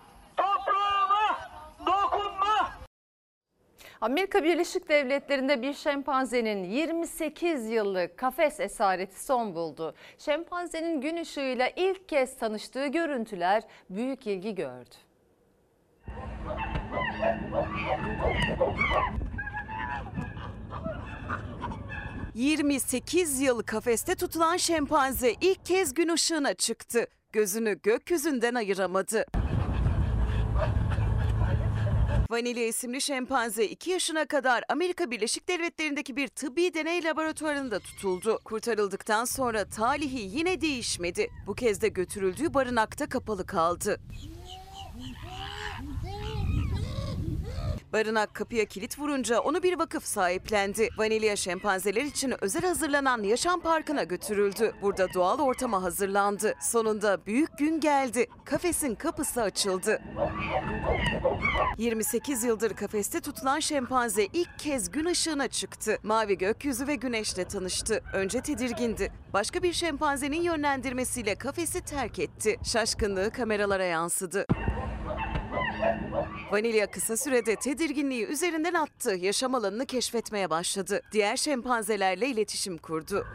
Amerika 4.01 4.45
Birleşik 4.45 4.89
Devletleri'nde 4.89 5.63
bir 5.63 5.75
şempanzenin 5.75 6.65
28 6.65 7.71
yıllık 7.71 8.17
kafes 8.17 8.61
esareti 8.61 9.25
son 9.25 9.55
buldu. 9.55 9.95
Şempanzenin 10.19 11.01
gün 11.01 11.17
ışığıyla 11.17 11.69
ilk 11.77 12.09
kez 12.09 12.37
tanıştığı 12.37 12.87
görüntüler 12.87 13.63
büyük 13.91 14.27
ilgi 14.27 14.55
gördü.– 14.55 14.95
28 22.35 23.41
yıl 23.41 23.63
kafeste 23.63 24.15
tutulan 24.15 24.57
şempanze 24.57 25.33
ilk 25.41 25.67
kez 25.67 25.95
gün 25.95 26.09
ışığına 26.09 26.55
çıktı. 26.55 27.07
Gözünü 27.33 27.81
gökyüzünden 27.83 28.55
ayıramadı. 28.55 29.25
Vanilya 32.31 32.67
isimli 32.67 33.01
şempanze 33.01 33.69
2 33.69 33.91
yaşına 33.91 34.27
kadar 34.27 34.65
Amerika 34.69 35.11
Birleşik 35.11 35.49
Devletleri'ndeki 35.49 36.17
bir 36.17 36.29
tıbbi 36.29 36.75
deney 36.75 37.05
laboratuvarında 37.05 37.79
tutuldu. 37.79 38.41
Kurtarıldıktan 38.45 39.25
sonra 39.25 39.65
talihi 39.69 40.39
yine 40.39 40.61
değişmedi. 40.61 41.31
Bu 41.47 41.55
kez 41.55 41.81
de 41.81 41.89
götürüldüğü 41.89 42.55
barınakta 42.55 43.09
kapalı 43.09 43.47
kaldı. 43.47 44.01
Barınak 47.93 48.35
kapıya 48.35 48.65
kilit 48.65 48.99
vurunca 48.99 49.41
onu 49.41 49.63
bir 49.63 49.79
vakıf 49.79 50.05
sahiplendi. 50.05 50.89
Vanilya 50.99 51.37
şempanzeler 51.37 52.03
için 52.03 52.35
özel 52.41 52.63
hazırlanan 52.63 53.23
yaşam 53.23 53.61
parkına 53.61 54.03
götürüldü. 54.03 54.73
Burada 54.83 55.15
doğal 55.15 55.39
ortama 55.39 55.83
hazırlandı. 55.83 56.55
Sonunda 56.61 57.27
büyük 57.27 57.59
gün 57.59 57.81
geldi. 57.81 58.27
Kafesin 58.45 58.95
kapısı 58.95 59.43
açıldı. 59.43 60.03
28 61.79 62.45
yıldır 62.45 62.75
kafeste 62.77 63.21
tutulan 63.21 63.61
şempanze 63.61 64.25
ilk 64.33 64.59
kez 64.59 64.91
gün 64.91 65.05
ışığına 65.07 65.49
çıktı. 65.49 65.99
Mavi 66.03 66.39
gökyüzü 66.39 66.87
ve 66.87 66.95
güneşle 66.95 67.45
tanıştı. 67.45 68.03
Önce 68.13 68.41
tedirgindi. 68.41 69.13
Başka 69.33 69.63
bir 69.63 69.73
şempanzenin 69.73 70.43
yönlendirmesiyle 70.43 71.35
kafesi 71.35 71.81
terk 71.81 72.19
etti. 72.19 72.57
Şaşkınlığı 72.65 73.31
kameralara 73.31 73.85
yansıdı. 73.85 74.47
Vanilya 76.53 76.91
kısa 76.91 77.17
sürede 77.17 77.57
tedirginliği 77.57 78.27
üzerinden 78.27 78.75
attı, 78.75 79.15
yaşam 79.15 79.55
alanını 79.55 79.87
keşfetmeye 79.87 80.51
başladı. 80.51 81.01
Diğer 81.13 81.37
şempanzelerle 81.37 82.27
iletişim 82.27 82.79
kurdu. 82.79 83.27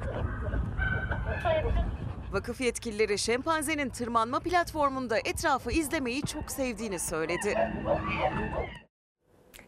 Vakıf 2.32 2.62
yetkilileri 2.62 3.18
şempanzenin 3.18 3.90
tırmanma 3.90 4.40
platformunda 4.40 5.18
etrafı 5.18 5.72
izlemeyi 5.72 6.22
çok 6.22 6.52
sevdiğini 6.52 7.00
söyledi. 7.00 7.72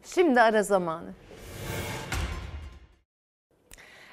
Şimdi 0.03 0.41
ara 0.41 0.63
zamanı. 0.63 1.13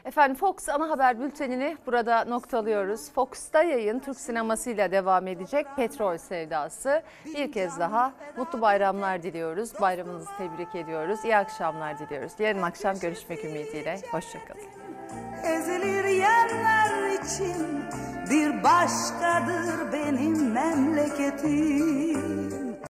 Efendim 0.05 0.37
Fox 0.37 0.69
ana 0.69 0.91
haber 0.91 1.21
bültenini 1.21 1.77
burada 1.87 2.25
noktalıyoruz. 2.25 3.13
Fox'ta 3.13 3.63
yayın 3.63 3.99
Türk 3.99 4.21
sinemasıyla 4.21 4.91
devam 4.91 5.27
edecek 5.27 5.67
Petrol 5.77 6.19
Sevdası. 6.19 7.03
Bir 7.25 7.53
kez 7.53 7.79
daha 7.79 8.13
mutlu 8.37 8.61
bayramlar 8.61 9.23
diliyoruz. 9.23 9.81
Bayramınızı 9.81 10.31
tebrik 10.39 10.75
ediyoruz. 10.75 11.25
İyi 11.25 11.37
akşamlar 11.37 11.99
diliyoruz. 11.99 12.33
Yarın 12.39 12.63
akşam 12.63 12.99
görüşmek 12.99 13.45
ümidiyle. 13.45 13.99
Hoşçakalın. 14.11 14.63
Ezilir 15.45 16.05
yerler 16.05 17.11
için 17.23 17.85
bir 18.31 18.63
başkadır 18.63 19.93
benim 19.93 20.53
memleketim. 20.53 22.62